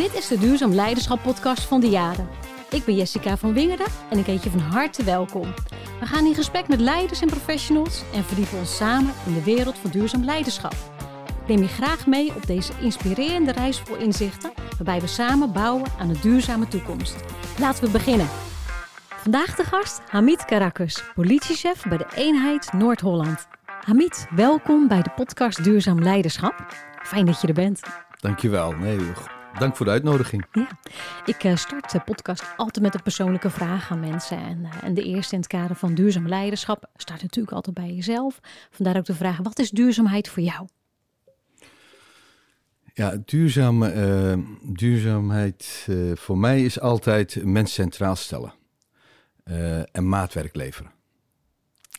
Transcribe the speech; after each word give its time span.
Dit 0.00 0.14
is 0.14 0.28
de 0.28 0.38
Duurzaam 0.38 0.72
Leiderschap 0.72 1.22
podcast 1.22 1.62
van 1.62 1.80
de 1.80 1.88
Jaren. 1.88 2.28
Ik 2.70 2.84
ben 2.84 2.94
Jessica 2.94 3.36
van 3.36 3.52
Wingerden 3.52 3.86
en 4.10 4.18
ik 4.18 4.26
heet 4.26 4.42
je 4.42 4.50
van 4.50 4.60
harte 4.60 5.04
welkom. 5.04 5.54
We 6.00 6.06
gaan 6.06 6.26
in 6.26 6.34
gesprek 6.34 6.68
met 6.68 6.80
leiders 6.80 7.20
en 7.20 7.28
professionals 7.28 8.02
en 8.14 8.24
verdiepen 8.24 8.58
ons 8.58 8.76
samen 8.76 9.12
in 9.26 9.34
de 9.34 9.42
wereld 9.42 9.78
van 9.78 9.90
duurzaam 9.90 10.24
leiderschap. 10.24 10.74
Neem 11.46 11.58
je 11.58 11.68
graag 11.68 12.06
mee 12.06 12.34
op 12.34 12.46
deze 12.46 12.72
inspirerende 12.80 13.52
reis 13.52 13.80
vol 13.80 13.96
inzichten, 13.96 14.52
waarbij 14.76 15.00
we 15.00 15.06
samen 15.06 15.52
bouwen 15.52 15.90
aan 15.98 16.08
een 16.08 16.20
duurzame 16.22 16.68
toekomst. 16.68 17.16
Laten 17.58 17.84
we 17.84 17.90
beginnen. 17.90 18.28
Vandaag 19.08 19.54
de 19.54 19.64
gast 19.64 20.00
Hamid 20.08 20.44
Karakus, 20.44 21.04
politiechef 21.14 21.82
bij 21.88 21.98
de 21.98 22.06
eenheid 22.14 22.72
Noord-Holland. 22.72 23.46
Hamid, 23.84 24.26
welkom 24.34 24.88
bij 24.88 25.02
de 25.02 25.10
podcast 25.10 25.64
Duurzaam 25.64 26.02
Leiderschap. 26.02 26.66
Fijn 27.02 27.26
dat 27.26 27.40
je 27.40 27.46
er 27.46 27.54
bent. 27.54 27.80
Dankjewel. 28.20 28.72
Nee, 28.72 28.98
dank 29.60 29.76
voor 29.76 29.86
de 29.86 29.92
uitnodiging. 29.92 30.44
Ja, 30.52 30.68
ik 31.24 31.44
eh, 31.44 31.56
start 31.56 31.92
de 31.92 32.00
podcast 32.00 32.44
altijd 32.56 32.84
met 32.84 32.94
een 32.94 33.02
persoonlijke 33.02 33.50
vraag 33.50 33.90
aan 33.90 34.00
mensen. 34.00 34.38
En, 34.38 34.64
eh, 34.64 34.84
en 34.84 34.94
de 34.94 35.02
eerste 35.02 35.34
in 35.34 35.40
het 35.40 35.48
kader 35.48 35.76
van 35.76 35.94
duurzaam 35.94 36.28
leiderschap 36.28 36.90
start 36.96 37.22
natuurlijk 37.22 37.54
altijd 37.54 37.74
bij 37.74 37.94
jezelf. 37.94 38.40
Vandaar 38.70 38.96
ook 38.96 39.04
de 39.04 39.14
vraag, 39.14 39.38
wat 39.38 39.58
is 39.58 39.70
duurzaamheid 39.70 40.28
voor 40.28 40.42
jou? 40.42 40.66
Ja, 42.94 43.16
duurzaam, 43.24 43.82
uh, 43.82 44.34
duurzaamheid 44.62 45.88
voor 46.14 46.38
mij 46.38 46.64
is 46.64 46.80
altijd 46.80 47.44
mens 47.44 47.72
centraal 47.72 48.16
stellen 48.16 48.52
en 49.92 50.08
maatwerk 50.08 50.54
leveren. 50.54 50.90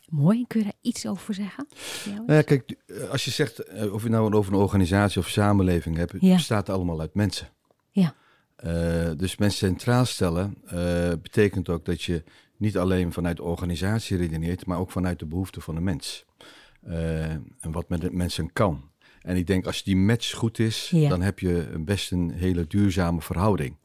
Mooi, 0.08 0.44
kun 0.46 0.60
je 0.60 0.64
daar 0.64 0.74
iets 0.80 1.06
over 1.06 1.34
zeggen? 1.34 1.66
Nou 2.04 2.32
ja, 2.32 2.42
kijk, 2.42 2.74
als 3.10 3.24
je 3.24 3.30
zegt, 3.30 3.90
of 3.90 4.02
je 4.02 4.08
nou 4.08 4.34
over 4.34 4.52
een 4.52 4.58
organisatie 4.58 5.20
of 5.20 5.28
samenleving 5.28 5.96
hebt, 5.96 6.12
het 6.12 6.20
bestaat 6.20 6.68
allemaal 6.68 7.00
uit 7.00 7.14
mensen. 7.14 7.48
Ja. 7.92 8.14
Uh, 8.64 9.10
dus 9.16 9.36
mensen 9.36 9.68
centraal 9.68 10.04
stellen 10.04 10.56
uh, 10.64 10.72
betekent 11.22 11.68
ook 11.68 11.84
dat 11.84 12.02
je 12.02 12.22
niet 12.56 12.78
alleen 12.78 13.12
vanuit 13.12 13.36
de 13.36 13.42
organisatie 13.42 14.16
redeneert, 14.16 14.66
maar 14.66 14.78
ook 14.78 14.90
vanuit 14.90 15.18
de 15.18 15.26
behoeften 15.26 15.62
van 15.62 15.74
de 15.74 15.80
mens. 15.80 16.24
Uh, 16.88 17.30
en 17.30 17.70
wat 17.70 17.88
met 17.88 18.00
de 18.00 18.12
mensen 18.12 18.52
kan. 18.52 18.90
En 19.20 19.36
ik 19.36 19.46
denk, 19.46 19.66
als 19.66 19.82
die 19.82 19.96
match 19.96 20.34
goed 20.34 20.58
is, 20.58 20.90
ja. 20.90 21.08
dan 21.08 21.20
heb 21.20 21.38
je 21.38 21.74
best 21.78 22.12
een 22.12 22.30
hele 22.30 22.66
duurzame 22.66 23.20
verhouding. 23.20 23.76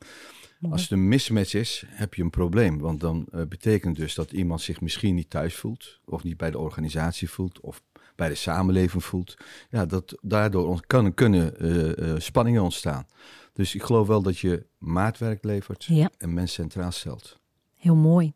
Als 0.69 0.81
het 0.81 0.91
een 0.91 1.07
mismatch 1.07 1.53
is, 1.53 1.83
heb 1.87 2.13
je 2.13 2.23
een 2.23 2.29
probleem. 2.29 2.79
Want 2.79 2.99
dan 2.99 3.27
betekent 3.49 3.95
dus 3.95 4.15
dat 4.15 4.31
iemand 4.31 4.61
zich 4.61 4.81
misschien 4.81 5.15
niet 5.15 5.29
thuis 5.29 5.55
voelt, 5.55 5.99
of 6.05 6.23
niet 6.23 6.37
bij 6.37 6.51
de 6.51 6.59
organisatie 6.59 7.29
voelt, 7.29 7.59
of 7.59 7.83
bij 8.17 8.29
de 8.29 8.35
samenleving 8.35 9.03
voelt. 9.03 9.37
Ja, 9.69 9.85
dat, 9.85 10.17
daardoor 10.21 10.85
kan, 10.87 11.13
kunnen 11.13 11.65
uh, 11.65 12.19
spanningen 12.19 12.61
ontstaan. 12.61 13.07
Dus 13.53 13.75
ik 13.75 13.83
geloof 13.83 14.07
wel 14.07 14.21
dat 14.21 14.39
je 14.39 14.65
maatwerk 14.77 15.43
levert 15.43 15.83
ja. 15.83 16.09
en 16.17 16.33
mensen 16.33 16.53
centraal 16.63 16.91
stelt. 16.91 17.39
Heel 17.75 17.95
mooi. 17.95 18.33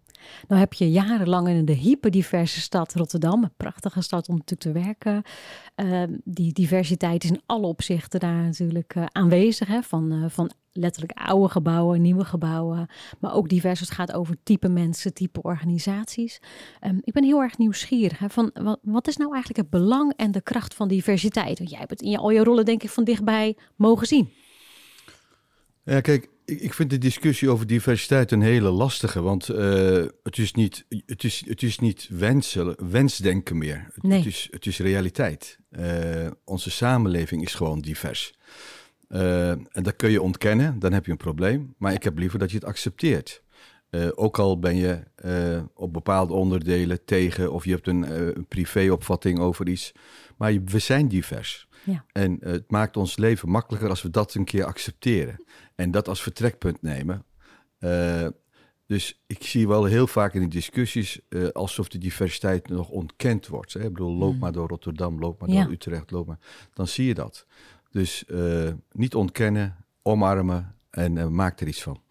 Nou 0.48 0.60
heb 0.60 0.74
je 0.74 0.92
jarenlang 0.92 1.48
in 1.48 1.66
de 1.66 1.74
hyperdiverse 1.74 2.62
stad 2.62 2.94
Rotterdam, 2.94 3.44
een 3.44 3.54
prachtige 3.58 4.02
stad 4.02 4.30
om 4.30 4.36
natuurlijk 4.36 4.62
te 4.62 4.86
werken. 4.86 5.24
Uh, 5.76 6.18
die 6.24 6.54
diversiteit 6.54 7.24
is 7.24 7.30
in 7.30 7.42
alle 7.46 7.68
opzichten 7.68 8.20
daar 8.20 8.44
natuurlijk 8.44 8.96
uh, 8.96 9.06
aanwezig. 9.12 9.68
Hè? 9.68 9.82
Van, 9.82 10.14
uh, 10.14 10.26
van 10.28 10.52
letterlijk 10.74 11.20
oude 11.20 11.50
gebouwen, 11.50 12.02
nieuwe 12.02 12.26
gebouwen. 12.26 12.88
Maar 13.20 13.34
ook 13.34 13.50
divers. 13.50 13.80
Het 13.80 13.92
gaat 13.92 14.14
over 14.14 14.36
type 14.44 14.70
mensen, 14.70 15.14
type 15.14 15.42
organisaties. 15.42 16.42
Um, 16.82 17.00
ik 17.04 17.14
ben 17.14 17.24
heel 17.24 17.42
erg 17.42 17.58
nieuwsgierig. 17.58 18.20
Hè, 18.20 18.30
van 18.30 18.52
wat, 18.54 18.80
wat, 18.82 19.08
is 19.08 19.18
nou 19.18 19.34
eigenlijk 19.34 19.62
het 19.62 19.82
belang 19.82 20.14
en 20.16 20.32
de 20.32 20.42
kracht 20.42 20.74
van 20.74 20.88
diversiteit? 20.88 21.58
Want 21.58 21.70
jij 21.70 21.80
hebt 21.80 21.92
het 21.92 22.02
in 22.02 22.18
al 22.18 22.30
je 22.30 22.44
rollen 22.44 22.66
denk 22.66 22.84
ik 22.84 22.90
van 22.90 23.04
dichtbij 23.04 23.58
mogen 23.76 24.08
zien. 24.08 24.30
Ja, 25.84 26.02
kijk, 26.02 26.30
ik 26.60 26.74
vind 26.74 26.90
de 26.90 26.98
discussie 26.98 27.50
over 27.50 27.68
diversiteit 27.68 28.32
een 28.32 28.42
hele 28.42 28.70
lastige, 28.70 29.22
want 29.22 29.50
uh, 29.50 30.06
het, 30.24 30.38
is 30.38 30.54
niet, 30.54 30.86
het, 31.06 31.24
is, 31.24 31.44
het 31.48 31.64
is 31.64 31.80
niet 31.80 32.08
wensen, 32.12 32.90
wensdenken 32.92 33.58
meer. 33.58 33.88
Het, 33.94 34.04
nee. 34.04 34.18
het, 34.18 34.28
is, 34.28 34.48
het 34.52 34.66
is 34.66 34.80
realiteit. 34.80 35.60
Uh, 35.72 36.28
onze 36.46 36.72
samenleving 36.72 37.44
is 37.44 37.54
gewoon 37.54 37.80
divers. 37.80 38.34
Uh, 39.10 39.50
en 39.50 39.84
dat 39.84 39.96
kun 39.96 40.12
je 40.12 40.22
ontkennen, 40.22 40.80
dan 40.80 40.94
heb 40.94 41.06
je 41.06 41.12
een 41.12 41.18
probleem. 41.18 41.74
Maar 41.78 41.94
ik 41.94 42.04
heb 42.04 42.18
liever 42.18 42.40
dat 42.40 42.52
je 42.52 42.58
het 42.58 42.66
accepteert. 42.66 43.44
ook 44.16 44.40
al 44.40 44.60
ben 44.60 44.76
je 44.76 45.04
op 45.74 45.94
bepaalde 45.94 46.34
onderdelen 46.34 47.06
tegen 47.06 47.52
of 47.52 47.66
je 47.66 47.72
hebt 47.72 47.88
een, 47.88 48.36
een 48.38 48.46
privéopvatting 48.48 49.40
over 49.40 49.70
iets. 49.70 49.92
Maar 50.38 50.64
we 50.66 50.80
zijn 50.80 51.08
divers. 51.08 51.68
Ja. 51.84 52.06
En 52.12 52.38
uh, 52.40 52.52
het 52.52 52.72
maakt 52.72 52.98
ons 52.98 53.18
leven 53.18 53.50
makkelijker 53.50 53.90
als 53.90 54.02
we 54.02 54.10
dat 54.10 54.34
een 54.34 54.46
keer 54.46 54.66
accepteren. 54.66 55.46
En 55.76 55.92
dat 55.92 56.08
als 56.08 56.22
vertrekpunt 56.22 56.82
nemen. 56.82 57.26
Uh, 57.80 58.28
dus 58.86 59.22
ik 59.28 59.44
zie 59.44 59.68
wel 59.68 59.86
heel 59.86 60.08
vaak 60.08 60.34
in 60.34 60.42
de 60.42 60.48
discussies 60.48 61.20
uh, 61.30 61.48
alsof 61.50 61.88
de 61.90 61.98
diversiteit 61.98 62.70
nog 62.70 62.90
ontkend 62.90 63.48
wordt. 63.48 63.74
Hè? 63.74 63.80
Ik 63.80 63.94
bedoel, 63.94 64.16
loop 64.16 64.34
mm. 64.34 64.40
maar 64.40 64.52
door 64.52 64.68
Rotterdam, 64.68 65.20
loop 65.20 65.40
maar 65.40 65.50
ja. 65.50 65.64
door 65.64 65.72
Utrecht, 65.72 66.12
loop 66.12 66.28
maar. 66.28 66.40
Dan 66.74 66.88
zie 66.88 67.06
je 67.06 67.14
dat. 67.14 67.46
Dus 67.92 68.26
niet 68.92 69.16
ontkennen, 69.16 69.86
omarmen 70.02 70.76
en 70.90 71.34
maak 71.36 71.60
er 71.60 71.68
iets 71.68 71.84
van. 71.84 72.02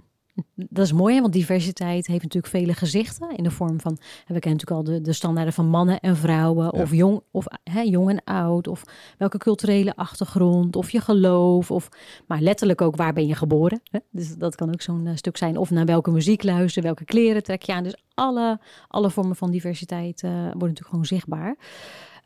Dat 0.54 0.84
is 0.84 0.92
mooi, 0.92 1.14
hè? 1.14 1.20
want 1.20 1.32
diversiteit 1.32 2.06
heeft 2.06 2.22
natuurlijk 2.22 2.52
vele 2.52 2.74
gezichten. 2.74 3.36
In 3.36 3.42
de 3.42 3.50
vorm 3.50 3.80
van, 3.80 3.98
we 4.26 4.38
kennen 4.38 4.60
natuurlijk 4.60 4.70
al 4.70 4.82
de, 4.82 5.00
de 5.00 5.12
standaarden 5.12 5.52
van 5.52 5.66
mannen 5.66 6.00
en 6.00 6.16
vrouwen. 6.16 6.64
Ja. 6.64 6.82
Of, 6.82 6.92
jong, 6.92 7.22
of 7.30 7.46
hè, 7.64 7.80
jong 7.80 8.10
en 8.10 8.24
oud. 8.24 8.68
Of 8.68 8.82
welke 9.18 9.38
culturele 9.38 9.96
achtergrond. 9.96 10.76
Of 10.76 10.90
je 10.90 11.00
geloof. 11.00 11.70
Of, 11.70 11.88
maar 12.26 12.40
letterlijk 12.40 12.80
ook, 12.80 12.96
waar 12.96 13.12
ben 13.12 13.26
je 13.26 13.34
geboren? 13.34 13.80
Hè? 13.90 13.98
Dus 14.10 14.36
dat 14.36 14.54
kan 14.54 14.68
ook 14.68 14.82
zo'n 14.82 15.06
uh, 15.06 15.12
stuk 15.14 15.36
zijn. 15.36 15.56
Of 15.56 15.70
naar 15.70 15.86
welke 15.86 16.10
muziek 16.10 16.42
luisteren. 16.42 16.84
Welke 16.84 17.04
kleren 17.04 17.42
trek 17.42 17.62
je 17.62 17.72
aan. 17.72 17.82
Dus 17.82 17.96
alle, 18.14 18.60
alle 18.88 19.10
vormen 19.10 19.36
van 19.36 19.50
diversiteit 19.50 20.22
uh, 20.22 20.30
worden 20.30 20.58
natuurlijk 20.58 20.88
gewoon 20.88 21.04
zichtbaar. 21.04 21.56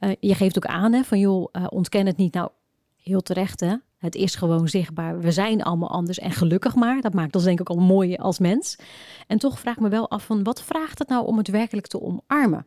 Uh, 0.00 0.10
je 0.20 0.34
geeft 0.34 0.56
ook 0.56 0.66
aan, 0.66 0.92
hè, 0.92 1.04
van 1.04 1.18
joh, 1.18 1.48
ontken 1.68 2.06
het 2.06 2.16
niet. 2.16 2.34
Nou, 2.34 2.48
heel 3.02 3.20
terecht 3.20 3.60
hè. 3.60 3.74
Het 4.04 4.14
is 4.14 4.34
gewoon 4.34 4.68
zichtbaar. 4.68 5.20
We 5.20 5.30
zijn 5.30 5.62
allemaal 5.62 5.90
anders 5.90 6.18
en 6.18 6.30
gelukkig 6.30 6.74
maar. 6.74 7.00
Dat 7.00 7.14
maakt 7.14 7.34
ons 7.34 7.44
denk 7.44 7.60
ik 7.60 7.68
al 7.68 7.76
mooi 7.76 8.16
als 8.16 8.38
mens. 8.38 8.76
En 9.26 9.38
toch 9.38 9.60
vraag 9.60 9.74
ik 9.74 9.80
me 9.80 9.88
wel 9.88 10.10
af 10.10 10.24
van 10.24 10.42
wat 10.42 10.62
vraagt 10.62 10.98
het 10.98 11.08
nou 11.08 11.26
om 11.26 11.38
het 11.38 11.48
werkelijk 11.48 11.86
te 11.86 12.00
omarmen? 12.00 12.66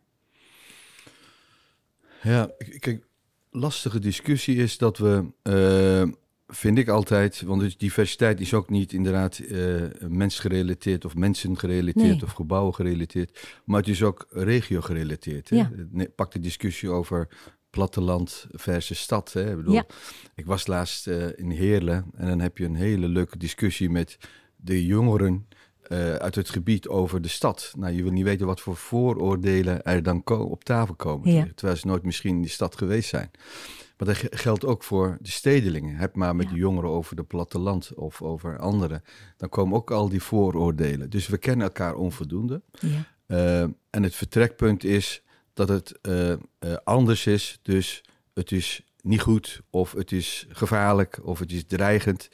Ja, 2.24 2.50
kijk, 2.80 3.08
lastige 3.52 4.00
discussie 4.00 4.56
is 4.56 4.78
dat 4.78 4.98
we, 4.98 5.26
uh, 5.44 6.14
vind 6.48 6.78
ik 6.78 6.88
altijd, 6.88 7.42
want 7.42 7.80
diversiteit 7.80 8.40
is 8.40 8.54
ook 8.54 8.70
niet 8.70 8.94
inderdaad 8.94 9.40
uh, 9.40 9.84
mensgerelateerd 10.08 11.06
of 11.06 11.16
mensen 11.16 11.58
gerelateerd 11.58 12.08
nee. 12.08 12.24
of 12.24 12.32
gebouwen 12.32 12.74
gerelateerd, 12.74 13.62
maar 13.66 13.80
het 13.80 13.90
is 13.90 14.04
ook 14.04 14.26
regio 14.30 14.82
gerelateerd. 14.82 15.50
Ja. 15.50 15.72
Pak 16.16 16.32
de 16.32 16.40
discussie 16.40 16.90
over 16.90 17.28
platteland 17.78 18.48
versus 18.52 19.00
stad. 19.00 19.34
Hè? 19.34 19.50
Ik, 19.50 19.56
bedoel, 19.56 19.74
ja. 19.74 19.86
ik 20.36 20.46
was 20.46 20.68
laatst 20.68 21.08
uh, 21.08 21.26
in 21.36 21.52
Heerlen 21.52 22.06
en 22.16 22.28
dan 22.28 22.40
heb 22.40 22.58
je 22.58 22.66
een 22.66 22.76
hele 22.76 23.08
leuke 23.08 23.38
discussie 23.38 23.90
met 23.90 24.18
de 24.56 24.86
jongeren 24.86 25.48
uh, 25.88 26.14
uit 26.14 26.36
het 26.36 26.50
gebied 26.50 26.88
over 26.88 27.22
de 27.22 27.28
stad. 27.28 27.74
Nou, 27.78 27.94
je 27.94 28.04
wil 28.04 28.12
niet 28.12 28.24
weten 28.24 28.46
wat 28.46 28.62
voor 28.62 28.76
vooroordelen 28.76 29.84
er 29.84 30.04
dan 30.04 30.22
op 30.26 30.64
tafel 30.64 30.96
komen. 30.96 31.32
Ja. 31.32 31.48
Terwijl 31.56 31.78
ze 31.78 31.88
nooit 31.88 32.04
misschien 32.04 32.36
in 32.36 32.42
die 32.42 32.50
stad 32.50 32.78
geweest 32.78 33.10
zijn. 33.10 33.32
Maar 33.98 34.08
dat 34.08 34.18
geldt 34.30 34.66
ook 34.66 34.84
voor 34.84 35.18
de 35.22 35.30
stedelingen. 35.30 35.96
Heb 35.96 36.16
maar 36.16 36.36
met 36.36 36.46
Ja. 36.46 36.52
de 36.54 36.60
jongeren 36.60 36.90
over 36.90 37.16
de 37.16 37.24
platteland 37.24 37.94
of 37.94 38.22
over 38.22 38.60
anderen. 38.60 39.04
Dan 39.38 39.50
komen 39.50 39.78
ook 39.78 39.92
al 39.92 40.10
die 40.10 40.24
vooroordelen. 40.24 41.10
Dus 41.10 41.28
we 41.28 41.38
kennen 41.38 41.66
elkaar 41.66 41.96
onvoldoende. 41.96 42.62
Ja. 42.80 43.16
Uh, 43.28 43.62
en 43.90 44.04
het 44.04 44.16
vertrekpunt 44.16 44.84
is 44.84 45.24
dat 45.58 45.70
het 45.70 46.00
uh, 46.02 46.30
uh, 46.30 46.38
anders 46.84 47.26
is. 47.26 47.60
Dus 47.62 48.04
het 48.34 48.52
is 48.52 48.82
niet 49.02 49.22
goed, 49.22 49.62
of 49.70 49.92
het 49.92 50.12
is 50.12 50.46
gevaarlijk, 50.50 51.20
of 51.24 51.40
het 51.40 51.52
is 51.52 51.66
dreigend. 51.66 52.30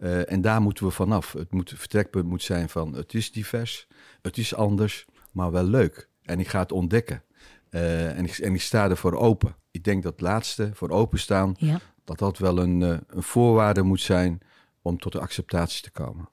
Uh, 0.00 0.32
en 0.32 0.40
daar 0.40 0.60
moeten 0.60 0.84
we 0.84 0.90
vanaf. 0.90 1.32
Het, 1.32 1.52
moet, 1.52 1.70
het 1.70 1.78
vertrekpunt 1.78 2.26
moet 2.26 2.42
zijn 2.42 2.68
van 2.68 2.94
het 2.94 3.14
is 3.14 3.32
divers, 3.32 3.86
het 4.22 4.38
is 4.38 4.54
anders, 4.54 5.04
maar 5.32 5.50
wel 5.50 5.64
leuk. 5.64 6.08
En 6.22 6.40
ik 6.40 6.48
ga 6.48 6.58
het 6.60 6.72
ontdekken. 6.72 7.22
En, 7.70 8.24
ik, 8.24 8.38
en 8.38 8.54
ik 8.54 8.60
sta 8.60 8.88
ervoor 8.90 9.14
open. 9.16 9.56
Ik 9.70 9.84
denk 9.84 10.02
dat 10.02 10.20
laatste, 10.20 10.70
voor 10.74 10.90
openstaan, 10.90 11.54
Ja. 11.58 11.80
dat 12.04 12.18
dat 12.18 12.38
wel 12.38 12.58
een, 12.58 12.80
een 12.80 13.22
voorwaarde 13.22 13.82
moet 13.82 14.00
zijn 14.00 14.40
om 14.82 14.98
tot 14.98 15.12
de 15.12 15.20
acceptatie 15.20 15.82
te 15.82 15.90
komen. 15.90 16.28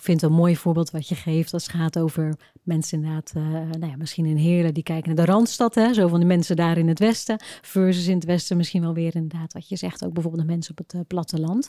Ik 0.00 0.06
vind 0.06 0.20
het 0.20 0.30
een 0.30 0.36
mooi 0.36 0.56
voorbeeld 0.56 0.90
wat 0.90 1.08
je 1.08 1.14
geeft 1.14 1.52
als 1.52 1.66
het 1.66 1.72
gaat 1.72 1.98
over 1.98 2.36
mensen 2.62 2.98
inderdaad, 2.98 3.32
uh, 3.36 3.42
nou 3.78 3.86
ja, 3.86 3.96
misschien 3.96 4.26
in 4.26 4.36
Heerlen 4.36 4.74
die 4.74 4.82
kijken 4.82 5.14
naar 5.14 5.26
de 5.26 5.32
Randstad, 5.32 5.74
hè, 5.74 5.94
zo 5.94 6.08
van 6.08 6.20
de 6.20 6.26
mensen 6.26 6.56
daar 6.56 6.78
in 6.78 6.88
het 6.88 6.98
westen, 6.98 7.40
versus 7.62 8.06
in 8.06 8.14
het 8.14 8.24
westen 8.24 8.56
misschien 8.56 8.80
wel 8.82 8.94
weer 8.94 9.14
inderdaad 9.14 9.52
wat 9.52 9.68
je 9.68 9.76
zegt, 9.76 10.04
ook 10.04 10.12
bijvoorbeeld 10.12 10.42
de 10.42 10.52
mensen 10.52 10.70
op 10.70 10.78
het 10.78 10.94
uh, 10.94 11.00
platteland. 11.06 11.68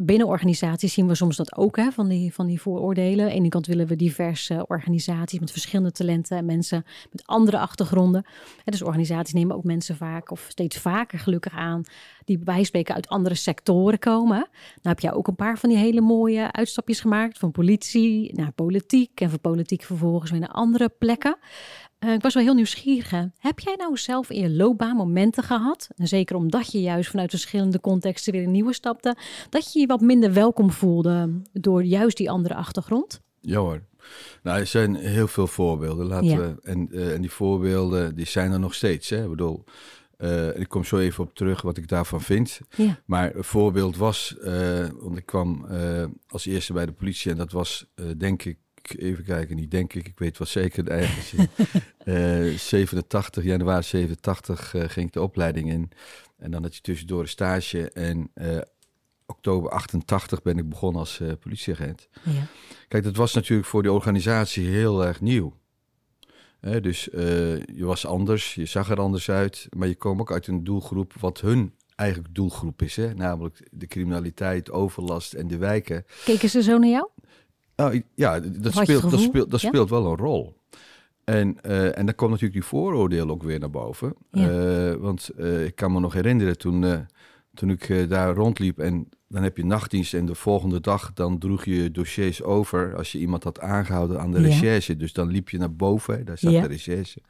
Binnen 0.00 0.26
organisaties 0.26 0.92
zien 0.92 1.06
we 1.06 1.14
soms 1.14 1.36
dat 1.36 1.56
ook, 1.56 1.76
hè, 1.76 1.92
van, 1.92 2.08
die, 2.08 2.34
van 2.34 2.46
die 2.46 2.60
vooroordelen. 2.60 3.24
Aan 3.24 3.30
de 3.30 3.36
ene 3.36 3.48
kant 3.48 3.66
willen 3.66 3.86
we 3.86 3.96
diverse 3.96 4.64
organisaties 4.68 5.38
met 5.38 5.50
verschillende 5.50 5.92
talenten 5.92 6.36
en 6.36 6.44
mensen 6.44 6.84
met 7.10 7.26
andere 7.26 7.58
achtergronden. 7.58 8.24
En 8.64 8.72
dus 8.72 8.82
organisaties 8.82 9.34
nemen 9.34 9.56
ook 9.56 9.64
mensen 9.64 9.96
vaak, 9.96 10.30
of 10.30 10.46
steeds 10.48 10.78
vaker 10.78 11.18
gelukkig 11.18 11.52
aan, 11.52 11.82
die 12.24 12.38
bij 12.38 12.64
spreken 12.64 12.94
uit 12.94 13.08
andere 13.08 13.34
sectoren 13.34 13.98
komen. 13.98 14.36
Nou 14.38 14.48
heb 14.82 15.00
jij 15.00 15.12
ook 15.12 15.28
een 15.28 15.34
paar 15.34 15.58
van 15.58 15.68
die 15.68 15.78
hele 15.78 16.00
mooie 16.00 16.52
uitstapjes 16.52 17.00
gemaakt, 17.00 17.38
van 17.38 17.50
politie 17.62 18.34
naar 18.34 18.52
politiek 18.52 19.20
en 19.20 19.30
van 19.30 19.40
politiek 19.40 19.82
vervolgens 19.82 20.30
weer 20.30 20.40
naar 20.40 20.48
andere 20.48 20.88
plekken. 20.98 21.36
Uh, 22.00 22.12
ik 22.12 22.22
was 22.22 22.34
wel 22.34 22.42
heel 22.42 22.54
nieuwsgierig. 22.54 23.10
Heb 23.38 23.58
jij 23.58 23.74
nou 23.76 23.96
zelf 23.96 24.30
in 24.30 24.40
je 24.40 24.50
loopbaan 24.50 24.96
momenten 24.96 25.42
gehad, 25.42 25.88
en 25.96 26.08
zeker 26.08 26.36
omdat 26.36 26.72
je 26.72 26.80
juist 26.80 27.10
vanuit 27.10 27.30
verschillende 27.30 27.80
contexten 27.80 28.32
weer 28.32 28.42
een 28.42 28.50
nieuwe 28.50 28.72
stapte, 28.72 29.16
dat 29.50 29.72
je 29.72 29.80
je 29.80 29.86
wat 29.86 30.00
minder 30.00 30.32
welkom 30.32 30.70
voelde 30.70 31.42
door 31.52 31.84
juist 31.84 32.16
die 32.16 32.30
andere 32.30 32.54
achtergrond? 32.54 33.20
Ja 33.40 33.58
hoor. 33.58 33.82
Nou, 34.42 34.58
er 34.58 34.66
zijn 34.66 34.94
heel 34.94 35.28
veel 35.28 35.46
voorbeelden. 35.46 36.06
Laten 36.06 36.38
we, 36.38 36.60
en, 36.62 36.88
uh, 36.90 37.14
en 37.14 37.20
die 37.20 37.30
voorbeelden 37.30 38.14
die 38.14 38.26
zijn 38.26 38.52
er 38.52 38.60
nog 38.60 38.74
steeds. 38.74 39.10
Hè? 39.10 39.22
Ik 39.22 39.30
bedoel, 39.30 39.64
uh, 40.22 40.56
ik 40.56 40.68
kom 40.68 40.84
zo 40.84 40.98
even 40.98 41.24
op 41.24 41.34
terug 41.34 41.62
wat 41.62 41.76
ik 41.76 41.88
daarvan 41.88 42.20
vind. 42.20 42.60
Ja. 42.76 43.00
Maar 43.06 43.34
een 43.34 43.44
voorbeeld 43.44 43.96
was, 43.96 44.36
uh, 44.38 44.86
want 45.00 45.18
ik 45.18 45.26
kwam 45.26 45.66
uh, 45.70 46.04
als 46.28 46.46
eerste 46.46 46.72
bij 46.72 46.86
de 46.86 46.92
politie 46.92 47.30
en 47.30 47.36
dat 47.36 47.52
was 47.52 47.86
denk 48.16 48.44
ik, 48.44 48.58
even 48.82 49.24
kijken, 49.24 49.56
niet 49.56 49.70
denk 49.70 49.94
ik, 49.94 50.08
ik 50.08 50.18
weet 50.18 50.38
wel 50.38 50.46
zeker, 50.46 50.88
eigenlijk 50.88 51.50
87, 52.58 53.44
januari 53.44 53.82
87 53.82 54.68
ging 54.70 55.06
ik 55.06 55.12
de 55.12 55.22
opleiding 55.22 55.70
in. 55.70 55.90
En 56.38 56.50
dan 56.50 56.62
had 56.62 56.74
je 56.74 56.80
tussendoor 56.80 57.20
een 57.20 57.28
stage 57.28 57.90
en 57.90 58.30
oktober 59.26 59.70
88 59.70 60.42
ben 60.42 60.58
ik 60.58 60.68
begonnen 60.68 61.00
als 61.00 61.20
politieagent. 61.40 62.08
Ja. 62.22 62.46
Kijk, 62.88 63.04
dat 63.04 63.16
was 63.16 63.34
natuurlijk 63.34 63.68
voor 63.68 63.82
die 63.82 63.92
organisatie 63.92 64.68
heel 64.68 65.06
erg 65.06 65.20
nieuw 65.20 65.60
dus 66.62 67.08
uh, 67.12 67.22
je 67.56 67.84
was 67.84 68.06
anders, 68.06 68.54
je 68.54 68.66
zag 68.66 68.90
er 68.90 69.00
anders 69.00 69.30
uit, 69.30 69.66
maar 69.76 69.88
je 69.88 69.94
kwam 69.94 70.20
ook 70.20 70.32
uit 70.32 70.46
een 70.46 70.64
doelgroep 70.64 71.12
wat 71.20 71.40
hun 71.40 71.74
eigenlijk 71.96 72.34
doelgroep 72.34 72.82
is. 72.82 72.96
Hè? 72.96 73.14
Namelijk 73.14 73.68
de 73.70 73.86
criminaliteit, 73.86 74.70
overlast 74.70 75.32
en 75.32 75.48
de 75.48 75.56
wijken. 75.56 76.04
Keken 76.24 76.48
ze 76.48 76.62
zo 76.62 76.78
naar 76.78 76.90
jou? 76.90 77.08
Nou, 77.76 78.02
ja, 78.14 78.40
dat, 78.40 78.72
speelt, 78.72 79.10
dat, 79.10 79.20
speelt, 79.20 79.50
dat 79.50 79.60
speelt 79.60 79.90
wel 79.90 80.06
een 80.06 80.16
rol. 80.16 80.56
En, 81.24 81.56
uh, 81.66 81.98
en 81.98 82.06
dan 82.06 82.14
komt 82.14 82.30
natuurlijk 82.30 82.60
die 82.60 82.68
vooroordeel 82.68 83.28
ook 83.30 83.42
weer 83.42 83.58
naar 83.58 83.70
boven. 83.70 84.14
Ja. 84.30 84.50
Uh, 84.50 84.94
want 84.94 85.30
ik 85.66 85.74
kan 85.74 85.92
me 85.92 86.00
nog 86.00 86.12
herinneren 86.12 86.58
toen, 86.58 87.06
toen 87.54 87.70
ik 87.70 88.08
daar 88.08 88.34
rondliep 88.34 88.78
en 88.78 89.08
dan 89.28 89.42
heb 89.42 89.56
je 89.56 89.64
nachtdienst 89.64 90.14
en 90.14 90.26
de 90.26 90.34
volgende 90.34 90.80
dag 90.80 91.12
dan 91.12 91.38
droeg 91.38 91.64
je 91.64 91.90
dossiers 91.90 92.42
over 92.42 92.96
als 92.96 93.12
je 93.12 93.18
iemand 93.18 93.44
had 93.44 93.60
aangehouden 93.60 94.20
aan 94.20 94.30
de 94.30 94.40
Ja. 94.40 94.46
recherche. 94.46 94.96
Dus 94.96 95.12
dan 95.12 95.28
liep 95.28 95.48
je 95.48 95.58
naar 95.58 95.74
boven, 95.74 96.24
daar 96.24 96.38
zat 96.38 96.52
Ja. 96.52 96.60
de 96.62 96.68
recherche. 96.68 97.20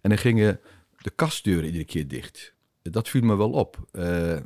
En 0.00 0.08
dan 0.10 0.18
gingen 0.18 0.60
de 0.98 1.10
kastdeuren 1.10 1.64
iedere 1.64 1.84
keer 1.84 2.08
dicht. 2.08 2.54
Dat 2.82 3.08
viel 3.08 3.22
me 3.22 3.36
wel 3.36 3.50
op. 3.50 3.78
Eh, 3.92 4.36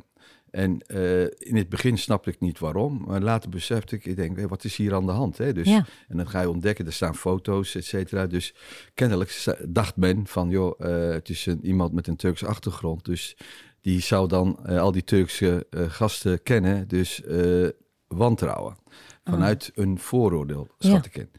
en 0.51 0.79
eh, 0.87 1.21
in 1.21 1.55
het 1.55 1.69
begin 1.69 1.97
snapte 1.97 2.29
ik 2.29 2.39
niet 2.39 2.59
waarom, 2.59 3.03
maar 3.07 3.21
later 3.21 3.49
besefte 3.49 3.95
ik, 3.95 4.05
ik 4.05 4.15
denk, 4.15 4.39
wat 4.49 4.63
is 4.63 4.75
hier 4.75 4.93
aan 4.93 5.05
de 5.05 5.11
hand? 5.11 5.37
Hè? 5.37 5.53
Dus, 5.53 5.67
Ja. 5.67 5.85
En 6.07 6.17
dan 6.17 6.29
ga 6.29 6.41
je 6.41 6.49
ontdekken, 6.49 6.85
er 6.85 6.93
staan 6.93 7.15
foto's, 7.15 7.75
et 7.75 7.85
cetera. 7.85 8.27
Dus 8.27 8.53
kennelijk 8.93 9.43
dacht 9.67 9.95
men 9.95 10.27
van, 10.27 10.49
joh, 10.49 10.79
eh, 10.79 11.13
het 11.13 11.29
is 11.29 11.45
een, 11.45 11.65
iemand 11.65 11.93
met 11.93 12.07
een 12.07 12.15
Turkse 12.15 12.47
achtergrond. 12.47 13.05
Dus 13.05 13.37
die 13.85 13.99
zou 14.01 14.27
dan 14.27 14.59
eh, 14.65 14.79
al 14.81 14.91
die 14.91 15.03
Turkse 15.03 15.67
eh, 15.69 15.83
gasten 15.87 16.43
kennen, 16.43 16.87
dus 16.87 17.23
eh, 17.23 17.67
wantrouwen. 18.07 18.75
Vanuit 19.23 19.71
een 19.75 19.99
vooroordeel, 19.99 20.67
schat. 20.79 21.03
Ja. 21.03 21.09
ik 21.11 21.17
in. 21.17 21.29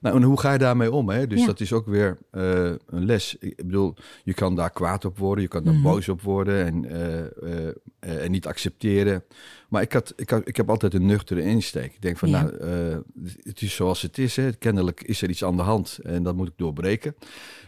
Nou, 0.00 0.16
en 0.16 0.22
hoe 0.22 0.40
ga 0.40 0.52
je 0.52 0.58
daarmee 0.58 0.92
om? 0.92 1.08
Hè? 1.08 1.26
Dus 1.26 1.40
Ja. 1.40 1.46
dat 1.46 1.60
is 1.60 1.72
ook 1.72 1.86
weer 1.86 2.18
een 2.30 3.04
les. 3.04 3.36
Ik 3.40 3.56
bedoel, 3.56 3.94
je 4.24 4.34
kan 4.34 4.54
daar 4.54 4.70
kwaad 4.70 5.04
op 5.04 5.18
worden, 5.18 5.42
je 5.42 5.48
kan 5.50 5.64
daar 5.64 5.74
Mhm. 5.74 5.82
boos 5.82 6.08
op 6.08 6.22
worden 6.22 6.66
en, 6.66 6.86
en 8.00 8.30
niet 8.30 8.46
accepteren. 8.46 9.24
Maar 9.68 9.82
ik, 9.82 9.92
had, 9.92 10.12
ik, 10.16 10.30
had, 10.30 10.48
ik 10.48 10.56
heb 10.56 10.70
altijd 10.70 10.94
een 10.94 11.06
nuchtere 11.06 11.42
insteek. 11.42 11.92
Ik 11.94 12.02
denk 12.02 12.18
van, 12.18 12.28
Ja. 12.28 12.42
nou, 12.42 13.02
het 13.42 13.62
is 13.62 13.74
zoals 13.74 14.02
het 14.02 14.18
is. 14.18 14.36
Hè. 14.36 14.52
Kennelijk 14.52 15.02
is 15.02 15.22
er 15.22 15.30
iets 15.30 15.44
aan 15.44 15.56
de 15.56 15.62
hand 15.62 15.98
en 16.02 16.22
dat 16.22 16.36
moet 16.36 16.48
ik 16.48 16.54
doorbreken. 16.56 17.14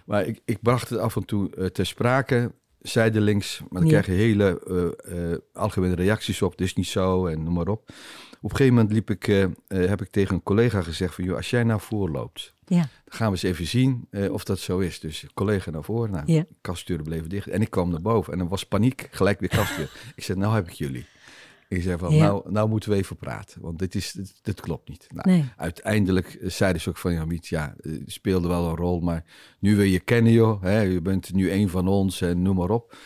Maar 0.07 0.27
ik, 0.27 0.41
ik 0.45 0.63
bracht 0.63 0.89
het 0.89 0.99
af 0.99 1.17
en 1.17 1.25
toe 1.25 1.71
ter 1.73 1.87
sprake, 1.87 2.53
zijdelings. 2.83 3.61
Maar 3.69 3.81
dan 3.83 3.91
Ja. 3.91 4.01
krijg 4.01 4.07
je 4.19 4.25
hele 4.25 4.61
eh, 5.07 5.33
eh, 5.33 5.39
algemene 5.53 5.95
reacties 5.95 6.43
op. 6.43 6.57
Dit 6.59 6.67
is 6.67 6.75
niet 6.75 6.87
zo 6.87 7.27
en 7.27 7.43
noem 7.43 7.55
maar 7.55 7.69
op. 7.69 7.89
Op 8.43 8.51
een 8.51 8.57
gegeven 8.57 8.75
moment 8.75 8.93
liep 8.93 9.11
ik, 9.11 9.29
eh, 9.29 9.47
heb 9.69 10.03
ik 10.03 10.11
tegen 10.11 10.35
een 10.35 10.43
collega 10.43 10.83
gezegd 10.83 11.15
van... 11.15 11.25
Joh, 11.25 11.37
als 11.37 11.51
jij 11.51 11.65
nou 11.65 11.81
voorloopt, 11.81 12.55
Ja. 12.67 12.77
dan 12.79 12.89
gaan 13.05 13.27
we 13.27 13.33
eens 13.33 13.43
even 13.43 13.67
zien 13.67 14.09
of 14.31 14.45
dat 14.45 14.59
zo 14.59 14.79
is. 14.79 15.01
Dus 15.01 15.27
collega 15.35 15.71
naar 15.71 15.85
voren, 15.85 16.11
nou, 16.11 16.33
Ja. 16.33 16.45
bleven 17.03 17.29
dicht. 17.29 17.49
En 17.49 17.61
ik 17.61 17.71
kwam 17.71 17.91
naar 17.91 18.01
boven 18.01 18.33
en 18.33 18.39
dan 18.39 18.49
was 18.49 18.65
paniek, 18.65 19.09
gelijk 19.11 19.41
weer 19.41 19.49
kastdeur. 19.49 19.91
ik 20.17 20.25
zei, 20.25 20.39
nou 20.39 20.55
heb 20.55 20.67
ik 20.67 20.73
jullie. 20.73 21.07
Ik 21.71 21.83
zei 21.83 21.99
van, 21.99 22.15
Ja. 22.15 22.23
nou, 22.27 22.53
nou 22.53 22.69
moeten 22.69 22.91
we 22.91 22.97
even 22.97 23.17
praten, 23.17 23.61
want 23.61 23.79
dit, 23.79 23.95
is, 23.95 24.13
dit, 24.13 24.35
dit 24.43 24.61
klopt 24.61 24.89
niet. 24.89 25.07
Nou, 25.15 25.31
Nee. 25.31 25.45
Uiteindelijk 25.57 26.35
eh, 26.35 26.51
zeiden 26.51 26.83
ze 26.83 26.89
ook 26.89 26.97
van, 26.97 27.13
ja, 27.13 27.25
Miet, 27.25 27.47
ja, 27.47 27.75
eh, 27.81 27.93
speelde 28.07 28.49
wel 28.49 28.69
een 28.69 28.77
rol, 28.77 29.01
maar 29.01 29.25
nu 29.59 29.77
wil 29.77 29.85
je 29.85 30.01
kennen, 30.01 30.33
joh. 30.33 30.63
Hè, 30.63 30.81
je 30.81 31.01
bent 31.01 31.33
nu 31.33 31.51
een 31.51 31.69
van 31.69 31.89
ons 31.89 32.21
en 32.21 32.43
noem 32.43 32.57
maar 32.57 32.71
op. 32.71 32.97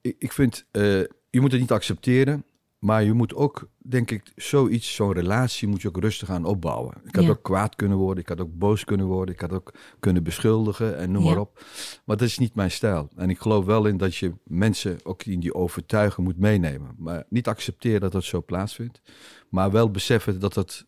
Ik, 0.00 0.16
ik 0.18 0.32
vind, 0.32 0.64
eh, 0.70 0.82
je 1.30 1.40
moet 1.40 1.52
het 1.52 1.60
niet 1.60 1.70
accepteren, 1.70 2.44
maar 2.82 3.02
je 3.04 3.12
moet 3.12 3.34
ook, 3.34 3.68
denk 3.78 4.10
ik, 4.10 4.32
zoiets, 4.36 4.94
zo'n 4.94 5.12
relatie 5.12 5.68
moet 5.68 5.82
je 5.82 5.88
ook 5.88 5.96
rustig 6.00 6.30
aan 6.30 6.44
opbouwen. 6.44 6.94
Ik 7.04 7.14
had 7.14 7.24
Ja. 7.24 7.30
ook 7.30 7.42
kwaad 7.42 7.74
kunnen 7.76 7.98
worden, 7.98 8.22
ik 8.22 8.28
had 8.28 8.40
ook 8.40 8.58
boos 8.58 8.84
kunnen 8.84 9.06
worden, 9.06 9.34
ik 9.34 9.40
had 9.40 9.52
ook 9.52 9.72
kunnen 10.00 10.22
beschuldigen 10.22 10.96
en 10.96 11.10
noem 11.10 11.22
Ja. 11.24 11.28
maar 11.30 11.38
op. 11.38 11.64
Maar 12.04 12.16
dat 12.16 12.28
is 12.28 12.38
niet 12.38 12.54
mijn 12.54 12.70
stijl. 12.70 13.08
En 13.16 13.30
ik 13.30 13.38
geloof 13.38 13.64
wel 13.64 13.86
in 13.86 13.96
dat 13.96 14.16
je 14.16 14.32
mensen 14.44 14.98
ook 15.02 15.22
in 15.24 15.40
die 15.40 15.54
overtuiging 15.54 16.26
moet 16.26 16.38
meenemen. 16.38 16.94
Maar 16.98 17.24
niet 17.28 17.48
accepteren 17.48 18.00
dat 18.00 18.12
dat 18.12 18.24
zo 18.24 18.42
plaatsvindt, 18.42 19.00
maar 19.48 19.70
wel 19.70 19.90
beseffen 19.90 20.40
dat 20.40 20.54
dat 20.54 20.86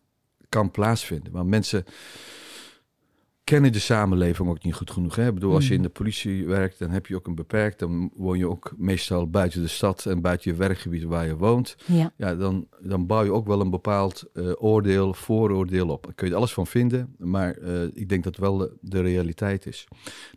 kan 0.49 0.71
plaatsvinden. 0.71 1.31
Want 1.33 1.49
mensen 1.49 1.83
kennen 3.45 3.71
de 3.71 3.79
samenleving 3.79 4.49
ook 4.49 4.63
niet 4.63 4.73
goed 4.73 4.91
genoeg. 4.91 5.15
Hè? 5.15 5.27
Ik 5.27 5.33
bedoel, 5.33 5.53
als 5.53 5.63
je 5.67 5.73
Mhm. 5.73 5.77
in 5.81 5.87
de 5.87 5.93
politie 5.93 6.45
werkt, 6.47 6.79
dan 6.79 6.89
heb 6.89 7.05
je 7.05 7.15
ook 7.15 7.27
een 7.27 7.35
beperkt. 7.35 7.79
Dan 7.79 8.11
woon 8.15 8.37
je 8.37 8.49
ook 8.49 8.73
meestal 8.77 9.29
buiten 9.29 9.61
de 9.61 9.67
stad 9.67 10.05
en 10.05 10.21
buiten 10.21 10.51
je 10.51 10.57
werkgebied 10.57 11.03
waar 11.03 11.25
je 11.25 11.35
woont. 11.37 11.75
Ja. 11.85 12.13
Ja, 12.17 12.35
dan, 12.35 12.67
dan 12.81 13.05
bouw 13.05 13.23
je 13.23 13.31
ook 13.31 13.47
wel 13.47 13.61
een 13.61 13.69
bepaald 13.69 14.23
eh, 14.33 14.51
oordeel, 14.57 15.13
vooroordeel 15.13 15.89
op. 15.89 16.03
Daar 16.03 16.13
kun 16.13 16.25
je 16.27 16.31
er 16.33 16.37
alles 16.39 16.53
van 16.53 16.67
vinden, 16.67 17.15
maar 17.17 17.51
eh, 17.57 17.83
ik 17.93 18.09
denk 18.09 18.23
dat 18.23 18.37
wel 18.37 18.57
de, 18.57 18.77
de 18.81 19.01
realiteit 19.01 19.65
is. 19.65 19.87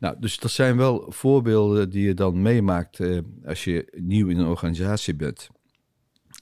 Nou, 0.00 0.16
dus 0.20 0.38
dat 0.38 0.50
zijn 0.50 0.76
wel 0.76 1.06
voorbeelden 1.08 1.90
die 1.90 2.06
je 2.06 2.14
dan 2.14 2.42
meemaakt 2.42 3.00
eh, 3.00 3.18
als 3.46 3.64
je 3.64 3.92
nieuw 4.00 4.28
in 4.28 4.38
een 4.38 4.46
organisatie 4.46 5.14
bent. 5.14 5.48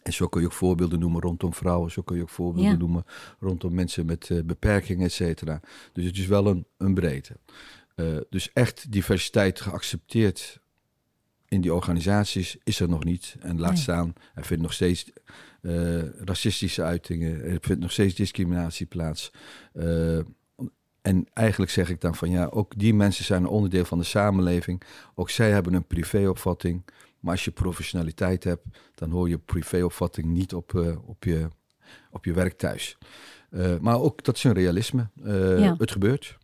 En 0.07 0.13
zo 0.13 0.27
kun 0.29 0.41
je 0.41 0.47
ook 0.47 0.53
voorbeelden 0.53 0.99
noemen 0.99 1.21
rondom 1.21 1.55
vrouwen, 1.55 1.91
zo 1.91 2.03
kun 2.03 2.17
je 2.17 2.23
ook 2.23 2.29
voorbeelden 2.29 2.73
Ja. 2.73 2.77
noemen 2.79 3.05
rondom 3.41 3.75
mensen 3.75 4.07
met 4.07 4.31
eh, 4.31 4.39
beperkingen, 4.45 5.05
et 5.07 5.13
cetera. 5.13 5.61
Dus 5.93 6.05
het 6.05 6.17
is 6.19 6.27
wel 6.27 6.47
een, 6.47 6.67
een 6.77 6.95
breedte. 6.95 7.37
Eh, 7.95 8.17
dus 8.31 8.53
echt 8.53 8.93
diversiteit 8.93 9.61
geaccepteerd 9.61 10.61
in 11.49 11.61
die 11.61 11.75
organisaties 11.75 12.57
is 12.65 12.81
er 12.81 12.89
nog 12.89 13.05
niet. 13.05 13.37
En 13.41 13.59
laat 13.61 13.73
Nee. 13.73 13.81
staan, 13.81 14.13
er 14.35 14.45
vindt 14.45 14.63
nog 14.63 14.73
steeds 14.73 15.11
eh, 15.63 16.03
racistische 16.25 16.83
uitingen, 16.83 17.43
er 17.45 17.59
vindt 17.61 17.83
nog 17.83 17.93
steeds 17.93 18.15
discriminatie 18.15 18.87
plaats. 18.87 19.31
En 21.03 21.27
eigenlijk 21.33 21.71
zeg 21.73 21.91
ik 21.91 22.01
dan 22.01 22.15
van 22.15 22.31
ja, 22.31 22.47
ook 22.47 22.73
die 22.79 22.95
mensen 22.95 23.25
zijn 23.25 23.43
een 23.43 23.49
onderdeel 23.49 23.85
van 23.85 23.99
de 23.99 24.05
samenleving. 24.05 24.83
Ook 25.15 25.31
zij 25.31 25.51
hebben 25.51 25.75
een 25.75 25.87
privéopvatting. 25.87 26.85
Maar 27.21 27.33
als 27.33 27.45
je 27.45 27.51
professionaliteit 27.51 28.45
hebt, 28.45 28.63
dan 28.95 29.11
hoor 29.11 29.29
je 29.29 29.39
privéopvatting 29.39 30.27
niet 30.27 30.55
op, 30.55 30.75
eh, 30.75 31.09
op, 31.09 31.25
je, 31.25 31.49
op 32.11 32.25
je 32.25 32.33
werk 32.33 32.59
thuis. 32.59 32.99
Eh, 33.51 33.79
maar 33.81 34.01
ook 34.01 34.25
dat 34.25 34.37
is 34.37 34.45
een 34.45 34.53
realisme. 34.53 35.09
Eh, 35.25 35.59
Ja. 35.59 35.75
Het 35.79 35.91
gebeurt. 35.91 36.39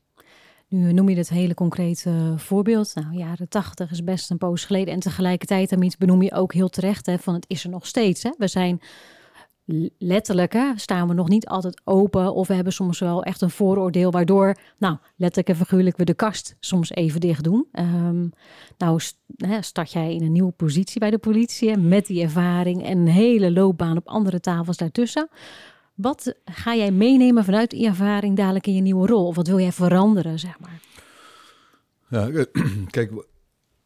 Nu 0.69 0.93
noem 0.93 1.09
je 1.09 1.14
dit 1.14 1.29
hele 1.29 1.55
concrete 1.55 2.35
voorbeeld. 2.37 2.95
Nou, 2.95 3.17
jaren 3.17 3.49
tachtig 3.49 3.91
is 3.91 4.05
best 4.05 4.31
een 4.31 4.38
poos 4.38 4.64
geleden. 4.64 4.95
En 4.95 5.00
tegelijkertijd, 5.00 5.73
Amit, 5.73 5.99
benoem 5.99 6.23
je 6.23 6.33
ook 6.33 6.52
heel 6.52 6.69
terecht 6.69 7.07
hè, 7.07 7.19
van 7.19 7.35
het 7.35 7.45
is 7.49 7.64
er 7.64 7.71
nog 7.71 7.87
steeds. 7.87 8.23
Hè. 8.23 8.31
We 8.38 8.49
zijn 8.49 8.81
letterlijk, 9.99 10.59
staan 10.76 11.09
we 11.09 11.14
nog 11.14 11.29
niet 11.29 11.47
altijd 11.47 11.81
open. 11.85 12.35
Of 12.35 12.49
we 12.49 12.55
hebben 12.55 12.73
soms 12.73 12.99
wel 12.99 13.23
echt 13.23 13.41
een 13.41 13.50
vooroordeel 13.50 14.11
waardoor, 14.11 14.57
nou, 14.79 14.97
letterlijk 15.17 15.49
en 15.49 15.67
figuurlijk, 15.67 15.97
we 15.97 16.05
de 16.05 16.14
kast 16.14 16.57
soms 16.61 16.91
even 16.91 17.21
dicht 17.21 17.45
doen. 17.45 17.67
Ehm, 17.73 18.29
nou, 18.79 19.00
hè, 19.37 19.62
start 19.62 19.93
jij 19.93 20.14
in 20.14 20.23
een 20.23 20.33
nieuwe 20.33 20.52
positie 20.52 21.00
bij 21.00 21.11
de 21.11 21.19
politie 21.19 21.76
met 21.76 22.07
die 22.07 22.23
ervaring 22.23 22.85
en 22.85 22.99
een 22.99 23.07
hele 23.07 23.52
loopbaan 23.52 23.97
op 23.97 24.09
andere 24.09 24.41
tafels 24.41 24.76
daartussen. 24.76 25.29
Wat 25.95 26.35
ga 26.45 26.75
jij 26.75 26.91
meenemen 26.91 27.45
vanuit 27.45 27.71
die 27.71 27.87
ervaring 27.87 28.37
dadelijk 28.37 28.67
in 28.67 28.75
je 28.75 28.81
nieuwe 28.81 29.07
rol? 29.07 29.26
Of 29.26 29.37
wat 29.37 29.47
wil 29.47 29.61
jij 29.61 29.73
veranderen, 29.73 30.38
zeg 30.38 30.59
maar? 30.61 30.81
Ja, 32.09 32.45
kijk, 32.91 33.11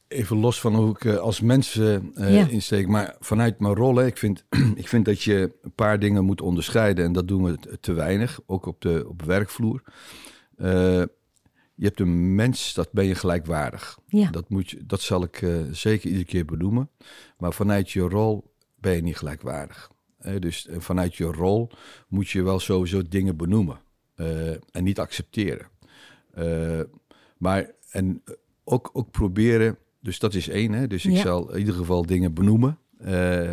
even 0.08 0.36
los 0.36 0.60
van 0.60 0.74
hoe 0.74 0.90
ik 0.90 1.04
eh, 1.04 1.16
als 1.16 1.40
mens 1.40 1.74
uh, 1.74 1.98
ja. 2.14 2.48
insteek, 2.48 2.88
maar 2.88 3.16
vanuit 3.20 3.60
mijn 3.60 3.74
rol, 3.74 3.96
hè, 3.96 4.06
ik, 4.06 4.16
vind, 4.16 4.44
ik 4.74 4.88
vind 4.88 5.04
dat 5.04 5.22
je 5.22 5.52
een 5.62 5.74
paar 5.74 5.98
dingen 5.98 6.24
moet 6.24 6.40
onderscheiden 6.40 7.04
en 7.04 7.12
dat 7.12 7.28
doen 7.28 7.44
we 7.44 7.78
te 7.80 7.92
weinig, 7.92 8.40
ook 8.46 8.66
op 8.66 8.80
de 8.80 9.04
op 9.08 9.22
werkvloer. 9.22 9.82
je 11.74 11.84
hebt 11.84 12.00
een 12.00 12.34
mens, 12.34 12.74
dat 12.74 12.92
ben 12.92 13.04
je 13.04 13.14
gelijkwaardig. 13.14 13.98
Ja. 14.06 14.30
Dat, 14.30 14.48
moet 14.48 14.70
je, 14.70 14.86
dat 14.86 15.00
zal 15.00 15.22
ik 15.22 15.46
zeker 15.70 16.06
iedere 16.06 16.24
keer 16.24 16.44
benoemen. 16.44 16.90
Maar 17.38 17.52
vanuit 17.52 17.90
je 17.90 18.00
rol 18.00 18.52
ben 18.74 18.94
je 18.94 19.02
niet 19.02 19.16
gelijkwaardig. 19.16 19.90
dus 20.38 20.68
vanuit 20.78 21.16
je 21.16 21.24
rol 21.24 21.70
moet 22.08 22.28
je 22.28 22.42
wel 22.42 22.58
sowieso 22.58 23.02
dingen 23.08 23.36
benoemen 23.36 23.80
en 24.70 24.84
niet 24.84 24.98
accepteren. 24.98 25.66
maar 27.38 27.70
en 27.90 28.22
ook, 28.64 28.90
ook 28.92 29.10
proberen 29.10 29.78
dus 30.06 30.18
dat 30.18 30.34
is 30.34 30.48
één. 30.48 30.72
Hè? 30.72 30.86
Dus 30.86 31.06
ik 31.06 31.16
zal 31.16 31.52
in 31.52 31.58
ieder 31.58 31.74
geval 31.74 32.06
dingen 32.06 32.34
benoemen. 32.34 32.78
Uh, 33.00 33.52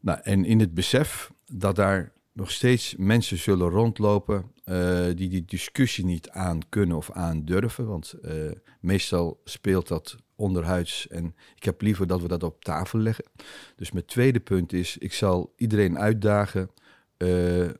nou, 0.00 0.18
en 0.22 0.44
in 0.44 0.60
het 0.60 0.74
besef 0.74 1.30
dat 1.46 1.76
daar 1.76 2.12
nog 2.32 2.50
steeds 2.50 2.94
mensen 2.96 3.38
zullen 3.38 3.68
rondlopen 3.68 4.52
uh, 4.64 5.04
die 5.14 5.28
die 5.28 5.44
discussie 5.44 6.04
niet 6.04 6.30
aan 6.30 6.68
kunnen 6.68 6.96
of 6.96 7.10
aan 7.10 7.44
durven. 7.44 7.86
Want 7.86 8.14
uh, 8.22 8.50
meestal 8.80 9.40
speelt 9.44 9.88
dat 9.88 10.16
onderhuids 10.36 11.08
en 11.08 11.34
ik 11.56 11.64
heb 11.64 11.80
liever 11.80 12.06
dat 12.06 12.20
we 12.20 12.28
dat 12.28 12.42
op 12.42 12.64
tafel 12.64 12.98
leggen. 12.98 13.24
Dus 13.76 13.92
mijn 13.92 14.06
tweede 14.06 14.40
punt 14.40 14.72
is, 14.72 14.98
ik 14.98 15.12
zal 15.12 15.52
iedereen 15.56 15.98
uitdagen 15.98 16.70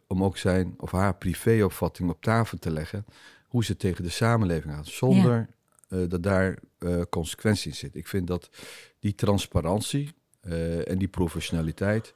om 0.07 0.25
ook 0.25 0.37
zijn 0.37 0.75
of 0.77 0.91
haar 0.91 1.17
privéopvatting 1.17 2.11
op 2.11 2.23
tafel 2.23 2.59
te 2.59 2.71
leggen. 2.71 3.05
Hoe 3.49 3.65
ze 3.65 3.77
tegen 3.77 4.05
de 4.05 4.11
samenleving 4.11 4.75
gaat. 4.75 4.87
Zonder 4.87 5.49
dat 5.89 6.23
daar 6.23 6.59
uh, 6.85 7.03
consequentie 7.11 7.71
in 7.71 7.77
zit. 7.77 7.95
Ik 7.95 8.09
vind 8.09 8.27
dat 8.27 8.51
die 8.99 9.15
transparantie 9.15 10.13
uh, 10.43 10.89
en 10.89 10.99
die 10.99 11.09
professionaliteit, 11.09 12.15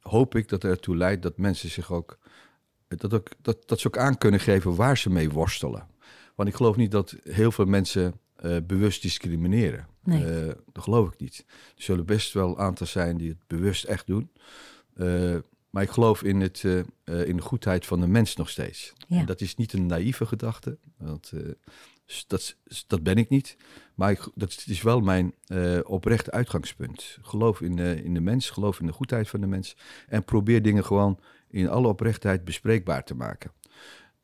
hoop 0.00 0.34
ik 0.34 0.48
dat 0.48 0.64
ertoe 0.64 0.96
leidt 0.96 1.22
dat 1.22 1.38
mensen 1.38 1.70
zich 1.70 1.92
ook, 1.92 2.18
dat, 2.88 3.14
ook 3.14 3.28
dat, 3.42 3.68
dat 3.68 3.80
ze 3.80 3.86
ook 3.86 3.98
aan 3.98 4.18
kunnen 4.18 4.40
geven 4.40 4.74
waar 4.74 4.98
ze 4.98 5.10
mee 5.10 5.30
worstelen. 5.30 5.86
Want 6.34 6.48
ik 6.48 6.54
geloof 6.54 6.76
niet 6.76 6.90
dat 6.90 7.16
heel 7.22 7.52
veel 7.52 7.64
mensen 7.64 8.20
bewust 8.66 9.02
discrimineren. 9.02 9.86
Nee. 10.04 10.54
dat 10.72 10.82
geloof 10.82 11.12
ik 11.12 11.20
niet. 11.20 11.44
Er 11.48 11.82
zullen 11.82 12.06
best 12.06 12.32
wel 12.32 12.48
een 12.48 12.58
aantal 12.58 12.86
zijn 12.86 13.16
die 13.16 13.28
het 13.28 13.46
bewust 13.46 13.84
echt 13.84 14.06
doen. 14.06 14.30
maar 15.70 15.82
ik 15.82 15.90
geloof 15.90 16.22
in, 16.22 16.40
het, 16.40 16.62
in 17.04 17.36
de 17.36 17.42
goedheid 17.42 17.86
van 17.86 18.00
de 18.00 18.06
mens 18.06 18.36
nog 18.36 18.48
steeds. 18.48 18.92
Ja. 19.08 19.18
En 19.18 19.26
dat 19.26 19.40
is 19.40 19.56
niet 19.56 19.72
een 19.72 19.86
naïeve 19.86 20.26
gedachte. 20.26 20.78
Want 20.96 21.32
dat, 22.26 22.56
dat 22.86 23.02
ben 23.02 23.16
ik 23.16 23.28
niet. 23.28 23.56
Maar 23.94 24.10
ik, 24.10 24.28
dat 24.34 24.64
is 24.66 24.82
wel 24.82 25.00
mijn 25.00 25.34
uh, 25.48 25.78
oprechte 25.82 26.30
uitgangspunt. 26.30 27.18
Geloof 27.22 27.60
in, 27.60 27.76
uh, 27.76 28.04
in 28.04 28.14
de 28.14 28.20
mens, 28.20 28.50
geloof 28.50 28.80
in 28.80 28.86
de 28.86 28.92
goedheid 28.92 29.28
van 29.28 29.40
de 29.40 29.46
mens. 29.46 29.76
En 30.08 30.24
probeer 30.24 30.62
dingen 30.62 30.84
gewoon 30.84 31.20
in 31.48 31.68
alle 31.68 31.88
oprechtheid 31.88 32.44
bespreekbaar 32.44 33.04
te 33.04 33.14
maken. 33.14 33.52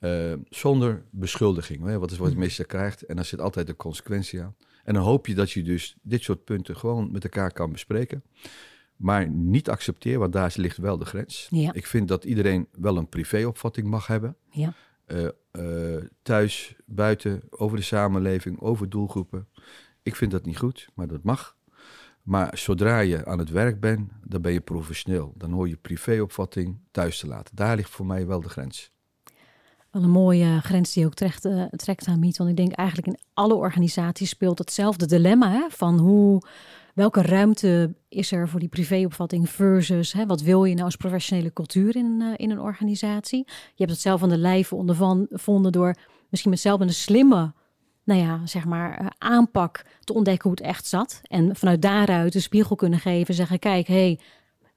Uh, 0.00 0.32
zonder 0.48 1.04
beschuldiging. 1.10 1.84
Hè? 1.84 1.98
Wat 1.98 2.10
is 2.10 2.18
wat 2.18 2.32
je 2.32 2.38
meestal 2.38 2.64
krijgt. 2.64 3.02
En 3.02 3.16
daar 3.16 3.24
zit 3.24 3.40
altijd 3.40 3.68
een 3.68 3.76
consequentie 3.76 4.42
aan. 4.42 4.56
En 4.84 4.94
dan 4.94 5.02
hoop 5.02 5.26
je 5.26 5.34
dat 5.34 5.50
je 5.50 5.62
dus 5.62 5.96
dit 6.02 6.22
soort 6.22 6.44
punten 6.44 6.76
gewoon 6.76 7.12
met 7.12 7.24
elkaar 7.24 7.52
kan 7.52 7.72
bespreken. 7.72 8.22
Maar 8.96 9.28
niet 9.28 9.68
accepteer, 9.68 10.18
want 10.18 10.32
daar 10.32 10.52
ligt 10.56 10.76
wel 10.76 10.98
de 10.98 11.04
grens. 11.04 11.46
Ja. 11.50 11.72
Ik 11.72 11.86
vind 11.86 12.08
dat 12.08 12.24
iedereen 12.24 12.68
wel 12.72 12.96
een 12.96 13.08
privéopvatting 13.08 13.86
mag 13.86 14.06
hebben. 14.06 14.36
Ja. 14.50 14.74
Uh, 15.06 15.28
uh, 15.52 16.04
thuis, 16.22 16.76
buiten, 16.86 17.42
over 17.50 17.76
de 17.76 17.82
samenleving, 17.82 18.60
over 18.60 18.88
doelgroepen. 18.88 19.48
Ik 20.02 20.16
vind 20.16 20.30
dat 20.30 20.44
niet 20.44 20.58
goed, 20.58 20.88
maar 20.94 21.06
dat 21.06 21.22
mag. 21.22 21.56
Maar 22.22 22.58
zodra 22.58 22.98
je 22.98 23.26
aan 23.26 23.38
het 23.38 23.50
werk 23.50 23.80
bent, 23.80 24.10
dan 24.24 24.42
ben 24.42 24.52
je 24.52 24.60
professioneel. 24.60 25.32
Dan 25.36 25.52
hoor 25.52 25.68
je 25.68 25.76
privéopvatting 25.76 26.78
thuis 26.90 27.18
te 27.18 27.26
laten. 27.26 27.56
Daar 27.56 27.76
ligt 27.76 27.90
voor 27.90 28.06
mij 28.06 28.26
wel 28.26 28.40
de 28.40 28.48
grens. 28.48 28.90
Wel 29.90 30.02
een 30.02 30.10
mooie 30.10 30.60
grens 30.60 30.92
die 30.92 31.06
ook 31.06 31.14
trekt, 31.14 31.44
uh, 31.44 31.64
trekt 31.64 32.06
aan 32.06 32.18
Miet. 32.18 32.36
Want 32.36 32.50
ik 32.50 32.56
denk 32.56 32.72
eigenlijk 32.72 33.08
in 33.08 33.18
alle 33.34 33.54
organisaties 33.54 34.28
speelt 34.28 34.58
hetzelfde 34.58 35.06
dilemma. 35.06 35.68
Van 35.70 35.98
hoe 35.98 36.42
welke 36.92 37.22
ruimte 37.22 37.94
is 38.08 38.32
er 38.32 38.48
voor 38.48 38.60
die 38.60 38.68
privéopvatting 38.68 39.50
versus 39.50 40.12
hè, 40.12 40.26
wat 40.26 40.40
wil 40.40 40.64
je 40.64 40.74
nou 40.74 40.84
als 40.84 40.96
professionele 40.96 41.52
cultuur 41.52 41.96
in, 41.96 42.18
uh, 42.20 42.32
in 42.36 42.50
een 42.50 42.60
organisatie? 42.60 43.44
Je 43.46 43.84
hebt 43.84 43.90
het 43.90 44.00
zelf 44.00 44.22
aan 44.22 44.28
de 44.28 44.38
lijve 44.38 44.74
ondervonden 44.74 45.72
door 45.72 45.94
misschien 46.28 46.50
met 46.50 46.60
zelf 46.60 46.80
een 46.80 46.92
slimme 46.92 47.52
nou 48.04 48.20
ja, 48.20 48.40
zeg 48.46 48.64
maar, 48.64 49.00
uh, 49.00 49.06
aanpak 49.18 49.84
te 50.00 50.14
ontdekken 50.14 50.48
hoe 50.50 50.58
het 50.58 50.68
echt 50.68 50.86
zat. 50.86 51.20
En 51.22 51.56
vanuit 51.56 51.82
daaruit 51.82 52.32
de 52.32 52.40
spiegel 52.40 52.76
kunnen 52.76 52.98
geven. 52.98 53.34
Zeggen, 53.34 53.58
kijk, 53.58 53.86
hey, 53.86 54.18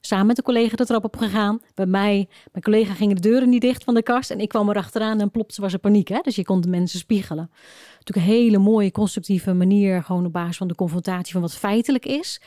samen 0.06 0.26
met 0.26 0.36
de 0.36 0.42
collega 0.42 0.76
de 0.76 0.86
trap 0.86 1.04
op 1.04 1.16
gegaan. 1.16 1.60
Bij 1.74 1.86
mij, 1.86 2.28
mijn 2.52 2.64
collega 2.64 2.92
gingen 2.92 3.14
de 3.14 3.20
deuren 3.20 3.48
niet 3.48 3.60
dicht 3.60 3.84
van 3.84 3.94
de 3.94 4.02
kast. 4.02 4.30
En 4.30 4.40
ik 4.40 4.48
kwam 4.48 4.68
erachteraan 4.68 5.20
en 5.20 5.30
plopte 5.30 5.60
was 5.60 5.72
er 5.72 5.78
paniek. 5.78 6.08
Hè? 6.08 6.18
Dus 6.22 6.36
je 6.36 6.44
kon 6.44 6.60
de 6.60 6.68
mensen 6.68 6.98
spiegelen. 6.98 7.50
Natuurlijk 7.98 8.26
een 8.26 8.34
hele 8.34 8.58
mooie, 8.58 8.90
constructieve 8.90 9.52
manier. 9.52 10.02
Gewoon 10.02 10.26
op 10.26 10.32
basis 10.32 10.56
van 10.56 10.68
de 10.68 10.74
confrontatie 10.74 11.32
van 11.32 11.40
wat 11.40 11.56
feitelijk 11.56 12.06
is. 12.06 12.40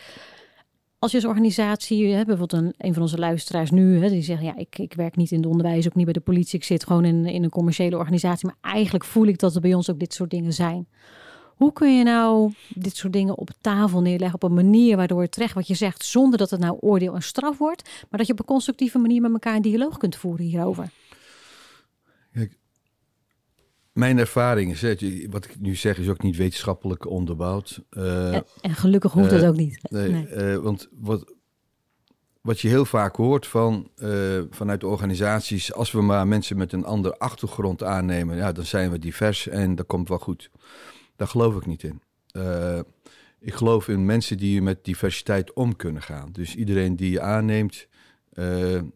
Als 1.00 1.12
je 1.12 1.18
als 1.18 1.26
organisatie, 1.26 2.08
bijvoorbeeld 2.08 2.54
een, 2.54 2.74
een 2.78 2.94
van 2.94 3.02
onze 3.02 3.18
luisteraars 3.18 3.72
nu, 3.72 4.02
hè, 4.04 4.10
die 4.10 4.22
zegt, 4.22 4.42
ja, 4.42 4.58
ik, 4.58 4.78
ik 4.78 4.94
werk 4.94 5.16
niet 5.16 5.32
in 5.32 5.38
het 5.38 5.48
onderwijs, 5.48 5.88
ook 5.88 5.96
niet 5.96 6.06
bij 6.06 6.14
de 6.14 6.20
politie, 6.20 6.60
ik 6.60 6.66
zit 6.66 6.86
gewoon 6.86 7.06
in, 7.06 7.26
in 7.26 7.44
een 7.44 7.50
commerciële 7.50 7.98
organisatie, 7.98 8.48
maar 8.48 8.74
eigenlijk 8.74 9.04
voel 9.04 9.26
ik 9.26 9.40
dat 9.40 9.56
er 9.56 9.62
bij 9.62 9.74
ons 9.74 9.90
ook 9.90 10.00
dit 10.00 10.14
soort 10.14 10.30
dingen 10.30 10.54
zijn. 10.54 10.88
Hoe 11.60 11.74
kun 11.74 11.98
je 11.98 12.04
nou 12.04 12.54
dit 12.68 12.96
soort 12.96 13.14
dingen 13.14 13.38
op 13.38 13.50
tafel 13.62 14.02
neerleggen 14.02 14.42
op 14.42 14.50
een 14.50 14.56
manier 14.56 14.98
waardoor 14.98 15.22
het 15.22 15.32
terecht 15.32 15.54
wat 15.54 15.68
je 15.68 15.76
zegt, 15.76 16.06
zonder 16.06 16.40
dat 16.40 16.50
het 16.50 16.60
nou 16.60 16.78
oordeel 16.80 17.16
en 17.16 17.22
straf 17.22 17.58
wordt, 17.58 17.90
maar 18.10 18.20
dat 18.20 18.28
je 18.28 18.34
op 18.34 18.40
een 18.40 18.46
constructieve 18.46 18.98
manier 18.98 19.22
met 19.22 19.32
elkaar 19.32 19.56
een 19.56 19.62
dialoog 19.62 19.98
kunt 19.98 20.16
voeren 20.16 20.46
hierover? 20.46 20.90
Kijk, 22.32 22.58
mijn 23.94 24.18
ervaring 24.18 24.72
is, 24.72 24.82
hè, 24.82 24.96
wat 25.30 25.46
ik 25.46 25.60
nu 25.60 25.76
zeg, 25.76 25.98
is 25.98 26.10
ook 26.10 26.22
niet 26.22 26.36
wetenschappelijk 26.36 27.10
onderbouwd. 27.10 27.82
Uh, 27.92 28.34
en, 28.34 28.46
en, 28.62 28.76
gelukkig 28.76 29.12
hoeft 29.12 29.32
uh, 29.32 29.40
dat 29.40 29.50
ook 29.50 29.58
niet. 29.58 29.80
Nee, 29.90 30.10
nee. 30.10 30.28
Uh, 30.28 30.58
want 30.58 30.90
wat, 30.92 31.34
wat 32.42 32.60
je 32.60 32.68
heel 32.68 32.86
vaak 32.86 33.16
hoort 33.16 33.48
van, 33.48 33.92
vanuit 34.50 34.80
de 34.80 34.88
organisaties, 34.88 35.74
als 35.74 35.92
we 35.92 36.02
maar 36.02 36.28
mensen 36.28 36.58
met 36.58 36.74
een 36.74 36.86
andere 36.86 37.18
achtergrond 37.18 37.84
aannemen, 37.84 38.36
ja, 38.36 38.52
dan 38.52 38.66
zijn 38.66 38.92
we 38.92 39.00
divers 39.00 39.48
en 39.48 39.76
dat 39.76 39.86
komt 39.86 40.10
wel 40.10 40.20
goed. 40.20 40.50
Daar 41.20 41.28
geloof 41.28 41.56
ik 41.56 41.66
niet 41.66 41.84
in. 41.84 42.02
Uh, 42.34 42.80
ik 43.40 43.54
geloof 43.54 43.88
in 43.88 44.06
mensen 44.06 44.38
die 44.38 44.62
met 44.62 44.86
diversiteit 44.86 45.54
om 45.54 45.76
kunnen 45.76 46.02
gaan. 46.02 46.32
Dus 46.32 46.56
iedereen 46.56 46.96
die 46.96 47.12
je 47.12 47.22
aanneemt, 47.22 47.88
uh, 48.34 48.76
en, 48.76 48.94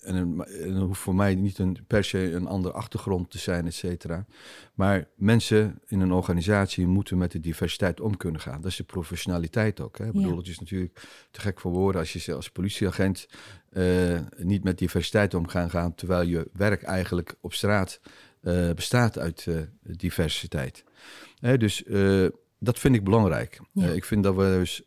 en 0.00 0.76
hoeft 0.76 1.00
voor 1.00 1.14
mij 1.14 1.34
niet 1.34 1.58
een, 1.58 1.76
per 1.86 2.04
se 2.04 2.32
een 2.32 2.46
andere 2.46 2.74
achtergrond 2.74 3.30
te 3.30 3.38
zijn, 3.38 3.66
et 3.66 3.74
cetera. 3.74 4.26
Maar 4.74 5.08
mensen 5.14 5.80
in 5.86 6.00
een 6.00 6.12
organisatie 6.12 6.86
moeten 6.86 7.18
met 7.18 7.32
de 7.32 7.40
diversiteit 7.40 8.00
om 8.00 8.16
kunnen 8.16 8.40
gaan. 8.40 8.60
Dat 8.60 8.70
is 8.70 8.76
de 8.76 8.84
professionaliteit 8.84 9.80
ook. 9.80 9.98
Hè? 9.98 10.06
Ik 10.06 10.12
bedoel, 10.12 10.30
ja. 10.30 10.36
het 10.36 10.48
is 10.48 10.58
natuurlijk 10.58 11.02
te 11.30 11.40
gek 11.40 11.60
voor 11.60 11.72
woorden 11.72 12.00
als 12.00 12.12
je 12.12 12.34
als 12.34 12.50
politieagent 12.50 13.28
uh, 13.72 14.20
niet 14.36 14.64
met 14.64 14.78
diversiteit 14.78 15.34
om 15.34 15.46
kan 15.46 15.70
gaan, 15.70 15.94
terwijl 15.94 16.28
je 16.28 16.50
werk 16.52 16.82
eigenlijk 16.82 17.34
op 17.40 17.54
straat 17.54 18.00
uh, 18.42 18.72
bestaat 18.72 19.18
uit 19.18 19.46
diversiteit. 19.82 20.84
Hè, 21.38 21.58
dus 21.58 21.82
uh, 21.86 22.28
dat 22.58 22.78
vind 22.78 22.94
ik 22.94 23.04
belangrijk. 23.04 23.60
Ja. 23.72 23.88
ik 23.88 24.04
vind 24.04 24.22
dat 24.22 24.34
we 24.34 24.42
dus 24.42 24.82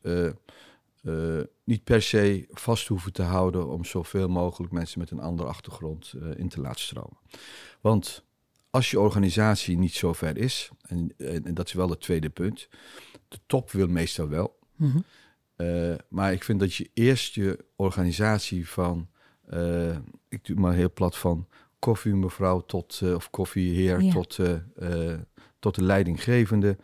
niet 1.63 1.83
per 1.83 2.01
se 2.01 2.47
vast 2.51 2.87
hoeven 2.87 3.13
te 3.13 3.21
houden 3.21 3.67
om 3.67 3.85
zoveel 3.85 4.27
mogelijk 4.27 4.73
mensen 4.73 4.99
met 4.99 5.11
een 5.11 5.19
andere 5.19 5.49
achtergrond 5.49 6.13
in 6.35 6.49
te 6.49 6.61
laten 6.61 6.81
stromen. 6.81 7.17
Want 7.81 8.23
als 8.69 8.91
je 8.91 8.99
organisatie 8.99 9.77
niet 9.77 9.93
zo 9.93 10.13
ver 10.13 10.37
is, 10.37 10.69
en, 10.81 11.13
en, 11.17 11.45
en, 11.45 11.53
dat 11.53 11.67
is 11.67 11.73
wel 11.73 11.89
het 11.89 12.01
tweede 12.01 12.29
punt, 12.29 12.67
de 13.27 13.39
top 13.45 13.71
wil 13.71 13.87
meestal 13.87 14.27
wel. 14.27 14.59
Mm 14.75 14.91
-hmm. 14.91 15.97
maar 16.09 16.33
ik 16.33 16.43
vind 16.43 16.59
dat 16.59 16.75
je 16.75 16.89
eerst 16.93 17.35
je 17.35 17.65
organisatie 17.75 18.69
van, 18.69 19.09
ik 20.29 20.45
doe 20.45 20.55
maar 20.55 20.73
heel 20.73 20.93
plat 20.93 21.17
van 21.17 21.47
koffiemevrouw 21.83 22.65
tot, 22.65 22.99
uh, 23.03 23.13
of 23.13 23.29
koffieheer 23.29 24.01
ja. 24.01 24.11
tot, 24.11 24.37
uh, 24.37 24.53
uh, 24.79 25.13
tot 25.59 25.75
de 25.75 25.83
leidinggevende. 25.83 26.77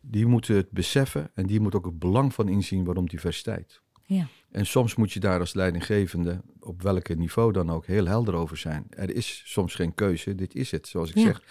Die 0.00 0.26
moeten 0.26 0.56
het 0.56 0.70
beseffen 0.70 1.30
en 1.34 1.46
die 1.46 1.60
moet 1.60 1.74
ook 1.74 1.84
het 1.84 1.98
belang 1.98 2.34
van 2.34 2.48
inzien 2.48 2.84
waarom 2.84 3.08
diversiteit. 3.08 3.80
Ja. 4.06 4.26
En 4.50 4.66
soms 4.66 4.94
moet 4.94 5.12
je 5.12 5.20
daar 5.20 5.40
als 5.40 5.54
leidinggevende, 5.54 6.40
op 6.60 6.82
welke 6.82 7.14
niveau 7.14 7.52
dan 7.52 7.70
ook, 7.70 7.86
heel 7.86 8.06
helder 8.06 8.34
over 8.34 8.56
zijn. 8.56 8.86
Er 8.90 9.14
is 9.14 9.42
soms 9.46 9.74
geen 9.74 9.94
keuze, 9.94 10.34
dit 10.34 10.54
is 10.54 10.70
het. 10.70 10.88
Zoals 10.88 11.08
ik 11.10 11.16
ja. 11.16 11.22
zeg, 11.22 11.42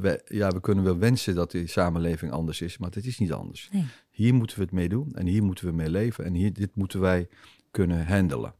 we, 0.00 0.22
ja, 0.24 0.50
we 0.50 0.60
kunnen 0.60 0.84
wel 0.84 0.98
wensen 0.98 1.34
dat 1.34 1.50
de 1.50 1.66
samenleving 1.66 2.32
anders 2.32 2.60
is, 2.60 2.78
maar 2.78 2.90
het 2.90 3.06
is 3.06 3.18
niet 3.18 3.32
anders. 3.32 3.68
Nee. 3.72 3.84
Hier 4.10 4.34
moeten 4.34 4.56
we 4.56 4.62
het 4.62 4.72
mee 4.72 4.88
doen 4.88 5.12
en 5.14 5.26
hier 5.26 5.42
moeten 5.42 5.66
we 5.66 5.72
mee 5.72 5.90
leven 5.90 6.24
en 6.24 6.34
hier, 6.34 6.52
dit 6.52 6.74
moeten 6.74 7.00
wij 7.00 7.28
kunnen 7.70 8.06
handelen. 8.06 8.54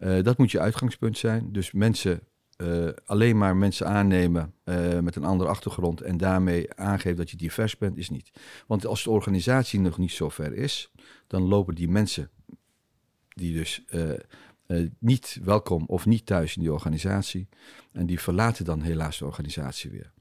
Uh, 0.00 0.22
dat 0.22 0.38
moet 0.38 0.50
je 0.50 0.60
uitgangspunt 0.60 1.18
zijn. 1.18 1.52
Dus 1.52 1.72
mensen 1.72 2.20
eh, 2.58 2.88
alleen 3.04 3.38
maar 3.38 3.56
mensen 3.56 3.86
aannemen 3.86 4.54
eh, 4.64 4.98
met 4.98 5.16
een 5.16 5.24
andere 5.24 5.50
achtergrond 5.50 6.00
en 6.00 6.16
daarmee 6.16 6.74
aangeven 6.74 7.16
dat 7.16 7.30
je 7.30 7.36
divers 7.36 7.76
bent, 7.76 7.96
is 7.96 8.10
niet. 8.10 8.30
Want 8.66 8.86
als 8.86 9.02
de 9.02 9.10
organisatie 9.10 9.80
nog 9.80 9.98
niet 9.98 10.12
zo 10.12 10.28
ver 10.28 10.54
is, 10.54 10.92
dan 11.26 11.42
lopen 11.42 11.74
die 11.74 11.88
mensen 11.88 12.30
die 13.28 13.52
dus 13.52 13.84
uh, 13.90 14.88
niet 14.98 15.40
welkom 15.44 15.84
of 15.86 16.06
niet 16.06 16.26
thuis 16.26 16.56
in 16.56 16.62
die 16.62 16.72
organisatie. 16.72 17.48
En 17.92 18.06
die 18.06 18.20
verlaten 18.20 18.64
dan 18.64 18.82
helaas 18.82 19.18
de 19.18 19.24
organisatie 19.24 19.90
weer. 19.90 20.12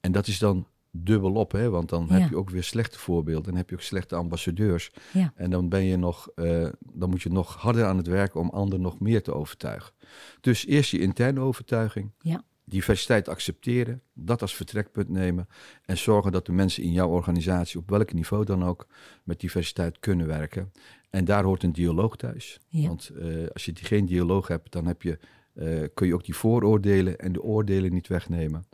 En 0.00 0.12
dat 0.12 0.26
is 0.26 0.38
dan 0.38 0.66
dubbel 0.96 1.32
op, 1.32 1.52
hè? 1.52 1.70
want 1.70 1.88
dan 1.88 2.10
heb 2.10 2.28
je 2.28 2.36
ook 2.36 2.50
weer 2.50 2.62
slechte 2.62 2.98
voorbeelden. 2.98 3.44
Dan 3.44 3.56
heb 3.56 3.68
je 3.68 3.74
ook 3.74 3.82
slechte 3.82 4.14
ambassadeurs. 4.14 4.90
Ja. 5.12 5.32
En 5.34 5.50
dan, 5.50 5.68
ben 5.68 5.84
je 5.84 5.96
nog, 5.96 6.28
uh, 6.36 6.68
dan 6.92 7.10
moet 7.10 7.22
je 7.22 7.30
nog 7.30 7.54
harder 7.56 7.84
aan 7.84 7.96
het 7.96 8.06
werken 8.06 8.40
om 8.40 8.50
anderen 8.50 8.80
nog 8.80 9.00
meer 9.00 9.22
te 9.22 9.34
overtuigen. 9.34 9.92
Dus 10.40 10.66
eerst 10.66 10.90
je 10.90 10.98
interne 10.98 11.40
overtuiging. 11.40 12.10
Ja. 12.18 12.44
Diversiteit 12.64 13.28
accepteren, 13.28 14.02
dat 14.12 14.42
als 14.42 14.54
vertrekpunt 14.54 15.08
nemen 15.08 15.48
en 15.84 15.98
zorgen 15.98 16.32
dat 16.32 16.46
de 16.46 16.52
mensen 16.52 16.82
in 16.82 16.92
jouw 16.92 17.08
organisatie, 17.08 17.78
op 17.78 17.90
welk 17.90 18.12
niveau 18.12 18.44
dan 18.44 18.64
ook, 18.64 18.86
met 19.24 19.40
diversiteit 19.40 19.98
kunnen 19.98 20.26
werken. 20.26 20.72
En 21.10 21.24
daar 21.24 21.44
hoort 21.44 21.62
een 21.62 21.72
dialoog 21.72 22.16
thuis. 22.16 22.60
Want 22.70 23.10
uh, 23.14 23.48
als 23.52 23.64
je 23.64 23.72
die, 23.72 23.84
geen 23.84 24.06
dialoog 24.06 24.48
hebt, 24.48 24.72
dan 24.72 24.86
heb 24.86 25.02
je, 25.02 25.18
uh, 25.54 25.84
kun 25.94 26.06
je 26.06 26.14
ook 26.14 26.24
die 26.24 26.34
vooroordelen 26.34 27.18
en 27.18 27.32
de 27.32 27.42
oordelen 27.42 27.92
niet 27.92 28.08
wegnemen. 28.08 28.66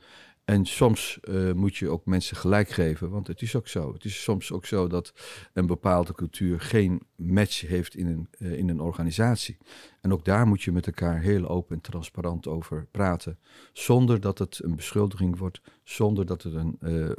En 0.50 0.64
soms 0.64 1.18
uh, 1.22 1.52
moet 1.52 1.76
je 1.76 1.88
ook 1.88 2.06
mensen 2.06 2.36
gelijk 2.36 2.68
geven, 2.68 3.10
want 3.10 3.26
het 3.26 3.42
is 3.42 3.56
ook 3.56 3.68
zo. 3.68 3.92
Het 3.92 4.04
is 4.04 4.22
soms 4.22 4.52
ook 4.52 4.66
zo 4.66 4.88
dat 4.88 5.12
een 5.52 5.66
bepaalde 5.66 6.12
cultuur 6.12 6.60
geen 6.60 7.02
match 7.16 7.60
heeft 7.60 7.94
in 7.94 8.06
een, 8.06 8.28
uh, 8.38 8.52
in 8.52 8.68
een 8.68 8.80
organisatie. 8.80 9.58
En 10.00 10.12
ook 10.12 10.24
daar 10.24 10.46
moet 10.46 10.62
je 10.62 10.72
met 10.72 10.86
elkaar 10.86 11.20
heel 11.20 11.48
open 11.48 11.76
en 11.76 11.82
transparant 11.82 12.46
over 12.46 12.86
praten. 12.90 13.38
Zonder 13.72 14.20
dat 14.20 14.38
het 14.38 14.60
een 14.62 14.76
beschuldiging 14.76 15.38
wordt, 15.38 15.60
zonder 15.84 16.26
dat 16.26 16.42
het 16.42 16.54
een 16.54 16.78
uh, 16.80 17.10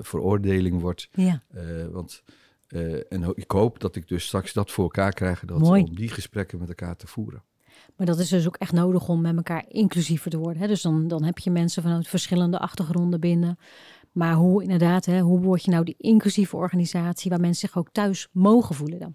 veroordeling 0.00 0.80
wordt. 0.80 1.08
Ja. 1.12 1.42
want 1.90 2.22
en 3.08 3.32
ik 3.34 3.50
hoop 3.50 3.80
dat 3.80 3.96
ik 3.96 4.08
dus 4.08 4.26
straks 4.26 4.52
dat 4.52 4.70
voor 4.70 4.84
elkaar 4.84 5.12
krijg, 5.12 5.44
dat, 5.44 5.58
Mooi. 5.58 5.82
om 5.82 5.94
die 5.94 6.08
gesprekken 6.08 6.58
met 6.58 6.68
elkaar 6.68 6.96
te 6.96 7.06
voeren. 7.06 7.42
Maar 8.00 8.08
dat 8.08 8.18
is 8.18 8.28
dus 8.28 8.46
ook 8.46 8.56
echt 8.56 8.72
nodig 8.72 9.08
om 9.08 9.20
met 9.20 9.36
elkaar 9.36 9.64
inclusiever 9.68 10.30
te 10.30 10.38
worden. 10.38 10.62
Hè? 10.62 10.68
Dus 10.68 10.82
dan, 10.82 11.08
dan 11.08 11.24
heb 11.24 11.38
je 11.38 11.50
mensen 11.50 11.82
vanuit 11.82 12.08
verschillende 12.08 12.58
achtergronden 12.58 13.20
binnen. 13.20 13.58
Maar 14.12 14.34
hoe 14.34 14.62
inderdaad, 14.62 15.04
hè, 15.04 15.20
hoe 15.20 15.40
word 15.40 15.64
je 15.64 15.70
nou 15.70 15.84
die 15.84 15.94
inclusieve 15.98 16.56
organisatie 16.56 17.30
waar 17.30 17.40
mensen 17.40 17.68
zich 17.68 17.78
ook 17.78 17.88
thuis 17.92 18.28
mogen 18.32 18.74
voelen 18.74 18.98
dan? 18.98 19.14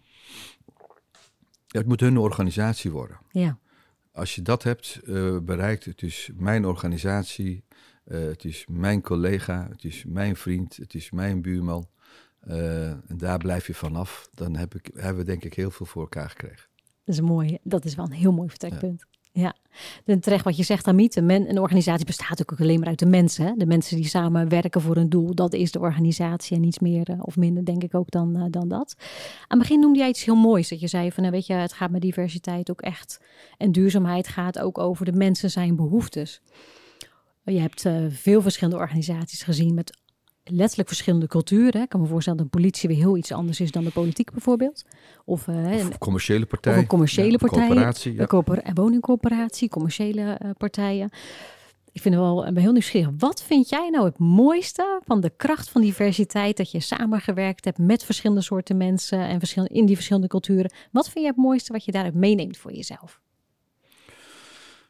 Ja, 1.68 1.80
het 1.80 1.88
moet 1.88 2.00
hun 2.00 2.18
organisatie 2.18 2.92
worden. 2.92 3.18
Ja. 3.32 3.58
Als 4.12 4.36
je 4.36 4.42
dat 4.42 4.64
hebt 4.64 5.02
uh, 5.04 5.38
bereikt, 5.40 5.86
het 5.86 6.02
is 6.02 6.30
mijn 6.36 6.66
organisatie, 6.66 7.64
uh, 8.06 8.20
het 8.20 8.44
is 8.44 8.66
mijn 8.70 9.02
collega, 9.02 9.68
het 9.72 9.84
is 9.84 10.04
mijn 10.08 10.36
vriend, 10.36 10.78
het 10.78 10.94
is 10.94 11.12
mijn 11.12 11.42
buurman. 11.42 11.88
Uh, 12.48 12.90
en 12.90 13.18
daar 13.18 13.38
blijf 13.38 13.68
je 13.68 13.74
vanaf. 13.74 14.30
Dan 14.34 14.56
heb 14.56 14.76
ik, 14.76 14.90
hebben 14.94 15.18
we 15.18 15.32
denk 15.32 15.44
ik 15.44 15.54
heel 15.54 15.72
veel 15.72 15.86
voor 15.86 16.02
elkaar 16.02 16.30
gekregen. 16.30 16.74
Dat 17.06 17.16
is 17.16 17.22
mooi. 17.22 17.58
Dat 17.64 17.86
is 17.86 17.96
wel 17.96 18.06
een 18.06 18.12
heel 18.12 18.32
mooi 18.32 18.50
vertrekpunt. 18.50 19.06
Ja. 19.32 19.54
ja. 20.06 20.20
terecht 20.20 20.44
wat 20.44 20.58
je 20.58 20.64
zegt, 20.64 20.88
Amit. 20.88 21.16
Een, 21.16 21.26
men, 21.26 21.50
een 21.50 21.60
organisatie 21.60 22.06
bestaat 22.06 22.42
ook 22.42 22.60
alleen 22.60 22.80
maar 22.80 22.88
uit 22.88 23.00
de 23.00 23.06
mensen. 23.06 23.46
Hè? 23.46 23.54
De 23.56 23.66
mensen 23.66 23.96
die 23.96 24.08
samen 24.08 24.50
werken 24.50 24.82
voor 24.82 24.98
een 24.98 25.10
doel. 25.10 25.36
Dat 25.36 25.54
is 25.54 25.72
de 25.72 25.80
organisatie 25.80 26.56
en 26.56 26.62
niets 26.62 26.80
meer 26.80 27.10
uh, 27.10 27.20
of 27.22 27.36
minder, 27.36 27.66
denk 27.66 27.84
ik 27.84 27.96
ook, 27.96 28.12
dan, 28.12 28.38
uh, 28.38 28.44
dan 28.50 28.68
dat. 28.68 28.96
Aan 28.98 29.06
het 29.48 29.60
begin 29.60 29.80
noemde 29.80 30.00
jij 30.00 30.10
iets 30.10 30.26
heel 30.26 30.36
moois. 30.36 30.70
Dat 30.70 30.80
je 30.80 30.88
zei 30.88 31.12
van, 31.12 31.24
nou, 31.24 31.36
weet 31.36 31.46
je, 31.46 31.54
het 31.54 31.74
gaat 31.74 31.92
met 31.92 32.02
diversiteit 32.02 32.70
ook 32.72 32.82
echt. 32.82 33.20
En 33.58 33.72
duurzaamheid 33.72 34.28
gaat 34.28 34.60
ook 34.60 34.78
over 34.78 35.06
de 35.06 35.14
mensen 35.14 35.50
zijn 35.50 35.76
behoeftes. 35.76 36.42
Je 37.44 37.60
hebt 37.60 37.86
uh, 37.86 38.06
veel 38.10 38.42
verschillende 38.42 38.80
organisaties 38.80 39.44
gezien 39.44 39.74
met 39.74 39.98
letterlijk 40.52 40.88
verschillende 40.88 41.28
culturen. 41.28 41.82
Ik 41.82 41.90
kan 41.90 42.02
me 42.02 42.08
voorstellen 42.08 42.40
dat 42.40 42.52
de 42.52 42.58
politie 42.58 42.90
weer 42.90 42.98
heel 42.98 43.18
iets 43.18 43.32
anders 43.32 43.60
is 43.60 43.72
dan 43.72 43.84
de 43.84 43.92
politiek 43.92 44.32
bijvoorbeeld. 44.32 44.86
Of, 45.26 45.48
uh, 45.48 45.56
of 45.56 45.84
een 45.84 45.98
commerciële 45.98 46.46
partij. 46.46 46.74
Of 46.74 46.80
een 46.80 46.88
commerciële 46.88 47.32
ja, 47.32 47.38
partij. 47.38 47.68
Coöperatie, 47.68 48.14
ja. 48.14 48.22
Een 48.22 48.28
corpora 48.28 48.74
woningcorporatie, 48.74 49.70
commerciële 49.70 50.40
uh, 50.44 50.50
partijen. 50.58 51.10
Ik 51.92 52.02
vind 52.02 52.16
het 52.16 52.24
wel 52.24 52.44
ben 52.44 52.58
heel 52.58 52.72
nieuwsgierig. 52.72 53.10
Wat 53.18 53.44
vind 53.44 53.70
jij 53.70 53.90
nou 53.90 54.06
het 54.06 54.18
mooiste 54.18 55.02
van 55.06 55.22
de 55.22 55.30
kracht 55.30 55.70
van 55.70 55.82
diversiteit? 55.82 56.58
Dat 56.58 56.72
je 56.72 56.80
samengewerkt 56.80 57.66
hebt 57.66 57.78
met 57.78 58.04
verschillende 58.04 58.42
soorten 58.42 58.78
mensen 58.78 59.20
en 59.20 59.40
verschillende, 59.40 59.74
in 59.74 59.86
die 59.86 59.96
verschillende 59.96 60.28
culturen. 60.28 60.72
Wat 60.92 61.10
vind 61.10 61.20
jij 61.20 61.28
het 61.28 61.38
mooiste 61.38 61.72
wat 61.72 61.86
je 61.86 61.92
daaruit 61.92 62.14
meeneemt 62.14 62.58
voor 62.58 62.74
jezelf? 62.74 63.22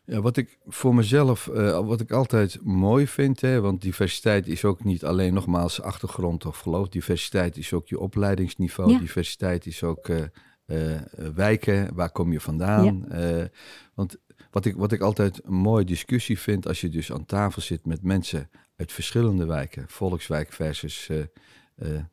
Ja, 0.06 0.22
wat 0.22 0.38
ik 0.38 0.58
voor 0.66 0.96
mezelf, 0.96 1.48
uh, 1.48 1.80
wat 1.80 2.02
ik 2.02 2.12
altijd 2.12 2.60
mooi 2.64 3.08
vind, 3.08 3.42
hè, 3.42 3.62
want 3.62 3.82
diversiteit 3.82 4.48
is 4.48 4.66
ook 4.66 4.84
niet 4.84 5.06
alleen 5.06 5.34
nogmaals 5.34 5.82
achtergrond 5.82 6.46
of 6.46 6.58
geloof. 6.58 6.90
Diversiteit 6.90 7.58
is 7.58 7.74
ook 7.74 7.88
je 7.88 8.00
opleidingsniveau. 8.00 8.92
Ja. 8.92 9.00
Diversiteit 9.00 9.66
is 9.66 9.84
ook 9.84 10.08
uh, 10.08 10.18
uh, 10.66 11.00
wijken, 11.36 11.96
waar 11.96 12.12
kom 12.12 12.32
je 12.32 12.40
vandaan? 12.40 13.06
Ja. 13.10 13.50
want 13.94 14.18
wat 14.52 14.66
ik, 14.66 14.76
wat 14.76 14.92
ik 14.92 15.02
altijd 15.02 15.42
een 15.44 15.54
mooie 15.54 15.86
discussie 15.86 16.40
vind, 16.40 16.68
als 16.68 16.82
je 16.82 16.90
dus 16.90 17.12
aan 17.12 17.26
tafel 17.26 17.62
zit 17.62 17.86
met 17.86 18.04
mensen 18.04 18.50
uit 18.76 18.92
verschillende 18.92 19.46
wijken, 19.46 19.86
volkswijk 19.88 20.52
versus, 20.52 21.10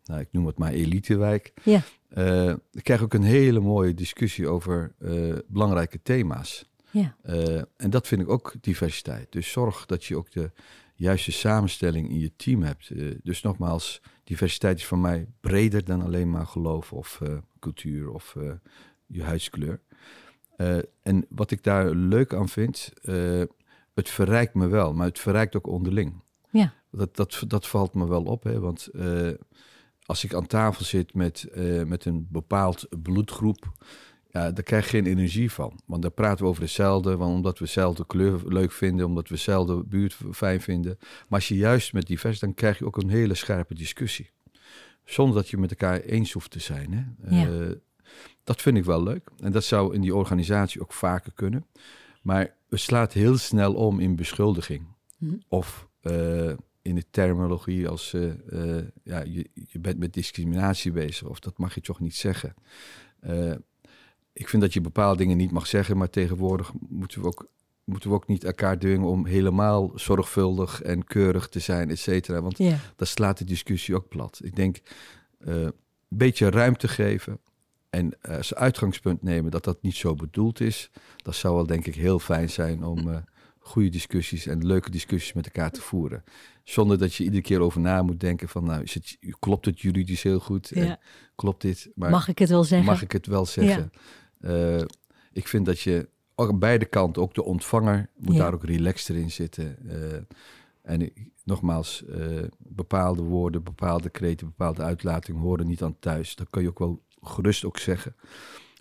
nou, 0.05 0.21
ik 0.21 0.29
noem 0.31 0.47
het 0.47 0.59
maar 0.59 0.73
elitewijk. 0.73 1.53
Ja. 1.63 1.83
ik 2.73 2.83
krijg 2.83 3.03
ook 3.03 3.15
een 3.15 3.23
hele 3.23 3.61
mooie 3.61 3.95
discussie 3.95 4.49
over 4.49 4.95
belangrijke 5.49 6.03
thema's. 6.03 6.71
Ja. 6.93 7.17
Uh, 7.27 7.63
en 7.77 7.91
dat 7.91 8.07
vind 8.07 8.21
ik 8.21 8.29
ook 8.29 8.55
diversiteit. 8.61 9.33
Dus 9.33 9.51
zorg 9.51 9.87
dat 9.87 10.05
je 10.05 10.17
ook 10.17 10.31
de 10.31 10.51
juiste 10.95 11.33
samenstelling 11.33 12.09
in 12.09 12.19
je 12.19 12.33
team 12.37 12.63
hebt. 12.63 12.91
Uh, 12.91 13.15
dus 13.23 13.43
nogmaals, 13.43 14.03
diversiteit 14.25 14.79
is 14.79 14.85
voor 14.85 14.99
mij 14.99 15.27
breder 15.41 15.85
dan 15.85 16.03
alleen 16.03 16.31
maar 16.31 16.47
geloof 16.47 16.93
of 16.93 17.21
uh, 17.23 17.39
cultuur 17.61 18.11
of 18.11 18.37
je 19.07 19.23
huidskleur. 19.23 19.81
en 21.03 21.27
wat 21.29 21.51
ik 21.51 21.63
daar 21.63 21.91
leuk 21.91 22.35
aan 22.35 22.49
vind, 22.49 22.93
het 23.95 24.09
verrijkt 24.09 24.55
me 24.55 24.67
wel, 24.69 24.93
maar 24.93 25.07
het 25.07 25.19
verrijkt 25.19 25.57
ook 25.57 25.67
onderling. 25.67 26.23
Ja. 26.51 26.75
Dat, 26.91 27.17
dat, 27.17 27.45
dat 27.47 27.67
valt 27.67 27.95
me 27.95 28.09
wel 28.09 28.23
op, 28.23 28.43
hè? 28.43 28.61
want 28.61 28.89
als 30.03 30.25
ik 30.25 30.35
aan 30.35 30.47
tafel 30.47 30.85
zit 30.85 31.15
met, 31.15 31.47
met 31.87 32.05
een 32.05 32.27
bepaald 32.31 32.87
bloedgroep, 33.03 33.73
ja, 34.33 34.51
daar 34.51 34.65
krijg 34.65 34.85
je 34.85 34.91
geen 34.91 35.07
energie 35.07 35.51
van. 35.51 35.81
Want 35.87 36.03
daar 36.03 36.11
praten 36.11 36.45
we 36.45 36.51
over 36.51 36.63
hetzelfde, 36.63 37.17
want 37.17 37.35
omdat 37.35 37.59
we 37.59 37.65
dezelfde 37.65 38.07
kleur 38.07 38.41
leuk 38.47 38.73
vinden, 38.73 39.07
omdat 39.07 39.29
we 39.29 39.35
dezelfde 39.35 39.85
buurt 39.85 40.17
fijn 40.33 40.61
vinden. 40.61 40.97
Maar 41.01 41.39
als 41.39 41.49
je 41.49 41.57
juist 41.57 41.93
met 41.93 42.07
divers, 42.07 42.39
dan 42.39 42.55
krijg 42.55 42.79
je 42.79 42.87
ook 42.87 42.97
een 42.97 43.09
hele 43.09 43.35
scherpe 43.35 43.75
discussie. 43.75 44.31
Zonder 45.05 45.35
dat 45.35 45.49
je 45.49 45.57
met 45.57 45.71
elkaar 45.71 46.01
eens 46.01 46.33
hoeft 46.33 46.51
te 46.51 46.61
zijn. 46.61 46.93
Hè? 46.93 47.37
Ja. 47.41 47.49
Uh, 47.49 47.71
dat 48.45 48.63
vind 48.63 48.77
ik 48.77 48.85
wel 48.85 49.03
leuk. 49.03 49.31
En 49.39 49.53
dat 49.53 49.65
zou 49.65 49.95
in 49.95 50.01
die 50.01 50.15
organisatie 50.15 50.81
ook 50.81 50.93
vaker 50.93 51.33
kunnen. 51.35 51.67
Maar 52.23 52.55
het 52.69 52.81
slaat 52.81 53.13
heel 53.13 53.37
snel 53.37 53.75
om 53.75 54.01
in 54.01 54.17
beschuldiging. 54.17 54.87
Hm. 55.19 55.35
Of 55.49 55.89
uh, 56.03 56.53
in 56.83 56.95
de 56.95 57.05
terminologie 57.11 57.89
als 57.89 58.13
uh, 58.15 58.33
ja, 59.05 59.23
je, 59.23 59.51
je 59.55 59.79
bent 59.79 59.99
met 59.99 60.13
discriminatie 60.13 60.93
bezig. 60.93 61.29
Of 61.29 61.41
dat 61.41 61.59
mag 61.59 61.75
je 61.75 61.81
toch 61.81 62.01
niet 62.01 62.17
zeggen 62.17 62.55
ik 64.33 64.49
vind 64.49 64.63
dat 64.63 64.73
je 64.73 64.81
bepaalde 64.81 65.19
dingen 65.19 65.37
niet 65.37 65.51
mag 65.51 65.67
zeggen, 65.67 65.97
maar 65.97 66.11
tegenwoordig 66.11 66.73
moeten 66.89 67.21
we 67.21 67.27
ook, 67.27 67.49
moeten 67.85 68.11
we 68.11 68.17
ook 68.17 68.27
niet 68.27 68.45
elkaar 68.45 68.79
dwingen 68.79 69.09
om 69.09 69.27
helemaal 69.27 69.93
zorgvuldig 69.95 70.83
en 70.83 71.05
keurig 71.05 71.49
te 71.49 71.59
zijn, 71.59 71.91
et 71.91 71.99
cetera. 71.99 72.43
Want 72.43 72.59
dat 72.97 73.09
slaat 73.09 73.39
de 73.39 73.45
discussie 73.45 73.95
ook 73.95 74.09
plat. 74.09 74.41
Ik 74.43 74.57
denk 74.57 74.81
uh, 75.41 75.55
een 75.55 75.73
beetje 76.09 76.51
ruimte 76.51 76.89
geven 76.89 77.39
en 77.91 78.17
uh, 78.23 78.37
als 78.37 78.55
uitgangspunt 78.55 79.23
nemen 79.23 79.51
dat 79.51 79.65
dat 79.65 79.83
niet 79.83 79.97
zo 79.97 80.15
bedoeld 80.15 80.61
is. 80.61 80.91
Dat 81.17 81.35
zou 81.35 81.55
wel 81.55 81.67
denk 81.67 81.87
ik 81.87 81.95
heel 81.95 82.19
fijn 82.19 82.51
zijn 82.51 82.85
om 82.85 83.09
uh, 83.09 83.17
goede 83.59 83.89
discussies 83.89 84.47
en 84.47 84.67
leuke 84.67 84.91
discussies 84.91 85.33
met 85.33 85.45
elkaar 85.47 85.71
te 85.71 85.81
voeren. 85.81 86.25
Zonder 86.65 86.99
dat 86.99 87.15
je 87.15 87.25
iedere 87.25 87.43
keer 87.43 87.61
over 87.61 87.81
na 87.81 88.03
moet 88.03 88.21
denken 88.21 88.49
van, 88.49 88.65
nou, 88.65 88.83
is 88.83 88.95
het, 88.95 89.19
klopt 89.39 89.67
het 89.67 89.81
juridisch 89.81 90.23
heel 90.23 90.39
goed? 90.39 90.71
Ja. 90.75 90.83
En 90.83 90.99
klopt 91.35 91.63
dit? 91.63 91.91
Maar 91.95 92.11
mag 92.11 92.29
ik 92.29 92.39
het 92.39 92.49
wel 92.49 92.65
zeggen? 92.65 92.87
Mag 92.87 93.03
ik 93.03 93.13
het 93.13 93.27
wel 93.27 93.47
zeggen? 93.47 93.91
Ja. 93.93 94.01
Uh, 94.45 94.81
ik 95.33 95.49
vind 95.49 95.67
dat 95.67 95.81
je 95.81 96.09
aan 96.35 96.59
beide 96.59 96.85
kanten, 96.85 97.23
ook 97.23 97.35
de 97.35 97.45
ontvanger, 97.45 98.09
moet 98.17 98.35
Ja. 98.35 98.43
daar 98.43 98.55
ook 98.55 98.65
relaxed 98.65 99.17
in 99.17 99.31
zitten. 99.31 99.77
Uh, 99.85 99.95
en 100.83 101.01
ik, 101.01 101.31
nogmaals, 101.45 102.05
uh, 102.09 102.43
bepaalde 102.59 103.23
woorden, 103.23 103.63
bepaalde 103.63 104.11
kreten, 104.11 104.47
bepaalde 104.47 104.83
uitlatingen 104.83 105.41
horen 105.41 105.67
niet 105.67 105.83
aan 105.83 105.99
thuis. 105.99 106.35
Dat 106.35 106.51
kan 106.51 106.63
je 106.63 106.69
ook 106.69 106.79
wel 106.79 107.03
gerust 107.21 107.65
ook 107.65 107.79
zeggen. 107.79 108.15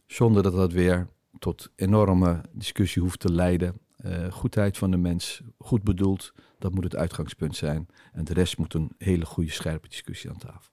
Zonder 0.08 0.43
dat 0.43 0.54
dat 0.54 0.71
weer 0.74 1.08
tot 1.39 1.71
enorme 1.76 2.41
discussie 2.52 3.02
hoeft 3.02 3.19
te 3.19 3.32
leiden. 3.32 3.80
Uh, 4.06 4.32
goedheid 4.32 4.78
van 4.78 4.91
de 4.91 4.97
mens, 4.97 5.41
goed 5.58 5.84
bedoeld, 5.84 6.34
dat 6.60 6.74
moet 6.74 6.84
het 6.84 6.95
uitgangspunt 6.95 7.56
zijn. 7.56 7.88
En 8.13 8.24
de 8.24 8.34
rest 8.34 8.58
moet 8.58 8.74
een 8.74 8.91
hele 8.97 9.26
goede, 9.26 9.52
scherpe 9.52 9.88
discussie 9.88 10.30
aan 10.30 10.38
tafel. 10.38 10.70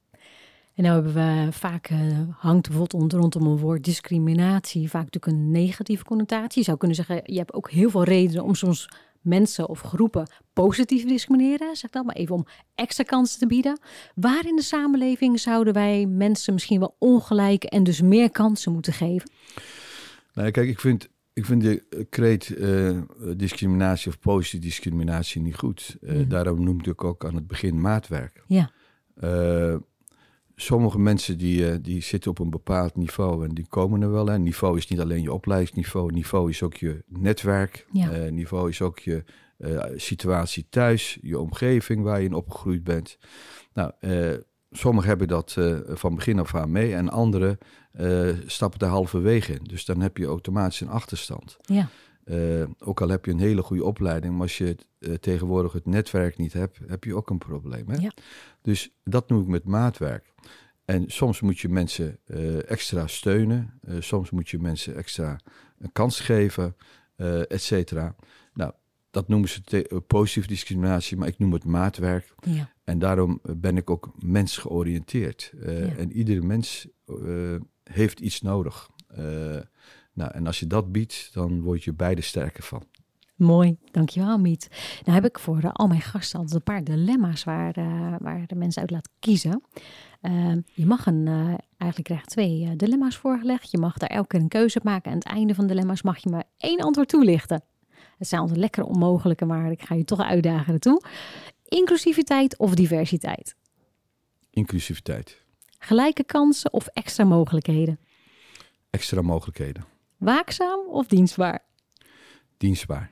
En 0.79 0.85
nou 0.85 1.03
hebben 1.03 1.15
we 1.15 1.53
vaak, 1.53 1.91
uh, 1.91 1.99
hangt 2.31 2.69
bijvoorbeeld 2.69 3.13
rondom 3.13 3.47
een 3.47 3.59
woord 3.59 3.85
discriminatie, 3.85 4.91
vaak 4.91 5.05
natuurlijk 5.05 5.33
een 5.33 5.51
negatieve 5.51 6.05
connotatie. 6.05 6.59
Je 6.59 6.65
zou 6.65 6.77
kunnen 6.77 6.97
zeggen, 6.97 7.21
je 7.25 7.39
hebt 7.39 7.53
ook 7.53 7.71
heel 7.71 7.91
veel 7.91 8.05
redenen 8.05 8.45
om 8.45 8.55
soms 8.55 8.89
mensen 9.21 9.69
of 9.69 9.81
groepen 9.81 10.31
positief 10.53 11.05
discrimineren, 11.05 11.77
zeg 11.77 11.91
dat 11.91 12.05
maar 12.05 12.15
even 12.15 12.35
om 12.35 12.47
extra 12.75 13.05
kansen 13.05 13.39
te 13.39 13.47
bieden. 13.47 13.81
Waar 14.15 14.47
in 14.47 14.57
de 14.57 14.63
samenleving 14.63 15.41
zouden 15.41 15.73
wij 15.73 16.07
mensen 16.07 16.53
misschien 16.53 16.81
wel 16.81 16.97
ongelijk 16.99 17.65
en 17.65 17.83
dus 17.83 18.01
meer 18.01 18.31
kansen 18.31 18.73
moeten 18.73 18.93
geven? 18.93 19.31
Nou, 20.33 20.51
kijk, 20.51 20.69
ik 20.69 20.81
vind, 20.81 21.09
ik 21.33 21.45
vind 21.45 21.63
de 21.63 22.07
kreet 22.11 22.49
uh, 22.49 23.01
discriminatie 23.37 24.11
of 24.11 24.19
positieve 24.19 24.67
discriminatie 24.67 25.41
niet 25.41 25.57
goed. 25.57 25.97
Uh, 26.01 26.29
Daarom 26.29 26.65
noemde 26.65 26.91
ik 26.91 27.05
ook 27.05 27.25
aan 27.25 27.35
het 27.35 27.47
begin 27.47 27.81
maatwerk. 27.81 28.45
Ja. 28.47 28.71
Uh, 29.25 29.77
sommige 30.61 30.99
mensen 30.99 31.39
die, 31.39 31.81
die 31.81 32.03
zitten 32.03 32.31
op 32.31 32.39
een 32.39 32.51
bepaald 32.51 32.97
niveau 32.97 33.45
en 33.45 33.55
die 33.55 33.67
komen 33.69 34.03
er 34.03 34.11
wel. 34.11 34.27
Hè. 34.27 34.39
Niveau 34.39 34.77
is 34.77 34.89
niet 34.89 35.01
alleen 35.01 35.23
je 35.23 35.33
opleidingsniveau, 35.33 36.13
niveau 36.13 36.51
is 36.51 36.63
ook 36.63 36.75
je 36.75 37.03
netwerk. 37.07 37.87
Ja. 37.93 38.31
niveau 38.31 38.69
is 38.69 38.83
ook 38.83 38.99
je 38.99 39.25
situatie 39.97 40.67
thuis, 40.71 41.19
je 41.23 41.39
omgeving 41.39 42.03
waar 42.03 42.21
je 42.21 42.27
in 42.27 42.35
opgegroeid 42.35 42.85
bent. 42.85 43.19
Nou, 43.73 43.93
sommigen 44.71 45.09
hebben 45.09 45.29
dat 45.29 45.57
van 45.87 46.15
begin 46.15 46.39
af 46.39 46.55
aan 46.55 46.73
mee 46.73 46.95
en 46.95 47.09
anderen 47.09 47.59
stappen 48.47 48.79
daar 48.79 48.91
halverwege 48.91 49.53
in. 49.53 49.65
Dus 49.65 49.85
dan 49.85 50.01
heb 50.01 50.17
je 50.17 50.27
automatisch 50.27 50.81
een 50.81 50.89
achterstand. 50.89 51.57
Ja. 51.61 51.89
Uh, 52.31 52.65
ook 52.79 53.01
al 53.01 53.09
heb 53.09 53.25
je 53.25 53.31
een 53.31 53.39
hele 53.39 53.63
goede 53.63 53.85
opleiding, 53.85 54.33
maar 54.33 54.43
als 54.43 54.59
je 54.59 54.77
uh, 54.99 55.15
tegenwoordig 55.15 55.73
het 55.73 55.87
netwerk 55.87 56.37
niet 56.37 56.53
hebt, 56.53 56.79
heb 56.87 57.05
je 57.05 57.15
ook 57.15 57.31
een 57.31 57.39
probleem. 57.39 57.89
Hè? 57.89 57.97
Ja. 57.97 58.13
Dus 58.63 58.91
dat 59.05 59.29
noem 59.29 59.41
ik 59.41 59.47
met 59.47 59.65
maatwerk. 59.65 60.33
En 60.85 61.05
soms 61.11 61.41
moet 61.41 61.59
je 61.59 61.69
mensen 61.69 62.19
extra 62.67 63.07
steunen, 63.07 63.81
soms 63.99 64.31
moet 64.31 64.49
je 64.49 64.59
mensen 64.59 64.97
extra 64.97 65.41
een 65.79 65.93
kans 65.93 66.21
geven, 66.21 66.77
et 67.49 67.63
cetera. 67.63 68.15
Nou, 68.55 68.73
dat 69.11 69.29
noemen 69.29 69.49
ze 69.49 70.03
positieve 70.07 70.49
discriminatie, 70.49 71.17
maar 71.17 71.29
ik 71.29 71.39
noem 71.39 71.53
het 71.53 71.65
maatwerk. 71.65 72.35
Ja. 72.41 72.73
En 72.85 72.99
daarom 72.99 73.41
ben 73.43 73.77
ik 73.77 73.91
ook 73.91 74.13
mensgeoriënteerd. 74.25 75.53
Ja. 75.61 75.69
En 75.69 76.13
iedere 76.13 76.43
mens 76.43 76.89
heeft 77.83 78.21
iets 78.21 78.41
nodig. 78.41 78.91
Nou, 80.19 80.31
en 80.35 80.47
als 80.47 80.61
je 80.61 80.67
dat 80.67 80.93
biedt, 80.93 81.31
dan 81.33 81.61
word 81.61 81.85
je 81.85 81.93
beide 81.93 82.21
sterker 82.21 82.63
van. 82.63 82.83
Mooi, 83.37 83.77
dankjewel 83.91 84.39
Miet. 84.39 84.69
Nou 85.05 85.15
heb 85.15 85.25
ik 85.25 85.39
voor 85.39 85.65
uh, 85.65 85.71
al 85.73 85.87
mijn 85.87 86.01
gasten 86.01 86.39
altijd 86.39 86.57
een 86.57 86.63
paar 86.63 86.85
dilemma's 86.85 87.45
waar, 87.45 87.79
uh, 87.79 88.15
waar 88.21 88.47
de 88.47 88.55
mensen 88.55 88.81
uit 88.81 88.91
laten 88.91 89.13
kiezen. 89.19 89.63
je 90.75 90.87
mag 90.87 91.07
een, 91.07 91.27
eigenlijk 91.77 92.03
krijg 92.03 92.21
je 92.21 92.27
twee 92.27 92.77
dilemma's 92.77 93.17
voorgelegd. 93.17 93.71
Je 93.71 93.79
mag 93.79 93.99
daar 93.99 94.09
elke 94.09 94.27
keer 94.29 94.41
een 94.41 94.49
keuze 94.49 94.81
maken. 94.83 95.05
En 95.05 95.11
aan 95.11 95.19
het 95.19 95.29
einde 95.29 95.55
van 95.55 95.67
de 95.67 95.73
dilemma's 95.73 96.03
mag 96.03 96.19
je 96.19 96.31
maar 96.31 96.45
één 96.57 96.81
antwoord 96.81 97.09
toelichten. 97.09 97.63
Het 98.19 98.29
zijn 98.29 98.41
altijd 98.41 98.59
lekker 98.59 98.85
onmogelijke, 98.85 99.45
maar 99.45 99.71
ik 99.71 99.83
ga 99.83 99.95
je 99.95 100.05
toch 100.05 100.21
uitdagen 100.21 100.73
ertoe. 100.73 101.03
Inclusiviteit 101.65 102.59
of 102.59 102.75
diversiteit? 102.75 103.55
Inclusiviteit. 104.51 105.43
Gelijke 105.79 106.25
kansen 106.25 106.73
of 106.73 106.87
extra 106.87 107.25
mogelijkheden? 107.25 107.99
Extra 108.91 109.23
mogelijkheden. 109.23 109.98
Waakzaam 110.19 110.87
of 110.89 111.07
dienstbaar? 111.07 111.65
Dienstbaar. 112.57 113.11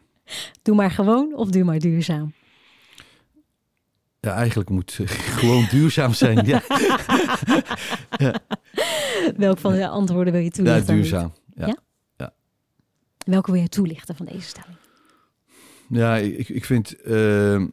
Doe 0.62 0.74
maar 0.74 0.90
gewoon 0.90 1.34
of 1.34 1.50
doe 1.50 1.64
maar 1.64 1.78
duurzaam? 1.78 2.32
Ja, 4.20 4.32
eigenlijk 4.34 4.70
moet 4.70 4.92
gewoon 5.38 5.66
duurzaam 5.70 6.12
zijn. 6.12 6.46
ja. 6.46 6.62
ja. 8.16 8.40
Welk 9.36 9.58
van 9.58 9.72
de 9.72 9.88
antwoorden 9.88 10.32
wil 10.32 10.42
je 10.42 10.50
toelichten? 10.50 10.94
Ja, 10.94 11.00
duurzaam. 11.00 11.32
Ja. 11.54 11.66
ja? 11.66 11.76
ja. 12.16 12.34
Welke 13.24 13.52
wil 13.52 13.60
je 13.60 13.68
toelichten 13.68 14.16
van 14.16 14.26
deze 14.26 14.48
stelling? 14.48 14.76
Ja, 15.88 16.16
ik, 16.16 16.48
ik 16.48 16.64
vind... 16.64 16.94
Uh, 17.04 17.64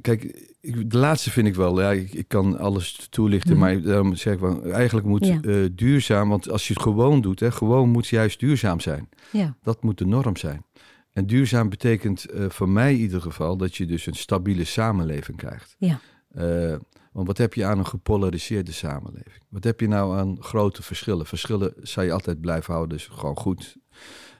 kijk, 0.00 0.54
ik, 0.66 0.90
de 0.90 0.98
laatste 0.98 1.30
vind 1.30 1.46
ik 1.46 1.54
wel. 1.54 1.80
Ja, 1.80 1.90
ik, 1.92 2.12
ik 2.12 2.28
kan 2.28 2.58
alles 2.58 3.06
toelichten, 3.10 3.50
Mhm. 3.50 3.60
maar 3.60 3.80
daarom 3.82 4.14
zeg 4.14 4.34
ik 4.34 4.40
wel, 4.40 4.64
eigenlijk 4.64 5.06
moet 5.06 5.26
Ja. 5.26 5.40
eh, 5.40 5.64
duurzaam, 5.72 6.28
want 6.28 6.50
als 6.50 6.66
je 6.68 6.72
het 6.74 6.82
gewoon 6.82 7.20
doet, 7.20 7.40
hè, 7.40 7.52
gewoon 7.52 7.88
moet 7.88 8.06
juist 8.06 8.40
duurzaam 8.40 8.80
zijn. 8.80 9.08
Ja, 9.32 9.56
Dat 9.62 9.82
moet 9.82 9.98
de 9.98 10.06
norm 10.06 10.36
zijn. 10.36 10.64
En 11.12 11.26
duurzaam 11.26 11.68
betekent 11.68 12.24
eh, 12.24 12.44
voor 12.48 12.68
mij 12.68 12.92
in 12.94 13.00
ieder 13.00 13.20
geval 13.20 13.56
dat 13.56 13.76
je 13.76 13.86
dus 13.86 14.06
een 14.06 14.14
stabiele 14.14 14.64
samenleving 14.64 15.36
krijgt. 15.36 15.76
Ja. 15.78 16.00
Eh, 16.34 16.76
want 17.12 17.26
wat 17.26 17.38
heb 17.38 17.54
je 17.54 17.64
aan 17.64 17.78
een 17.78 17.86
gepolariseerde 17.86 18.72
samenleving? 18.72 19.42
Wat 19.48 19.64
heb 19.64 19.80
je 19.80 19.88
nou 19.88 20.18
aan 20.18 20.36
grote 20.40 20.82
verschillen? 20.82 21.26
Verschillen 21.26 21.74
zou 21.82 22.06
je 22.06 22.12
altijd 22.12 22.40
blijven 22.40 22.72
houden, 22.74 22.96
dus 22.96 23.08
gewoon 23.12 23.36
goed. 23.36 23.76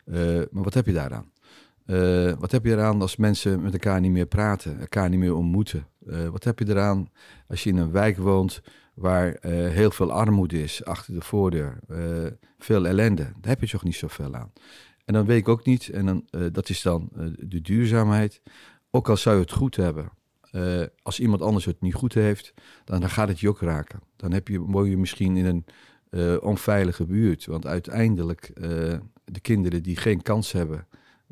Maar 0.05 0.47
wat 0.51 0.75
heb 0.75 0.87
je 0.87 0.93
daaraan? 0.93 1.31
Wat 2.41 2.53
heb 2.53 2.65
je 2.65 2.73
eraan 2.73 3.01
als 3.01 3.17
mensen 3.17 3.62
met 3.62 3.73
elkaar 3.73 4.01
niet 4.01 4.11
meer 4.11 4.27
praten, 4.27 4.81
elkaar 4.81 5.09
niet 5.09 5.19
meer 5.19 5.35
ontmoeten? 5.35 5.87
Eh, 6.07 6.29
wat 6.29 6.45
heb 6.45 6.59
je 6.59 6.69
eraan 6.69 7.11
als 7.49 7.62
je 7.64 7.71
in 7.71 7.77
een 7.77 7.90
wijk 7.90 8.16
woont 8.16 8.62
waar 8.95 9.35
eh, 9.35 9.51
heel 9.53 9.90
veel 9.90 10.12
armoede 10.12 10.62
is 10.62 10.85
achter 10.85 11.14
de 11.14 11.21
voordeur, 11.21 11.79
eh, 11.88 11.99
veel 12.59 12.87
ellende? 12.87 13.23
Daar 13.23 13.51
heb 13.51 13.61
je 13.61 13.69
toch 13.69 13.85
niet 13.85 13.95
zoveel 13.95 14.35
aan. 14.35 14.53
En 15.05 15.14
dan 15.14 15.27
weet 15.27 15.38
ik 15.38 15.49
ook 15.49 15.64
niet, 15.64 15.88
en 15.88 16.07
dan, 16.07 16.27
dat 16.53 16.69
is 16.69 16.83
dan 16.83 17.09
de 17.38 17.61
duurzaamheid. 17.61 18.42
Ook 18.90 19.09
al 19.09 19.16
zou 19.16 19.37
je 19.37 19.42
het 19.42 19.53
goed 19.53 19.77
hebben, 19.77 20.11
als 21.03 21.21
iemand 21.21 21.42
anders 21.42 21.64
het 21.64 21.81
niet 21.81 21.95
goed 21.95 22.14
heeft, 22.14 22.55
dan, 22.85 23.01
dan 23.01 23.11
gaat 23.11 23.29
het 23.29 23.40
je 23.40 23.49
ook 23.49 23.61
raken. 23.61 24.01
Dan 24.16 24.33
heb 24.33 24.49
je, 24.49 24.85
je 24.88 24.97
misschien 24.97 25.37
in 25.37 25.64
een 26.11 26.40
onveilige 26.40 27.05
buurt. 27.05 27.47
Want 27.47 27.66
uiteindelijk, 27.66 28.51
de 29.25 29.40
kinderen 29.42 29.83
die 29.83 29.97
geen 29.97 30.23
kans 30.23 30.53
hebben, 30.53 30.87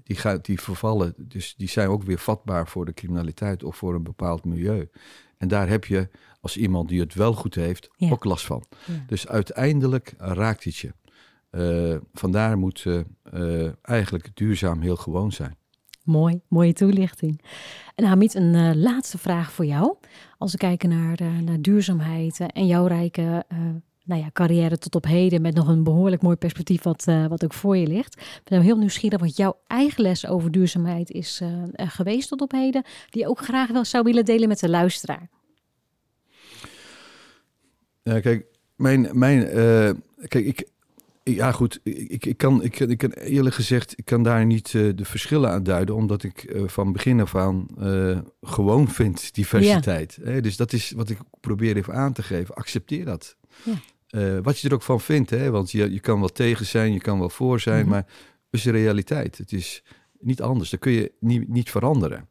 die, 0.04 0.16
gaan, 0.16 0.38
die 0.42 0.60
vervallen. 0.60 1.14
Dus 1.18 1.54
die 1.56 1.68
zijn 1.68 1.88
ook 1.88 2.02
weer 2.02 2.18
vatbaar 2.18 2.68
voor 2.68 2.84
de 2.84 2.94
criminaliteit 2.94 3.62
of 3.64 3.76
voor 3.76 3.94
een 3.94 4.02
bepaald 4.02 4.44
milieu. 4.44 4.88
En 5.38 5.48
daar 5.48 5.68
heb 5.68 5.84
je, 5.84 6.08
als 6.40 6.56
iemand 6.56 6.88
die 6.88 7.00
het 7.00 7.14
wel 7.14 7.32
goed 7.32 7.54
heeft, 7.54 7.88
Ja. 7.96 8.10
ook 8.10 8.24
last 8.24 8.46
van. 8.46 8.64
Ja. 8.86 9.04
Dus 9.06 9.28
uiteindelijk 9.28 10.14
raakt 10.18 10.64
het 10.64 10.76
je. 10.76 10.92
Eh, 11.50 11.96
vandaar 12.12 12.58
moet 12.58 12.84
eh, 12.86 13.00
eh, 13.66 13.72
eigenlijk 13.82 14.36
duurzaam 14.36 14.80
heel 14.80 14.96
gewoon 14.96 15.32
zijn. 15.32 15.56
mooi, 16.02 16.40
mooie 16.48 16.72
toelichting. 16.72 17.40
En 17.94 18.04
Hamid, 18.04 18.34
een 18.34 18.78
laatste 18.80 19.18
vraag 19.18 19.52
voor 19.52 19.64
jou. 19.66 19.96
Als 20.38 20.52
we 20.52 20.58
kijken 20.58 20.88
naar, 20.88 21.42
naar 21.42 21.60
duurzaamheid 21.60 22.40
en 22.40 22.66
jouw 22.66 22.86
rijke 22.86 23.44
nou 24.04 24.20
ja, 24.20 24.30
carrière 24.32 24.78
tot 24.78 24.94
op 24.94 25.04
heden 25.04 25.42
met 25.42 25.54
nog 25.54 25.68
een 25.68 25.82
behoorlijk 25.82 26.22
mooi 26.22 26.36
perspectief 26.36 26.82
wat, 26.82 27.04
eh, 27.06 27.26
wat 27.26 27.44
ook 27.44 27.54
voor 27.54 27.76
je 27.76 27.86
ligt. 27.86 28.16
Ik 28.16 28.40
ben 28.44 28.60
heel 28.60 28.76
nieuwsgierig 28.76 29.20
wat 29.20 29.36
jouw 29.36 29.58
eigen 29.66 30.02
les 30.02 30.26
over 30.26 30.50
duurzaamheid 30.50 31.10
is 31.10 31.40
eh, 31.42 31.88
geweest 31.90 32.28
tot 32.28 32.40
op 32.40 32.50
heden, 32.50 32.84
die 33.10 33.22
je 33.22 33.28
ook 33.28 33.38
graag 33.38 33.70
wel 33.70 33.84
zou 33.84 34.04
willen 34.04 34.24
delen 34.24 34.48
met 34.48 34.60
de 34.60 34.68
luisteraar. 34.68 35.28
Ja, 38.02 38.20
kijk, 38.20 38.46
mijn, 38.76 39.08
mijn 39.12 39.44
eh, 39.46 39.90
kijk, 40.28 40.46
ik, 40.46 40.68
ja 41.22 41.52
goed, 41.52 41.80
ik, 41.82 42.26
ik, 42.26 42.36
kan, 42.36 42.62
ik, 42.62 42.80
ik 42.80 42.98
kan 42.98 43.10
eerlijk 43.10 43.54
gezegd, 43.54 43.98
ik 43.98 44.04
kan 44.04 44.22
daar 44.22 44.46
niet 44.46 44.70
de 44.70 44.94
verschillen 45.04 45.50
aan 45.50 45.62
duiden, 45.62 45.94
omdat 45.94 46.22
ik 46.22 46.56
van 46.66 46.92
begin 46.92 47.20
af 47.20 47.34
aan 47.34 47.66
gewoon 48.40 48.88
vind 48.88 49.34
diversiteit. 49.34 50.18
Hè? 50.22 50.40
Dus 50.40 50.56
dat 50.56 50.72
is 50.72 50.90
wat 50.90 51.10
ik 51.10 51.18
probeer 51.40 51.76
even 51.76 51.94
aan 51.94 52.12
te 52.12 52.22
geven. 52.22 52.54
Accepteer 52.54 53.04
dat. 53.04 53.36
Ja. 53.62 53.74
Eh, 54.14 54.38
wat 54.42 54.58
je 54.58 54.68
er 54.68 54.74
ook 54.74 54.82
van 54.82 55.00
vindt, 55.00 55.30
hè? 55.30 55.50
want 55.50 55.70
je, 55.70 55.92
je 55.92 56.00
kan 56.00 56.18
wel 56.18 56.28
tegen 56.28 56.66
zijn, 56.66 56.92
je 56.92 57.00
kan 57.00 57.18
wel 57.18 57.30
voor 57.30 57.60
zijn, 57.60 57.80
Mhm. 57.80 57.88
maar 57.88 58.04
het 58.06 58.50
is 58.50 58.62
de 58.62 58.70
realiteit. 58.70 59.38
Het 59.38 59.52
is 59.52 59.82
niet 60.20 60.42
anders. 60.42 60.70
Dat 60.70 60.80
kun 60.80 60.92
je 60.92 61.12
niet, 61.20 61.48
niet 61.48 61.70
veranderen. 61.70 62.28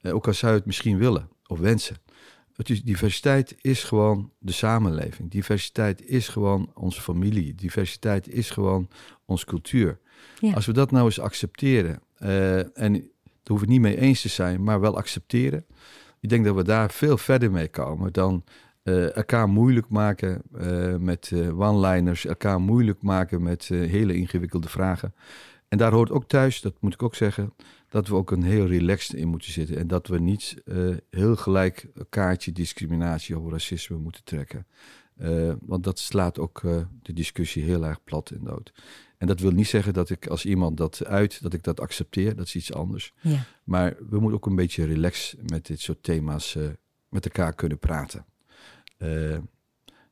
Eh, 0.00 0.14
ook 0.14 0.26
al 0.26 0.32
zou 0.34 0.52
je 0.52 0.58
het 0.58 0.66
misschien 0.66 0.98
willen 0.98 1.28
of 1.46 1.58
wensen. 1.58 1.96
Het 2.56 2.70
is, 2.70 2.82
diversiteit 2.82 3.54
is 3.60 3.84
gewoon 3.84 4.32
de 4.38 4.52
samenleving. 4.52 5.30
Diversiteit 5.30 6.02
is 6.06 6.28
gewoon 6.28 6.70
onze 6.74 7.00
familie. 7.00 7.54
Diversiteit 7.54 8.28
is 8.28 8.50
gewoon 8.50 8.88
onze 9.24 9.46
cultuur. 9.46 9.98
Ja. 10.40 10.52
Als 10.52 10.66
we 10.66 10.72
dat 10.72 10.90
nou 10.90 11.04
eens 11.04 11.20
accepteren, 11.20 12.00
eh, 12.14 12.78
en 12.78 12.92
daar 12.92 13.02
hoeven 13.44 13.66
we 13.66 13.72
niet 13.72 13.80
mee 13.82 13.98
eens 14.00 14.20
te 14.20 14.28
zijn, 14.28 14.62
maar 14.64 14.80
wel 14.80 14.96
accepteren. 14.96 15.66
Ik 16.20 16.28
denk 16.28 16.44
dat 16.44 16.54
we 16.54 16.64
daar 16.64 16.90
veel 16.90 17.18
verder 17.18 17.50
mee 17.50 17.68
komen 17.68 18.12
dan 18.12 18.44
eh, 18.88 19.16
elkaar 19.16 19.48
moeilijk 19.48 19.88
maken 19.88 20.42
eh, 20.58 20.96
met 20.96 21.30
eh, 21.32 21.60
one-liners, 21.60 22.26
elkaar 22.26 22.60
moeilijk 22.60 23.02
maken 23.02 23.42
met 23.42 23.64
hele 23.68 24.14
ingewikkelde 24.14 24.68
vragen. 24.68 25.14
En 25.68 25.78
daar 25.78 25.92
hoort 25.92 26.10
ook 26.10 26.28
thuis, 26.28 26.60
dat 26.60 26.74
moet 26.80 26.94
ik 26.94 27.02
ook 27.02 27.14
zeggen, 27.14 27.52
dat 27.88 28.08
we 28.08 28.14
ook 28.14 28.30
een 28.30 28.42
heel 28.42 28.66
relaxed 28.66 29.14
in 29.14 29.28
moeten 29.28 29.52
zitten. 29.52 29.76
En 29.76 29.86
dat 29.86 30.06
we 30.06 30.18
niet 30.18 30.62
heel 31.10 31.36
gelijk 31.36 31.86
een 31.94 32.06
kaartje 32.08 32.52
discriminatie 32.52 33.38
of 33.38 33.50
racisme 33.50 33.96
moeten 33.96 34.24
trekken. 34.24 34.66
Want 35.60 35.84
dat 35.84 35.98
slaat 35.98 36.38
ook 36.38 36.60
de 37.02 37.12
discussie 37.12 37.62
heel 37.62 37.86
erg 37.86 38.04
plat 38.04 38.30
en 38.30 38.44
dood. 38.44 38.72
En 39.18 39.26
dat 39.26 39.40
wil 39.40 39.50
niet 39.50 39.68
zeggen 39.68 39.92
dat 39.92 40.10
ik 40.10 40.26
als 40.26 40.44
iemand 40.44 40.76
dat 40.76 41.04
uit, 41.04 41.42
dat 41.42 41.52
ik 41.52 41.62
dat 41.62 41.80
accepteer. 41.80 42.36
Dat 42.36 42.46
is 42.46 42.56
iets 42.56 42.72
anders. 42.72 43.14
Ja, 43.20 43.44
Maar 43.64 43.96
we 44.08 44.18
moeten 44.20 44.38
ook 44.38 44.46
een 44.46 44.56
beetje 44.56 44.84
relaxed 44.84 45.50
met 45.50 45.66
dit 45.66 45.80
soort 45.80 46.02
thema's 46.02 46.58
met 47.08 47.24
elkaar 47.24 47.54
kunnen 47.54 47.78
praten. 47.78 48.24
Eh, 48.98 49.36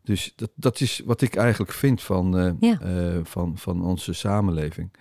dus 0.03 0.33
dat, 0.37 0.51
dat 0.55 0.81
is 0.81 1.03
wat 1.05 1.21
ik 1.21 1.37
eigenlijk 1.37 1.73
vind 1.73 2.03
van, 2.03 2.39
eh, 2.39 2.53
Ja. 2.61 2.81
eh, 2.81 3.21
van, 3.23 3.59
van 3.59 3.85
onze 3.85 4.13
samenleving. 4.13 4.93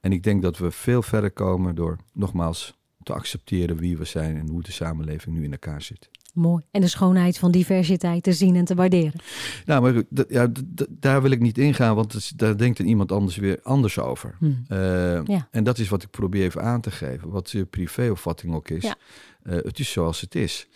En 0.00 0.12
ik 0.12 0.22
denk 0.22 0.42
dat 0.42 0.58
we 0.58 0.70
veel 0.70 1.02
verder 1.02 1.30
komen 1.30 1.74
door 1.74 1.96
nogmaals 2.12 2.78
te 3.02 3.12
accepteren 3.12 3.76
wie 3.76 3.98
we 3.98 4.04
zijn 4.04 4.36
en 4.36 4.48
hoe 4.48 4.62
de 4.62 4.72
samenleving 4.72 5.36
nu 5.36 5.44
in 5.44 5.52
elkaar 5.52 5.82
zit. 5.82 6.10
Mooi. 6.32 6.64
En 6.70 6.80
de 6.80 6.88
schoonheid 6.88 7.38
van 7.38 7.50
diversiteit 7.50 8.22
te 8.22 8.32
zien 8.32 8.56
en 8.56 8.64
te 8.64 8.74
waarderen. 8.74 9.20
Nou, 9.66 9.82
maar 9.82 10.24
ja, 10.28 10.52
daar 10.88 11.22
wil 11.22 11.30
ik 11.30 11.40
niet 11.40 11.58
ingaan, 11.58 11.94
want 11.94 12.38
daar 12.38 12.56
denkt 12.56 12.78
een 12.78 12.86
iemand 12.86 13.12
anders 13.12 13.36
weer 13.36 13.60
anders 13.62 13.98
over. 13.98 14.34
Hmm. 14.38 14.64
Uh, 14.68 14.78
ja. 15.24 15.48
En 15.50 15.64
dat 15.64 15.78
is 15.78 15.88
wat 15.88 16.02
ik 16.02 16.10
probeer 16.10 16.44
even 16.44 16.62
aan 16.62 16.80
te 16.80 16.90
geven. 16.90 17.30
Wat 17.30 17.50
je 17.50 17.64
privéopvatting 17.64 18.54
ook 18.54 18.68
is. 18.68 18.82
Ja. 18.82 18.96
Uh, 19.42 19.54
het 19.54 19.78
is 19.78 19.90
zoals 19.90 20.20
het 20.20 20.34
is. 20.34 20.68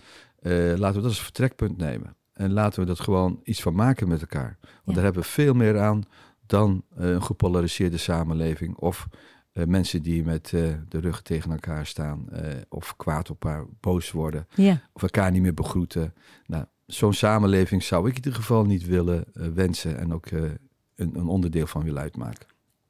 Uh, 0.42 0.52
laten 0.52 0.96
we 0.96 1.00
dat 1.00 1.04
als 1.04 1.22
vertrekpunt 1.22 1.76
nemen. 1.76 2.16
En 2.36 2.52
laten 2.52 2.80
we 2.80 2.86
dat 2.86 3.00
gewoon 3.00 3.40
iets 3.44 3.62
van 3.62 3.74
maken 3.74 4.08
met 4.08 4.20
elkaar. 4.20 4.58
Want 4.60 4.96
daar 4.96 5.04
hebben 5.04 5.22
we 5.22 5.28
veel 5.28 5.54
meer 5.54 5.80
aan 5.80 6.02
dan 6.46 6.84
een 6.94 7.22
gepolariseerde 7.22 7.96
samenleving 7.96 8.76
of 8.76 9.06
uh, 9.52 9.64
mensen 9.64 10.02
die 10.02 10.24
met 10.24 10.52
uh, 10.52 10.74
de 10.88 10.98
rug 10.98 11.22
tegen 11.22 11.50
elkaar 11.50 11.86
staan 11.86 12.28
of 12.68 12.96
kwaad 12.96 13.30
op 13.30 13.44
elkaar 13.44 13.64
boos 13.80 14.10
worden 14.10 14.46
ja. 14.54 14.82
of 14.92 15.02
elkaar 15.02 15.30
niet 15.30 15.42
meer 15.42 15.54
begroeten. 15.54 16.14
Nou, 16.46 16.64
zo'n 16.86 17.12
samenleving 17.12 17.82
zou 17.82 18.02
ik 18.02 18.10
in 18.10 18.16
ieder 18.16 18.34
geval 18.34 18.64
niet 18.64 18.86
willen 18.86 19.24
wensen 19.32 19.98
en 19.98 20.14
ook 20.14 20.30
een, 20.30 20.58
een, 20.94 21.26
onderdeel 21.26 21.66
van 21.66 21.82
willen 21.82 22.02
uitmaken. 22.02 22.46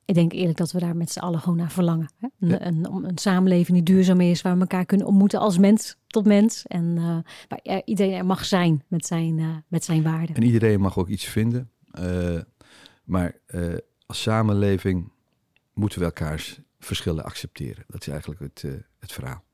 Ik 0.06 0.14
denk 0.14 0.32
eerlijk 0.32 0.58
dat 0.58 0.72
we 0.72 0.78
daar 0.78 0.96
met 0.96 1.10
z'n 1.10 1.18
allen 1.18 1.40
gewoon 1.40 1.56
naar 1.56 1.70
verlangen. 1.70 2.10
Hè? 2.18 2.28
Een, 2.40 2.48
ja. 2.48 2.66
een, 2.66 3.04
een, 3.04 3.18
samenleving 3.18 3.84
die 3.84 3.94
duurzaam 3.94 4.20
is, 4.20 4.42
waar 4.42 4.54
we 4.54 4.60
elkaar 4.60 4.86
kunnen 4.86 5.06
ontmoeten 5.06 5.40
als 5.40 5.58
mens 5.58 5.96
tot 6.06 6.26
mens. 6.26 6.66
En 6.66 6.94
waar 7.48 7.82
iedereen 7.84 8.12
er 8.12 8.26
mag 8.26 8.44
zijn 8.44 8.84
met 8.88 9.06
zijn, 9.06 9.64
met 9.68 9.84
zijn 9.84 10.02
waarden. 10.02 10.36
En 10.36 10.42
iedereen 10.42 10.80
mag 10.80 10.98
ook 10.98 11.08
iets 11.08 11.24
vinden. 11.24 11.70
maar 13.04 13.40
als 14.06 14.22
samenleving 14.22 15.12
moeten 15.72 15.98
we 15.98 16.04
elkaars 16.04 16.60
verschillen 16.78 17.24
accepteren. 17.24 17.84
Dat 17.86 18.00
is 18.00 18.08
eigenlijk 18.08 18.40
het, 18.40 18.64
het 18.98 19.12
verhaal. 19.12 19.45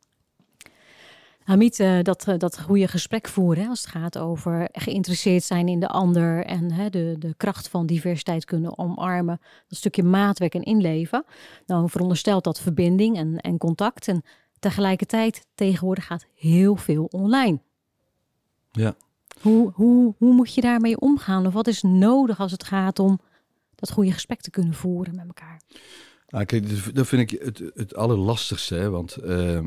Hamid, 1.44 1.78
uh, 1.78 2.02
dat, 2.02 2.26
uh, 2.28 2.34
dat 2.38 2.60
goede 2.60 2.88
gesprek 2.88 3.28
voeren 3.28 3.68
als 3.68 3.80
het 3.80 3.90
gaat 3.90 4.18
over 4.18 4.68
geïnteresseerd 4.72 5.42
zijn 5.42 5.68
in 5.68 5.80
de 5.80 5.88
ander 5.88 6.44
en 6.44 6.72
hè, 6.72 6.90
de, 6.90 7.16
de 7.18 7.34
kracht 7.36 7.68
van 7.68 7.86
diversiteit 7.86 8.44
kunnen 8.44 8.78
omarmen. 8.78 9.40
Dat 9.68 9.78
stukje 9.78 10.02
maatwerk 10.02 10.54
en 10.54 10.62
inleven. 10.62 11.24
Nou, 11.66 11.90
veronderstelt 11.90 12.44
dat 12.44 12.60
verbinding 12.60 13.16
en, 13.16 13.36
en 13.40 13.58
contact. 13.58 14.08
En 14.08 14.22
tegelijkertijd, 14.58 15.46
tegenwoordig 15.54 16.06
gaat 16.06 16.26
heel 16.34 16.76
veel 16.76 17.04
online. 17.04 17.60
Ja. 18.70 18.94
Hoe, 19.40 19.70
hoe, 19.74 20.14
hoe 20.18 20.34
moet 20.34 20.54
je 20.54 20.60
daarmee 20.60 21.00
omgaan? 21.00 21.46
Of 21.46 21.52
wat 21.52 21.66
is 21.66 21.82
nodig 21.82 22.40
als 22.40 22.52
het 22.52 22.64
gaat 22.64 22.98
om 22.98 23.20
dat 23.74 23.92
goede 23.92 24.12
gesprek 24.12 24.40
te 24.40 24.50
kunnen 24.50 24.74
voeren 24.74 25.14
met 25.14 25.26
elkaar? 25.26 25.60
Nou, 26.28 26.44
kijk, 26.44 26.94
dat 26.94 27.06
vind 27.06 27.32
ik 27.32 27.40
het, 27.40 27.62
het 27.74 27.94
allerlastigste. 27.94 28.74
Hè? 28.74 28.90
Want 28.90 29.16
uh, 29.24 29.60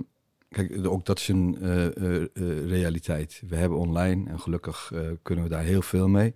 kijk, 0.50 0.88
ook 0.88 1.06
dat 1.06 1.20
is 1.20 1.28
een 1.28 1.58
uh, 1.62 1.86
uh, 1.86 2.26
realiteit. 2.68 3.42
We 3.48 3.56
hebben 3.56 3.78
online 3.78 4.30
en 4.30 4.40
gelukkig 4.40 4.92
kunnen 5.22 5.44
we 5.44 5.50
daar 5.50 5.64
heel 5.64 5.82
veel 5.82 6.08
mee. 6.08 6.36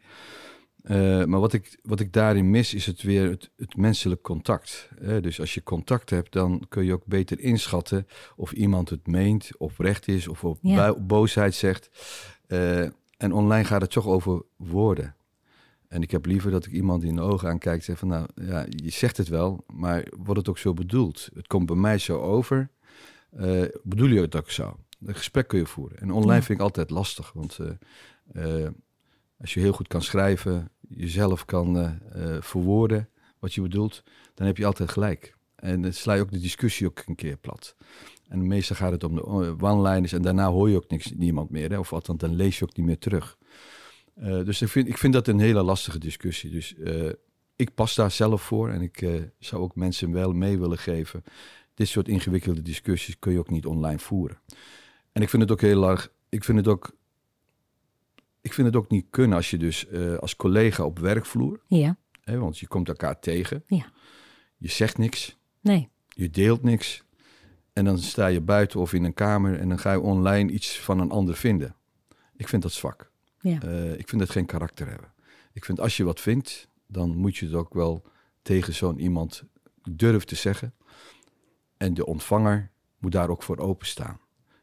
maar 1.26 1.39
wat 1.39 1.54
ik, 1.54 1.80
wat 1.84 2.00
ik 2.00 2.13
daarin 2.13 2.50
mis, 2.50 2.74
is 2.74 2.86
het 2.86 3.02
weer 3.02 3.30
het, 3.30 3.50
het 3.58 3.76
menselijk 3.76 4.22
contact. 4.22 4.89
Dus 5.22 5.39
als 5.39 5.54
je 5.54 5.63
contact 5.63 6.10
hebt, 6.10 6.34
dan 6.34 6.65
kun 6.69 6.86
je 6.86 6.93
ook 6.93 7.06
beter 7.06 7.39
inschatten 7.39 8.08
of 8.36 8.52
iemand 8.52 8.89
het 8.89 9.08
meent, 9.08 9.50
oprecht 9.58 10.08
is 10.08 10.28
of 10.28 10.43
op 10.43 10.58
ja. 10.62 10.93
boosheid 10.93 11.56
zegt. 11.56 11.89
en 13.17 13.34
online 13.34 13.65
gaat 13.65 13.82
het 13.82 13.91
toch 13.91 14.08
over 14.08 14.41
woorden. 14.56 15.15
En 15.89 16.02
ik 16.02 16.12
heb 16.12 16.26
liever 16.26 16.52
dat 16.52 16.65
ik 16.65 16.72
iemand 16.72 17.04
in 17.04 17.15
de 17.15 17.22
ogen 17.22 17.50
aankijk 17.50 17.78
en 17.78 17.84
zeg 17.84 17.98
van 17.98 18.08
nou 18.08 18.28
ja, 18.36 18.65
je 18.69 18.89
zegt 18.89 19.17
het 19.17 19.28
wel, 19.28 19.63
maar 19.74 20.08
wordt 20.17 20.39
het 20.39 20.50
ook 20.50 20.58
zo 20.58 20.74
bedoeld? 20.74 21.30
Het 21.34 21.48
komt 21.48 21.65
bij 21.65 21.76
mij 21.76 21.98
zo 21.98 22.19
over. 22.19 22.69
Uh, 23.38 23.65
bedoel 23.84 24.08
je 24.08 24.22
het 24.22 24.36
ook 24.36 24.52
zo? 24.52 24.78
Een 25.06 25.15
gesprek 25.15 25.48
kun 25.48 25.60
je 25.60 25.65
voeren. 25.65 26.00
En 26.00 26.12
online 26.12 26.42
vind 26.42 26.60
ik 26.60 26.65
altijd 26.65 26.89
lastig, 26.89 27.32
want 27.34 27.58
uh, 27.62 27.70
uh, 28.34 28.68
als 29.38 29.54
je 29.54 29.60
heel 29.60 29.72
goed 29.72 29.88
kan 29.88 30.02
schrijven, 30.02 30.72
jezelf 30.88 31.46
kan 31.46 32.00
verwoorden 32.39 33.10
wat 33.39 33.54
je 33.54 33.62
bedoelt, 33.62 34.04
dan 34.34 34.48
heb 34.48 34.58
je 34.58 34.65
altijd 34.65 34.89
gelijk. 34.89 35.38
En 35.56 35.82
dan 35.82 35.94
sla 35.94 36.13
je 36.13 36.22
ook 36.22 36.32
de 36.32 36.39
discussie 36.39 36.88
ook 36.88 37.04
een 37.06 37.15
keer 37.15 37.38
plat. 37.38 37.76
En 38.28 38.48
meestal 38.48 38.76
gaat 38.76 38.92
het 38.92 39.04
om 39.04 39.15
de 39.15 39.26
one-liners 39.60 40.13
en 40.13 40.22
daarna 40.22 40.50
hoor 40.50 40.70
je 40.70 40.76
ook 40.76 40.89
niks, 40.89 41.12
niemand 41.12 41.50
meer. 41.50 41.70
Hè? 41.70 41.80
Of 41.80 41.89
wat, 41.89 42.13
dan 42.18 42.36
lees 42.36 42.60
je 42.60 42.65
ook 42.65 42.78
niet 42.78 42.86
meer 42.86 42.98
terug. 42.98 43.38
Uh, 44.18 44.46
dus 44.46 44.62
ik 44.62 44.68
vind, 44.68 44.88
ik 44.88 44.98
vind 44.98 45.13
dat 45.13 45.28
een 45.28 45.39
hele 45.39 45.63
lastige 45.63 46.00
discussie. 46.00 46.52
Dus 46.52 46.74
uh, 46.78 47.12
ik 47.56 47.76
pas 47.76 47.96
daar 47.96 48.12
zelf 48.12 48.42
voor 48.42 48.70
en 48.70 48.82
ik 48.82 49.02
uh, 49.02 49.22
zou 49.39 49.62
ook 49.62 49.76
mensen 49.76 50.12
wel 50.12 50.34
mee 50.34 50.60
willen 50.60 50.78
geven. 50.78 51.24
Dit 51.80 51.88
soort 51.88 52.08
ingewikkelde 52.08 52.62
discussies 52.62 53.20
kun 53.20 53.32
je 53.32 53.39
ook 53.39 53.50
niet 53.50 53.65
online 53.65 54.00
voeren. 54.00 54.39
En 55.12 55.22
ik 55.22 55.30
vind 55.30 55.42
het 55.42 55.52
ook 55.52 55.62
heel 55.62 55.89
erg. 55.89 56.12
Ik 56.30 56.44
vind 56.44 56.58
het 56.58 56.68
ook. 56.68 56.98
Ik 58.42 58.54
vind 58.54 58.68
het 58.68 58.76
ook 58.76 58.89
niet 58.89 59.06
kunnen 59.10 59.38
als 59.38 59.50
je 59.50 59.58
dus 59.58 59.92
als 60.20 60.36
collega 60.36 60.84
op 60.84 61.00
werkvloer. 61.00 61.62
Ja. 61.68 61.98
Hè, 62.22 62.38
want 62.38 62.60
je 62.60 62.68
komt 62.68 62.88
elkaar 62.88 63.20
tegen. 63.20 63.63
Ja. 63.68 63.92
Je 64.58 64.70
zegt 64.70 64.98
niks. 64.98 65.38
Nee. 65.62 65.89
Je 66.08 66.30
deelt 66.30 66.63
niks. 66.63 67.04
En 67.74 67.86
dan 67.86 67.98
sta 67.98 68.28
je 68.28 68.42
buiten 68.42 68.80
of 68.80 68.94
in 68.94 69.04
een 69.04 69.13
kamer 69.13 69.60
en 69.60 69.70
dan 69.70 69.80
ga 69.80 69.92
je 69.92 70.00
online 70.00 70.52
iets 70.52 70.80
van 70.80 71.00
een 71.00 71.12
ander 71.12 71.36
vinden. 71.36 71.76
Ik 72.36 72.48
vind 72.48 72.62
dat 72.62 72.72
zwak. 72.72 73.12
Ja. 73.39 73.63
Uh, 73.63 73.94
ik 73.94 74.10
vind 74.10 74.22
het 74.22 74.30
geen 74.30 74.46
karakter 74.46 74.89
hebben. 74.89 75.13
Ik 75.54 75.65
vind 75.65 75.80
als 75.80 75.98
je 75.98 76.04
wat 76.04 76.20
vindt, 76.20 76.70
dan 76.88 77.18
moet 77.18 77.38
je 77.38 77.46
het 77.46 77.56
ook 77.56 77.74
wel 77.74 78.06
tegen 78.42 78.74
zo'n 78.74 79.00
iemand 79.00 79.44
durven 79.92 80.28
te 80.28 80.36
zeggen. 80.36 80.74
En 81.80 81.94
de 81.94 82.06
ontvanger 82.06 82.72
moet 82.98 83.12
daar 83.12 83.30
ook 83.30 83.44
voor 83.44 83.58
openstaan. 83.58 84.20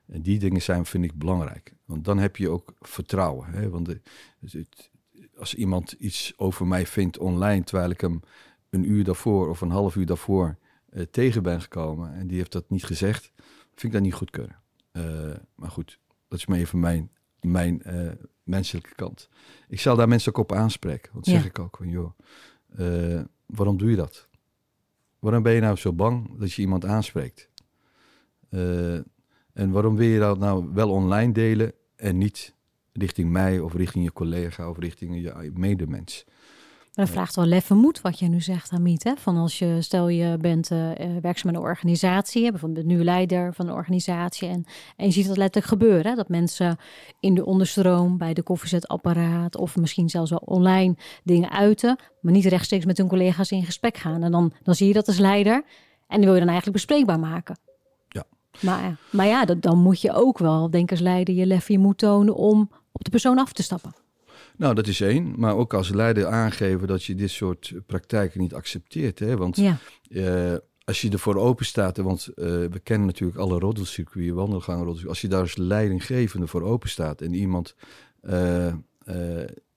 En 0.07 0.23
die 0.23 0.39
dingen 0.39 0.63
zijn, 0.63 0.87
vind 0.87 1.05
ik, 1.05 1.19
belangrijk. 1.19 1.75
Want 1.85 2.05
dan 2.05 2.19
heb 2.19 2.37
je 2.37 2.49
ook 2.49 2.75
vertrouwen. 2.81 3.51
Hè? 3.51 3.71
Want 3.71 3.87
de, 3.87 4.01
het, 4.41 4.91
als 5.37 5.55
iemand 5.55 5.93
iets 5.93 6.33
over 6.37 6.67
mij 6.67 6.87
vindt 6.87 7.19
online, 7.19 7.65
terwijl 7.65 7.91
ik 7.91 8.01
hem 8.01 8.21
een 8.71 8.91
uur 8.91 9.05
daarvoor 9.05 9.49
of 9.49 9.61
een 9.61 9.71
half 9.71 9.97
uur 9.97 10.07
daarvoor 10.07 10.59
uh, 10.91 11.03
tegen 11.03 11.43
ben 11.43 11.61
gekomen 11.61 12.15
en 12.15 12.27
die 12.27 12.37
heeft 12.37 12.53
dat 12.53 12.71
niet 12.71 12.85
gezegd, 12.85 13.33
vind 13.69 13.83
ik 13.83 13.93
dat 13.93 14.03
niet 14.03 14.15
goed 14.15 14.31
kunnen. 14.31 14.61
Uh, 14.93 15.37
maar 15.55 15.71
goed, 15.71 15.99
dat 16.29 16.39
is 16.39 16.47
maar 16.47 16.59
even 16.59 16.79
mijn, 16.79 17.11
mijn 17.41 17.83
menselijke 18.43 18.95
kant. 18.95 19.29
Ik 19.69 19.81
zal 19.81 19.97
daar 19.97 20.09
mensen 20.09 20.33
ook 20.35 20.39
op 20.39 20.53
aanspreken. 20.53 21.13
Want 21.13 21.27
zeg 21.27 21.45
ik 21.45 21.59
ook 21.59 21.77
van, 21.77 21.89
joh, 21.89 22.11
waarom 23.47 23.77
doe 23.77 23.91
je 23.91 23.97
dat? 23.97 24.29
Waarom 25.27 25.45
ben 25.45 25.55
je 25.55 25.61
nou 25.61 25.77
zo 25.77 25.93
bang 25.93 26.39
dat 26.39 26.53
je 26.53 26.63
iemand 26.63 26.85
aanspreekt? 26.85 27.51
Uh, 28.51 28.95
en 29.53 29.71
waarom 29.71 29.97
wil 29.97 30.07
je 30.07 30.19
dat 30.19 30.39
nou 30.39 30.71
wel 30.73 30.91
online 30.91 31.33
delen 31.33 31.73
en 31.97 32.19
niet 32.19 32.55
richting 32.93 33.31
mij 33.31 33.61
of 33.61 33.75
richting 33.75 34.05
je 34.05 34.13
collega 34.13 34.69
of 34.69 34.79
richting 34.79 35.23
je 35.23 35.51
medemens? 35.55 36.25
Maar 36.97 37.05
dat 37.05 37.15
vraagt 37.15 37.37
wel 37.37 37.47
lef 37.47 37.71
en 37.71 37.77
moed 37.77 38.01
wat 38.01 38.19
je 38.19 38.29
nu 38.29 38.41
zegt, 38.41 38.71
Hamid. 38.71 39.05
Hè? 39.05 39.13
Van 39.17 39.37
als 39.37 39.59
je, 39.59 39.77
stel 39.81 40.09
je 40.09 40.37
bent 40.41 40.71
uh, 40.71 40.91
werkzaam 41.21 41.51
in 41.51 41.57
een 41.57 41.63
organisatie, 41.63 42.51
bijvoorbeeld 42.51 42.87
nu 42.87 43.05
leider 43.05 43.55
van 43.55 43.67
een 43.67 43.75
organisatie. 43.75 44.49
En, 44.49 44.65
en 44.97 45.07
je 45.07 45.13
ziet 45.13 45.27
dat 45.27 45.37
letterlijk 45.37 45.67
gebeuren. 45.67 46.07
Hè? 46.11 46.15
Dat 46.15 46.29
mensen 46.29 46.79
in 47.21 47.35
de 47.35 47.45
onderstroom, 47.45 48.19
bij 48.19 48.35
de 48.35 48.43
koffiezetapparaat 48.43 49.57
of 49.57 49.77
misschien 49.77 50.09
zelfs 50.09 50.31
wel 50.31 50.43
online 50.45 50.97
dingen 51.25 51.51
uiten. 51.51 51.99
Maar 52.21 52.33
niet 52.33 52.45
rechtstreeks 52.45 52.85
met 52.85 52.99
hun 52.99 53.09
collega's 53.09 53.51
in 53.51 53.65
gesprek 53.65 53.97
gaan. 53.97 54.23
En 54.23 54.31
dan, 54.31 54.53
dan 54.63 54.75
zie 54.75 54.87
je 54.87 54.93
dat 54.93 55.07
als 55.07 55.19
leider. 55.19 55.65
En 56.09 56.17
die 56.17 56.25
wil 56.25 56.35
je 56.35 56.41
dan 56.41 56.49
eigenlijk 56.49 56.77
bespreekbaar 56.77 57.21
maken. 57.21 57.59
Ja. 58.09 58.25
Maar, 58.61 58.99
maar 59.11 59.27
ja, 59.27 59.45
dat, 59.45 59.63
dan 59.63 59.79
moet 59.79 60.01
je 60.01 60.13
ook 60.13 60.39
wel, 60.39 60.71
denk 60.71 60.91
als 60.91 61.01
leider, 61.01 61.35
je 61.35 61.47
lef 61.47 61.69
je 61.69 61.79
moet 61.79 61.99
tonen 61.99 62.35
om 62.35 62.71
op 62.93 63.05
de 63.05 63.11
persoon 63.11 63.39
af 63.39 63.53
te 63.53 63.63
stappen. 63.63 64.06
Nou, 64.57 64.75
dat 64.75 64.87
is 64.87 65.01
één. 65.01 65.35
Maar 65.37 65.57
ook 65.57 65.75
als 65.75 65.89
leider 65.89 66.27
aangeven 66.27 66.89
dat 66.89 67.05
je 67.05 67.15
dit 67.15 67.31
soort 67.31 67.73
praktijken 67.87 68.41
niet 68.41 68.55
accepteert. 68.55 69.19
Hè? 69.19 69.37
Want 69.37 69.57
ja. 69.57 69.79
uh, 70.09 70.55
als 70.85 71.01
je 71.01 71.11
ervoor 71.11 71.37
open 71.37 71.67
staat, 71.67 71.97
want 71.97 72.29
uh, 72.29 72.45
we 72.47 72.81
kennen 72.83 73.07
natuurlijk 73.07 73.39
alle 73.39 73.59
roddelcircuits, 73.59 74.33
wandelgangen, 74.33 75.09
Als 75.09 75.21
je 75.21 75.29
daar 75.29 75.41
als 75.41 75.57
leidinggevende 75.57 76.47
voor 76.47 76.63
open 76.63 76.89
staat 76.89 77.21
en 77.21 77.35
iemand 77.35 77.75
uh, 78.23 78.73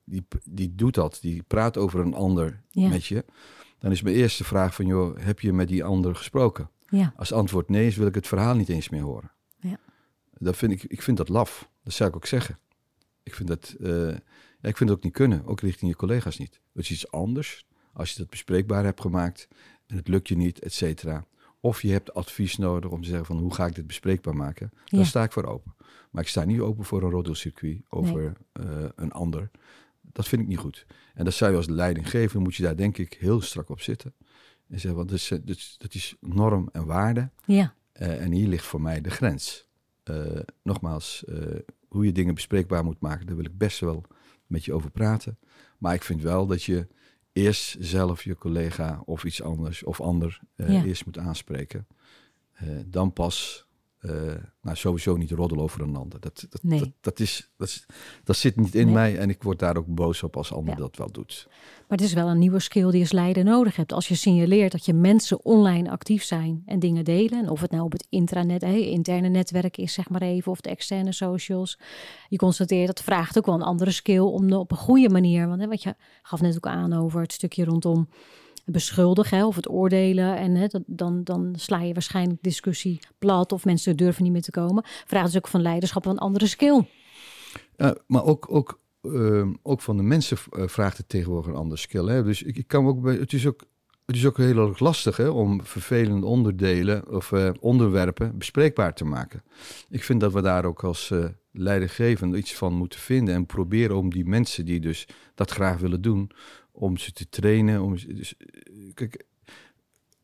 die, 0.04 0.26
die 0.44 0.76
doet 0.76 0.94
dat, 0.94 1.18
die 1.22 1.44
praat 1.48 1.78
over 1.78 2.00
een 2.00 2.14
ander 2.14 2.62
ja. 2.70 2.90
met 2.90 3.06
je, 3.06 3.26
dan 3.80 3.92
is 3.92 4.02
mijn 4.02 4.16
eerste 4.16 4.44
vraag 4.44 4.76
van, 4.76 4.86
joh, 4.86 5.18
heb 5.18 5.40
je 5.40 5.54
met 5.54 5.68
die 5.68 5.84
ander 5.84 6.16
gesproken? 6.16 6.70
Ja. 6.90 7.14
Als 7.16 7.32
antwoord 7.32 7.70
nee 7.70 7.88
is, 7.88 7.96
wil 7.96 8.08
ik 8.08 8.16
het 8.16 8.28
verhaal 8.28 8.56
niet 8.56 8.70
eens 8.70 8.90
meer 8.90 9.02
horen. 9.02 9.32
Ja. 9.60 9.80
Dat 10.38 10.58
vind 10.58 10.72
ik, 10.72 10.84
ik 10.84 11.02
vind 11.02 11.18
dat 11.18 11.30
laf. 11.30 11.70
Dat 11.84 11.94
zou 11.94 12.10
ik 12.10 12.16
ook 12.16 12.26
zeggen. 12.26 12.60
Ik 13.24 13.36
vind 13.36 13.48
dat, 13.48 13.76
ja, 14.60 14.70
ik 14.70 14.78
vind 14.78 14.90
het 14.90 14.98
ook 14.98 15.04
niet 15.04 15.14
kunnen, 15.14 15.46
ook 15.46 15.60
richting 15.62 15.92
je 15.92 15.98
collega's 15.98 16.38
niet. 16.38 16.60
Het 16.74 16.84
is 16.84 16.92
iets 16.92 17.12
anders 17.12 17.66
als 17.94 18.12
je 18.12 18.18
dat 18.18 18.30
bespreekbaar 18.30 18.84
hebt 18.84 19.02
gemaakt 19.02 19.48
en 19.88 19.96
het 19.96 20.08
lukt 20.08 20.28
je 20.28 20.38
niet, 20.38 20.60
et 20.60 20.74
cetera. 20.74 21.26
Of 21.60 21.82
je 21.82 21.92
hebt 21.92 22.14
advies 22.14 22.58
nodig 22.58 22.92
om 22.92 23.02
te 23.02 23.08
zeggen 23.08 23.26
van 23.26 23.38
hoe 23.38 23.54
ga 23.54 23.66
ik 23.66 23.76
dit 23.76 23.88
bespreekbaar 23.88 24.36
maken. 24.36 24.72
Dan 24.86 25.06
sta 25.06 25.24
ik 25.24 25.32
voor 25.32 25.46
open. 25.46 25.76
Maar 26.12 26.24
ik 26.24 26.30
sta 26.30 26.46
niet 26.46 26.60
open 26.60 26.86
voor 26.86 27.04
een 27.04 27.10
roddelcircuit 27.10 27.82
over 27.90 28.36
nee. 28.54 28.68
uh, 28.68 28.86
een 28.96 29.12
ander. 29.12 29.50
Dat 30.02 30.28
vind 30.28 30.42
ik 30.42 30.48
niet 30.48 30.58
goed. 30.58 30.86
En 31.14 31.26
dat 31.26 31.34
zou 31.34 31.52
je 31.52 31.58
als 31.58 31.68
leidinggever, 31.68 32.42
moet 32.42 32.56
je 32.56 32.64
daar 32.64 32.76
denk 32.76 32.98
ik 32.98 33.14
heel 33.14 33.42
strak 33.42 33.70
op 33.70 33.82
zitten. 33.82 34.14
En 34.68 34.80
zeg, 34.80 34.92
want 34.92 35.10
dat 35.10 35.18
is, 35.18 35.28
dat 35.28 35.56
is, 35.56 35.76
dat 35.78 35.94
is 35.94 36.16
norm 36.20 36.70
en 36.72 36.86
waarde. 36.86 37.30
Ja. 37.46 37.74
Uh, 37.94 38.22
en 38.22 38.32
hier 38.32 38.48
ligt 38.48 38.66
voor 38.66 38.82
mij 38.82 39.02
de 39.02 39.10
grens. 39.10 39.68
Uh, 40.04 40.40
nogmaals, 40.64 41.24
hoe 41.88 42.06
je 42.06 42.12
dingen 42.12 42.34
bespreekbaar 42.34 42.84
moet 42.84 43.00
maken, 43.00 43.26
daar 43.26 43.36
wil 43.36 43.46
ik 43.46 43.58
best 43.58 43.80
wel 43.80 44.06
met 44.50 44.66
je 44.66 44.74
over 44.74 44.92
praten. 44.92 45.40
Maar 45.78 45.94
ik 45.94 46.04
vind 46.04 46.22
wel 46.22 46.48
dat 46.48 46.64
je 46.64 46.88
eerst 47.32 47.76
zelf 47.80 48.24
je 48.24 48.36
collega 48.36 49.02
of 49.06 49.24
iets 49.24 49.42
anders 49.42 49.84
of 49.84 50.02
ander 50.02 50.40
ja. 50.56 50.84
eerst 50.84 51.06
moet 51.06 51.18
aanspreken. 51.18 51.88
dan 52.86 53.14
pas 53.14 53.68
uh, 54.02 54.12
nou, 54.62 54.78
sowieso 54.78 55.16
niet 55.16 55.32
roddelen 55.32 55.64
over 55.64 55.82
een 55.82 55.96
ander. 55.96 56.20
Dat, 56.20 56.46
dat, 56.50 56.64
nee. 56.64 56.80
dat, 56.80 56.90
dat, 57.02 57.20
is, 57.20 57.52
dat, 57.58 57.68
is, 57.68 57.86
dat 58.24 58.36
zit 58.36 58.56
niet 58.56 58.76
in 58.76 58.86
nee. 58.86 58.94
mij 58.94 59.18
en 59.18 59.30
ik 59.30 59.44
word 59.44 59.60
daar 59.60 59.78
ook 59.78 59.86
boos 59.88 60.24
op 60.24 60.38
als 60.38 60.54
ander 60.54 60.74
ja. 60.74 60.80
dat 60.80 60.98
wel 60.98 61.12
doet. 61.12 61.48
Maar 61.88 61.98
het 61.98 62.08
is 62.08 62.14
wel 62.14 62.28
een 62.28 62.40
nieuwe 62.40 62.60
skill 62.60 62.86
die 62.86 62.94
je 62.94 63.00
als 63.00 63.12
leider 63.12 63.44
nodig 63.44 63.76
hebt. 63.76 63.94
Als 63.94 64.08
je 64.08 64.16
signaleert 64.16 64.72
dat 64.72 64.86
je 64.86 64.94
mensen 64.94 65.46
online 65.46 65.90
actief 65.90 66.24
zijn 66.24 66.62
en 66.66 66.80
dingen 66.80 67.04
delen. 67.04 67.40
En 67.40 67.50
of 67.50 67.62
het 67.62 67.72
nou 67.72 67.84
op 67.84 67.92
het 67.92 68.06
intranet, 68.10 68.64
interne 68.64 69.30
netwerk 69.30 69.78
is, 69.78 69.94
zeg 69.94 70.10
maar 70.10 70.22
even, 70.22 70.52
of 70.52 70.62
de 70.62 70.70
externe 70.70 71.14
socials. 71.14 71.80
Je 72.28 72.38
constateert 72.38 72.88
dat 72.88 73.04
vraagt 73.04 73.38
ook 73.38 73.46
wel 73.46 73.56
een 73.56 73.62
andere 73.62 73.92
skill 73.92 74.20
om 74.20 74.52
op 74.52 74.72
een 74.72 74.78
goede 74.78 75.10
manier. 75.10 75.48
Want 75.48 75.62
hè, 75.62 75.68
wat 75.68 75.84
je 75.84 75.96
gaf 76.22 76.42
net 76.42 76.56
ook 76.56 76.68
aan 76.68 76.94
over 76.94 77.22
het 77.22 77.34
stukje 77.34 77.64
rondom 77.64 78.10
beschuldigen 78.72 79.46
of 79.46 79.56
het 79.56 79.70
oordelen. 79.70 80.38
En 80.38 80.56
hè, 80.56 80.68
dan, 80.86 81.24
dan 81.24 81.54
sla 81.58 81.82
je 81.82 81.94
waarschijnlijk 81.94 82.42
discussie 82.42 83.00
plat 83.20 83.52
of 83.52 83.66
mensen 83.66 83.98
durven 83.98 84.24
niet 84.24 84.32
meer 84.32 84.42
te 84.42 84.52
komen. 84.52 84.84
Vraagt 85.06 85.26
dus 85.26 85.38
ook 85.38 85.48
van 85.48 85.62
leiderschap 85.62 86.06
een 86.06 86.18
andere 86.18 86.48
skill. 86.48 86.86
Uh, 87.78 87.92
maar 88.08 88.24
ook, 88.24 88.46
ook, 88.50 88.80
uh, 89.02 89.48
ook 89.62 89.82
van 89.82 89.98
de 89.98 90.04
mensen 90.04 90.38
uh, 90.52 90.68
vraagt 90.68 90.98
het 90.98 91.10
tegenwoordig 91.10 91.52
een 91.52 91.58
andere 91.58 91.80
skill. 91.80 92.06
Hè? 92.06 92.24
Dus 92.24 92.44
ik, 92.44 92.58
ik 92.58 92.68
kan 92.68 92.88
ook 92.88 93.08
het 93.08 93.34
is 93.34 93.48
ook. 93.48 93.68
Het 94.06 94.18
is 94.18 94.26
ook 94.26 94.38
heel 94.38 94.68
erg 94.68 94.80
lastig 94.80 95.18
hè, 95.18 95.28
om 95.28 95.64
vervelende 95.64 96.26
onderdelen 96.26 97.12
of 97.16 97.34
onderwerpen 97.60 98.38
bespreekbaar 98.38 98.94
te 98.94 99.06
maken. 99.06 99.44
Ik 99.90 100.04
vind 100.04 100.20
dat 100.20 100.34
we 100.34 100.42
daar 100.42 100.66
ook 100.66 100.84
als 100.84 101.10
uh, 101.10 101.26
leidinggevende 101.52 102.38
iets 102.38 102.56
van 102.56 102.74
moeten 102.74 103.00
vinden 103.00 103.36
en 103.36 103.46
proberen 103.46 103.96
om 103.96 104.10
die 104.10 104.26
mensen 104.26 104.66
die 104.66 104.80
dus 104.80 105.08
dat 105.36 105.52
graag 105.52 105.78
willen 105.78 106.02
doen, 106.02 106.32
om 106.80 106.98
ze 106.98 107.12
te 107.12 107.30
trainen. 107.30 107.82
Om, 107.82 107.96
dus, 108.08 108.36
kijk, 108.94 109.26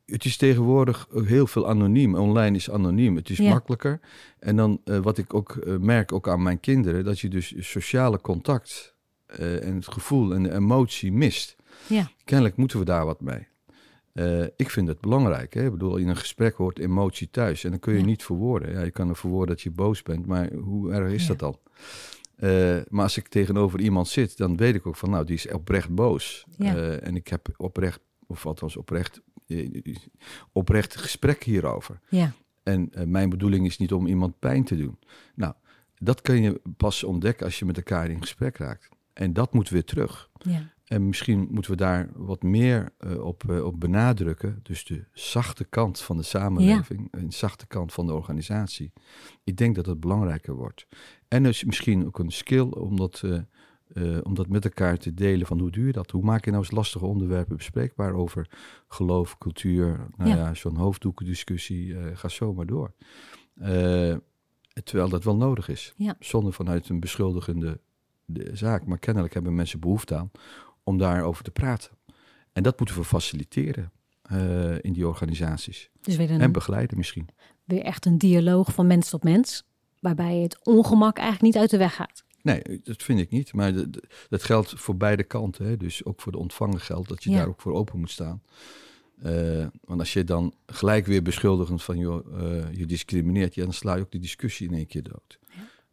het 0.06 0.26
is 0.26 0.38
tegenwoordig 0.38 1.08
heel 1.26 1.48
veel 1.48 1.68
anoniem. 1.68 2.16
Online 2.16 2.56
is 2.56 2.70
anoniem. 2.70 3.16
Het 3.16 3.30
is 3.30 3.38
ja. 3.38 3.50
makkelijker. 3.50 4.00
En 4.40 4.56
dan 4.56 4.82
uh, 4.86 5.00
wat 5.00 5.18
ik 5.18 5.34
ook 5.34 5.56
uh, 5.56 5.78
merk, 5.78 6.12
ook 6.12 6.28
aan 6.28 6.44
mijn 6.44 6.60
kinderen, 6.60 7.04
dat 7.04 7.20
je 7.20 7.30
dus 7.30 7.54
sociale 7.58 8.22
contact 8.22 8.96
uh, 9.40 9.64
en 9.64 9.76
het 9.76 9.88
gevoel 9.88 10.34
en 10.34 10.44
de 10.44 10.54
emotie 10.54 11.12
mist. 11.12 11.56
Ja. 11.88 12.12
Kennelijk 12.24 12.56
moeten 12.56 12.80
we 12.80 12.86
daar 12.86 13.06
wat 13.06 13.22
mee. 13.22 13.48
ik 14.56 14.70
vind 14.70 14.88
het 14.88 15.02
belangrijk. 15.02 15.54
Hè? 15.54 15.66
Ik 15.66 15.72
bedoel, 15.72 15.98
in 15.98 16.08
een 16.08 16.18
gesprek 16.18 16.56
hoort 16.56 16.80
emotie 16.80 17.30
thuis. 17.32 17.64
En 17.64 17.70
dan 17.70 17.80
kun 17.80 17.94
je 17.94 18.00
ja. 18.00 18.06
niet 18.06 18.24
verwoorden. 18.24 18.72
Ja, 18.72 18.82
je 18.82 18.92
kan 18.92 19.10
er 19.10 19.16
verwoorden 19.16 19.56
dat 19.56 19.64
je 19.64 19.72
boos 19.72 20.02
bent, 20.02 20.26
maar 20.26 20.54
hoe 20.54 20.92
erg 20.92 21.12
is 21.12 21.28
dat 21.28 21.40
dan? 21.40 21.58
Uh, 22.40 22.78
maar 22.90 23.04
als 23.04 23.18
ik 23.18 23.28
tegenover 23.28 23.80
iemand 23.80 24.08
zit, 24.08 24.38
dan 24.38 24.58
weet 24.58 24.76
ik 24.76 24.88
ook 24.88 24.96
van, 24.96 25.10
nou, 25.10 25.26
die 25.26 25.36
is 25.36 25.52
oprecht 25.52 25.90
boos. 25.90 26.46
Ja. 26.58 26.76
Uh, 26.76 27.08
en 27.08 27.16
ik 27.16 27.28
heb 27.28 27.48
oprecht, 27.58 28.00
of 28.28 28.46
althans 28.46 28.78
oprecht, 28.78 29.22
uh, 29.48 29.96
oprecht 30.52 30.96
gesprek 30.96 31.44
hierover. 31.44 32.00
Ja. 32.10 32.32
En 32.64 32.92
mijn 33.06 33.30
bedoeling 33.30 33.66
is 33.66 33.78
niet 33.78 33.94
om 33.94 34.08
iemand 34.08 34.40
pijn 34.40 34.64
te 34.64 34.78
doen. 34.78 35.00
Nou, 35.36 35.54
dat 35.98 36.22
kun 36.22 36.42
je 36.42 36.62
pas 36.78 37.04
ontdekken 37.04 37.46
als 37.46 37.60
je 37.60 37.66
met 37.66 37.78
elkaar 37.78 38.10
in 38.10 38.22
gesprek 38.22 38.58
raakt. 38.58 38.90
En 39.14 39.34
dat 39.34 39.54
moet 39.54 39.70
weer 39.70 39.84
terug. 39.84 40.30
Ja. 40.38 40.74
En 40.86 41.08
misschien 41.08 41.48
moeten 41.52 41.72
we 41.72 41.78
daar 41.78 42.10
wat 42.14 42.44
meer 42.44 42.94
op, 43.20 43.50
op 43.50 43.80
benadrukken. 43.80 44.60
Dus 44.64 44.86
de 44.86 45.06
zachte 45.14 45.64
kant 45.66 46.02
van 46.02 46.18
de 46.18 46.24
samenleving 46.24 47.08
en 47.12 47.28
de 47.28 47.36
zachte 47.36 47.68
kant 47.68 47.94
van 47.94 48.08
de 48.08 48.14
organisatie. 48.14 48.94
Ik 49.44 49.58
denk 49.58 49.76
dat 49.76 49.86
het 49.86 50.00
belangrijker 50.00 50.54
wordt. 50.54 50.88
En 51.28 51.44
dus 51.44 51.64
misschien 51.64 52.06
ook 52.06 52.20
een 52.20 52.32
skill 52.32 52.62
om 52.70 52.98
dat, 52.98 53.22
uh, 53.26 53.40
uh, 53.94 54.18
om 54.24 54.34
dat 54.34 54.48
met 54.48 54.64
elkaar 54.64 54.98
te 54.98 55.14
delen 55.14 55.48
van 55.48 55.60
hoe 55.60 55.72
doe 55.72 55.86
je 55.86 55.92
dat? 55.92 56.12
Hoe 56.12 56.24
maak 56.24 56.46
je 56.46 56.52
nou 56.52 56.64
eens 56.64 56.74
lastige 56.74 57.06
onderwerpen 57.06 57.58
bespreekbaar 57.58 58.14
over 58.14 58.50
geloof, 58.88 59.38
cultuur, 59.38 60.08
nou 60.18 60.30
ja, 60.30 60.36
ja 60.36 60.54
zo'n 60.54 60.76
hoofddoekendiscussie, 60.76 61.96
ga 62.14 62.28
zo 62.28 62.54
maar 62.54 62.66
door. 62.66 62.94
terwijl 64.84 65.10
dat 65.10 65.24
wel 65.24 65.36
nodig 65.36 65.70
is, 65.70 65.94
ja. 65.98 66.16
zonder 66.20 66.54
vanuit 66.54 66.90
een 66.90 67.00
beschuldigende 67.00 67.80
de 68.26 68.50
zaak. 68.54 68.86
Maar 68.86 69.00
kennelijk 69.00 69.34
hebben 69.34 69.56
mensen 69.56 69.80
behoefte 69.80 70.16
aan 70.16 70.32
om 70.86 70.98
daarover 70.98 71.44
te 71.44 71.52
praten. 71.52 71.92
En 72.54 72.64
dat 72.64 72.78
moeten 72.80 72.98
we 72.98 73.04
faciliteren 73.04 73.92
in 74.82 74.94
die 74.94 75.08
organisaties. 75.08 75.90
Dus 76.02 76.16
weer 76.16 76.32
een, 76.32 76.42
en 76.42 76.52
begeleiden 76.52 76.98
misschien. 76.98 77.28
Weer 77.64 77.82
echt 77.84 78.06
een 78.06 78.18
dialoog 78.18 78.74
van 78.74 78.88
mens 78.88 79.10
tot 79.10 79.24
mens 79.24 79.64
waarbij 80.00 80.36
het 80.36 80.66
ongemak 80.66 81.18
eigenlijk 81.18 81.54
niet 81.54 81.62
uit 81.62 81.70
de 81.70 81.78
weg 81.78 81.96
gaat. 81.96 82.24
Nee, 82.42 82.62
dat 82.84 83.04
vind 83.04 83.20
ik 83.20 83.30
niet. 83.30 83.54
Maar 83.54 83.74
de, 83.74 83.90
dat 84.30 84.44
geldt 84.44 84.74
voor 84.76 84.98
beide 84.98 85.24
kanten. 85.24 85.66
Hè? 85.66 85.78
Dus 85.78 86.06
ook 86.06 86.22
voor 86.22 86.32
de 86.32 86.38
ontvanger 86.38 86.80
geldt 86.80 87.10
dat 87.10 87.24
je 87.24 87.30
Ja. 87.30 87.38
daar 87.38 87.48
ook 87.48 87.62
voor 87.62 87.74
open 87.74 88.00
moet 88.00 88.12
staan. 88.12 88.42
Eh, 89.22 89.66
want 89.82 90.00
als 90.00 90.14
je 90.14 90.24
dan 90.24 90.54
gelijk 90.66 91.06
weer 91.06 91.22
beschuldigend 91.22 91.84
van 91.84 91.98
joh, 91.98 92.42
eh, 92.42 92.74
je 92.74 92.86
discrimineert, 92.86 93.56
ja, 93.56 93.64
dan 93.64 93.74
sla 93.74 93.96
je 93.96 94.02
ook 94.02 94.12
die 94.12 94.22
discussie 94.22 94.68
in 94.68 94.74
één 94.74 94.88
keer 94.88 95.04
dood. 95.04 95.40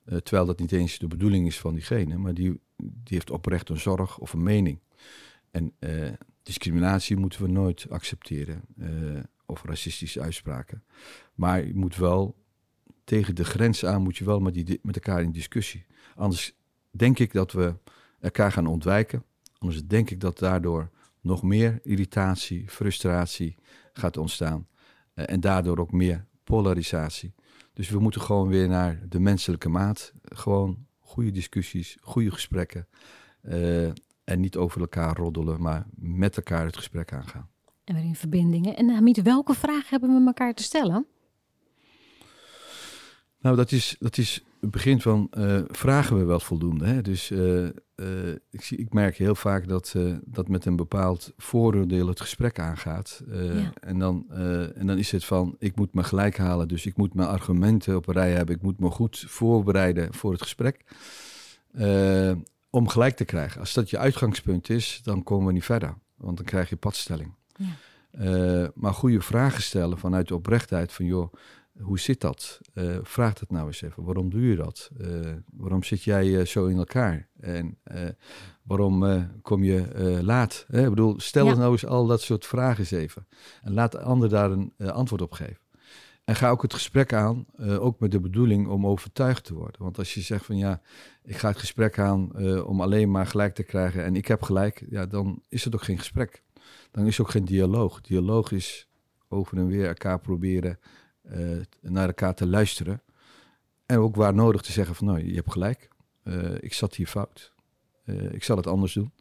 Eh, 0.05 0.17
terwijl 0.17 0.47
dat 0.47 0.59
niet 0.59 0.73
eens 0.73 0.99
de 0.99 1.07
bedoeling 1.07 1.47
is 1.47 1.61
van 1.61 1.75
diegene, 1.75 2.17
maar 2.17 2.35
die, 2.35 2.61
die 2.77 3.15
heeft 3.15 3.31
oprecht 3.31 3.69
een 3.69 3.81
zorg 3.81 4.19
of 4.19 4.33
een 4.33 4.43
mening. 4.43 4.79
En 5.51 5.73
eh, 5.79 6.13
discriminatie 6.43 7.17
moeten 7.17 7.43
we 7.43 7.49
nooit 7.49 7.87
accepteren, 7.91 8.63
eh, 8.79 8.89
of 9.47 9.65
racistische 9.65 10.21
uitspraken. 10.21 10.85
Maar 11.35 11.67
je 11.67 11.75
moet 11.75 11.97
wel 11.97 12.37
tegen 13.05 13.35
de 13.35 13.45
grens 13.45 13.85
aan, 13.85 14.03
moet 14.03 14.17
je 14.17 14.25
wel 14.25 14.41
met, 14.41 14.55
die, 14.55 14.81
met 14.83 14.95
elkaar 14.95 15.23
in 15.23 15.33
discussie. 15.33 15.87
Anders 16.15 16.55
denk 16.91 17.19
ik 17.19 17.33
dat 17.33 17.53
we 17.53 17.75
elkaar 18.21 18.53
gaan 18.53 18.67
ontwijken. 18.67 19.25
Anders 19.59 19.87
denk 19.87 20.11
ik 20.11 20.21
dat 20.21 20.39
daardoor 20.39 20.91
nog 21.21 21.43
meer 21.43 21.81
irritatie, 21.83 22.69
frustratie 22.69 23.57
gaat 23.93 24.17
ontstaan. 24.17 24.67
En 25.15 25.41
daardoor 25.41 25.79
ook 25.79 25.93
meer 25.93 26.27
polarisatie. 26.45 27.35
Dus 27.73 27.91
we 27.91 27.99
moeten 27.99 28.21
gewoon 28.21 28.49
weer 28.49 28.69
naar 28.69 29.01
de 29.09 29.21
menselijke 29.21 29.69
maat. 29.69 30.13
Gewoon 30.23 30.87
goede 30.99 31.31
discussies, 31.31 31.97
goede 32.01 32.31
gesprekken. 32.31 32.89
Uh, 33.43 33.87
en 34.25 34.41
niet 34.41 34.57
over 34.57 34.81
elkaar 34.81 35.17
roddelen, 35.17 35.63
maar 35.63 35.87
met 35.95 36.37
elkaar 36.37 36.65
het 36.65 36.77
gesprek 36.77 37.13
aangaan. 37.13 37.49
En 37.85 37.95
weer 37.95 38.05
in 38.05 38.17
verbindingen. 38.17 38.77
En 38.77 38.89
Hamid, 38.89 39.23
welke 39.23 39.55
vragen 39.55 39.89
hebben 39.89 40.21
we 40.21 40.27
elkaar 40.27 40.55
te 40.55 40.63
stellen? 40.63 41.07
Nou, 43.39 43.57
dat 43.57 43.73
is, 43.73 43.97
dat 43.99 44.19
is 44.19 44.45
het 44.61 44.71
begin 44.71 45.01
van 45.01 45.31
uh, 45.31 45.61
vragen 45.67 46.19
we 46.19 46.25
wel 46.25 46.41
voldoende. 46.41 46.85
Hè? 46.87 47.03
Dus 47.03 47.31
uh, 47.31 47.69
uh, 48.03 48.35
ik, 48.51 48.63
zie, 48.63 48.79
ik 48.79 48.93
merk 48.93 49.17
heel 49.17 49.35
vaak 49.35 49.69
dat, 49.69 49.95
dat 50.25 50.49
met 50.49 50.65
een 50.65 50.77
bepaald 50.77 51.33
vooroordeel 51.37 52.07
het 52.09 52.21
gesprek 52.21 52.59
aangaat. 52.59 53.23
Ja. 53.31 53.73
en, 53.81 53.99
dan, 53.99 54.31
en 54.75 54.87
dan 54.87 54.99
is 54.99 55.11
het 55.11 55.25
van, 55.25 55.57
ik 55.59 55.77
moet 55.77 55.95
me 55.95 56.03
gelijk 56.03 56.37
halen, 56.37 56.69
dus 56.69 56.87
ik 56.87 56.97
moet 56.97 57.15
mijn 57.15 57.29
argumenten 57.29 57.97
op 57.97 58.07
een 58.07 58.15
rij 58.15 58.33
hebben. 58.33 58.55
Ik 58.55 58.63
moet 58.63 58.81
me 58.81 58.91
goed 58.91 59.25
voorbereiden 59.29 60.15
voor 60.15 60.33
het 60.33 60.43
gesprek. 60.43 60.85
om 62.71 62.89
gelijk 62.89 63.17
te 63.17 63.25
krijgen. 63.25 63.61
Als 63.61 63.73
dat 63.73 63.91
je 63.91 63.99
uitgangspunt 63.99 64.71
is, 64.71 65.01
dan 65.05 65.23
komen 65.23 65.47
we 65.47 65.53
niet 65.53 65.65
verder. 65.65 65.95
Want 66.17 66.37
dan 66.37 66.47
krijg 66.47 66.69
je 66.69 66.77
padstelling. 66.77 67.35
Ja. 67.57 68.71
maar 68.75 68.95
goede 68.95 69.21
vragen 69.21 69.63
stellen 69.63 69.99
vanuit 69.99 70.29
de 70.29 70.35
oprechtheid 70.35 70.93
van, 70.93 71.05
joh, 71.05 71.33
hoe 71.81 71.99
zit 71.99 72.21
dat? 72.21 72.61
Uh, 72.75 72.99
vraag 73.03 73.41
het 73.41 73.51
nou 73.51 73.67
eens 73.67 73.83
even. 73.83 74.05
Waarom 74.05 74.31
doe 74.31 74.43
je 74.43 74.57
dat? 74.57 74.91
Uh, 75.01 75.33
waarom 75.53 75.83
zit 75.83 76.03
jij 76.03 76.27
uh, 76.27 76.45
zo 76.45 76.67
in 76.67 76.77
elkaar? 76.77 77.29
En 77.41 77.79
waarom 78.63 79.27
kom 79.43 79.65
je 79.65 80.19
laat? 80.23 80.67
Ik 80.69 80.89
bedoel, 80.89 81.21
stel 81.21 81.47
ja. 81.47 81.55
nou 81.55 81.73
eens 81.73 81.87
al 81.87 82.07
dat 82.07 82.21
soort 82.21 82.47
vragen 82.47 82.79
eens 82.79 82.91
even. 82.91 83.27
En 83.63 83.73
laat 83.73 83.93
de 83.93 84.01
ander 84.01 84.29
daar 84.29 84.51
een 84.51 84.73
antwoord 84.79 85.23
op 85.23 85.33
geven. 85.33 85.61
En 86.25 86.37
ga 86.37 86.51
ook 86.51 86.63
het 86.63 86.75
gesprek 86.75 87.13
aan, 87.13 87.47
ook 87.59 88.01
met 88.01 88.11
de 88.11 88.21
bedoeling 88.21 88.69
om 88.69 88.87
overtuigd 88.87 89.45
te 89.45 89.55
worden. 89.55 89.83
Want 89.83 89.99
als 89.99 90.15
je 90.15 90.21
zegt 90.21 90.45
van 90.45 90.57
ja, 90.57 90.81
ik 91.23 91.37
ga 91.37 91.49
het 91.49 91.59
gesprek 91.59 91.99
aan 91.99 92.37
om 92.65 92.81
alleen 92.81 93.11
maar 93.11 93.27
gelijk 93.27 93.55
te 93.55 93.63
krijgen 93.63 94.05
en 94.05 94.17
ik 94.17 94.27
heb 94.27 94.43
gelijk, 94.43 94.85
ja, 94.91 95.07
dan 95.07 95.43
is 95.49 95.65
het 95.65 95.75
ook 95.75 95.83
geen 95.83 95.99
gesprek. 95.99 96.43
Dan 96.91 97.07
is 97.07 97.17
het 97.17 97.27
ook 97.27 97.33
geen 97.33 97.45
dialoog. 97.45 98.01
Dialoog 98.01 98.53
is 98.53 98.89
over 99.29 99.59
en 99.59 99.67
weer 99.67 99.87
elkaar 99.87 100.21
proberen 100.21 100.79
naar 101.81 102.07
elkaar 102.07 102.35
te 102.35 102.47
luisteren. 102.47 103.03
En 103.87 103.99
ook 103.99 104.17
waar 104.17 104.35
nodig 104.35 104.61
te 104.63 104.73
zeggen 104.73 104.95
van 104.95 105.07
nou, 105.07 105.27
je 105.27 105.35
hebt 105.35 105.53
gelijk. 105.53 105.89
Uh, 106.25 106.55
ik 106.61 106.73
zat 106.73 106.95
hier 106.95 107.07
fout. 107.07 107.53
Uh, 108.05 108.33
ik 108.33 108.45
zal 108.45 108.57
het 108.57 108.67
anders 108.67 108.93
doen. 108.93 109.13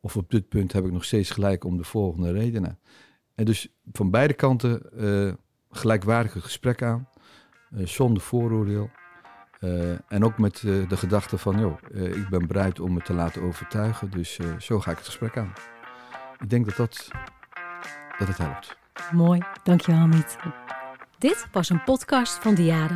Of 0.00 0.16
op 0.16 0.30
dit 0.30 0.48
punt 0.48 0.72
heb 0.72 0.84
ik 0.84 0.92
nog 0.92 1.04
steeds 1.04 1.30
gelijk 1.30 1.64
om 1.64 1.76
de 1.76 1.84
volgende 1.84 2.32
redenen. 2.32 2.78
En 3.34 3.44
dus 3.44 3.68
van 3.92 4.10
beide 4.10 4.34
kanten 4.34 4.82
gelijkwaardige 5.70 6.40
gesprek 6.40 6.82
aan. 6.82 7.08
zonder 7.70 8.22
vooroordeel. 8.22 8.90
en 10.08 10.24
ook 10.24 10.38
met 10.38 10.60
de 10.60 10.96
gedachte 10.96 11.38
van, 11.38 11.58
joh, 11.58 11.76
ik 11.92 12.28
ben 12.28 12.46
bereid 12.46 12.80
om 12.80 12.92
me 12.92 13.00
te 13.00 13.12
laten 13.12 13.42
overtuigen. 13.42 14.10
Dus 14.10 14.38
zo 14.58 14.80
ga 14.80 14.90
ik 14.90 14.96
het 14.96 15.06
gesprek 15.06 15.36
aan. 15.36 15.52
Ik 16.38 16.50
denk 16.50 16.64
dat 16.64 16.76
dat 16.76 17.10
dat 18.18 18.28
het 18.28 18.38
helpt. 18.38 18.76
Mooi, 19.12 19.42
dankjewel 19.62 20.06
Miet. 20.06 20.36
Dit 21.22 21.46
was 21.52 21.68
een 21.68 21.84
podcast 21.84 22.38
van 22.38 22.54
Diade. 22.54 22.94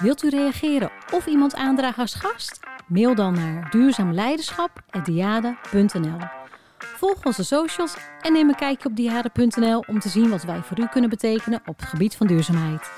Wilt 0.00 0.22
u 0.22 0.28
reageren 0.28 0.90
of 1.12 1.26
iemand 1.26 1.54
aandragen 1.54 2.00
als 2.00 2.14
gast? 2.14 2.60
Mail 2.86 3.14
dan 3.14 3.34
naar 3.34 3.70
duurzaamleiderschap.diade.nl 3.70 6.18
Volg 6.78 7.24
onze 7.24 7.44
socials 7.44 7.96
en 8.20 8.32
neem 8.32 8.48
een 8.48 8.54
kijkje 8.54 8.88
op 8.88 8.96
diade.nl 8.96 9.84
om 9.86 10.00
te 10.00 10.08
zien 10.08 10.30
wat 10.30 10.42
wij 10.42 10.62
voor 10.62 10.78
u 10.78 10.86
kunnen 10.86 11.10
betekenen 11.10 11.62
op 11.66 11.80
het 11.80 11.88
gebied 11.88 12.16
van 12.16 12.26
duurzaamheid. 12.26 12.90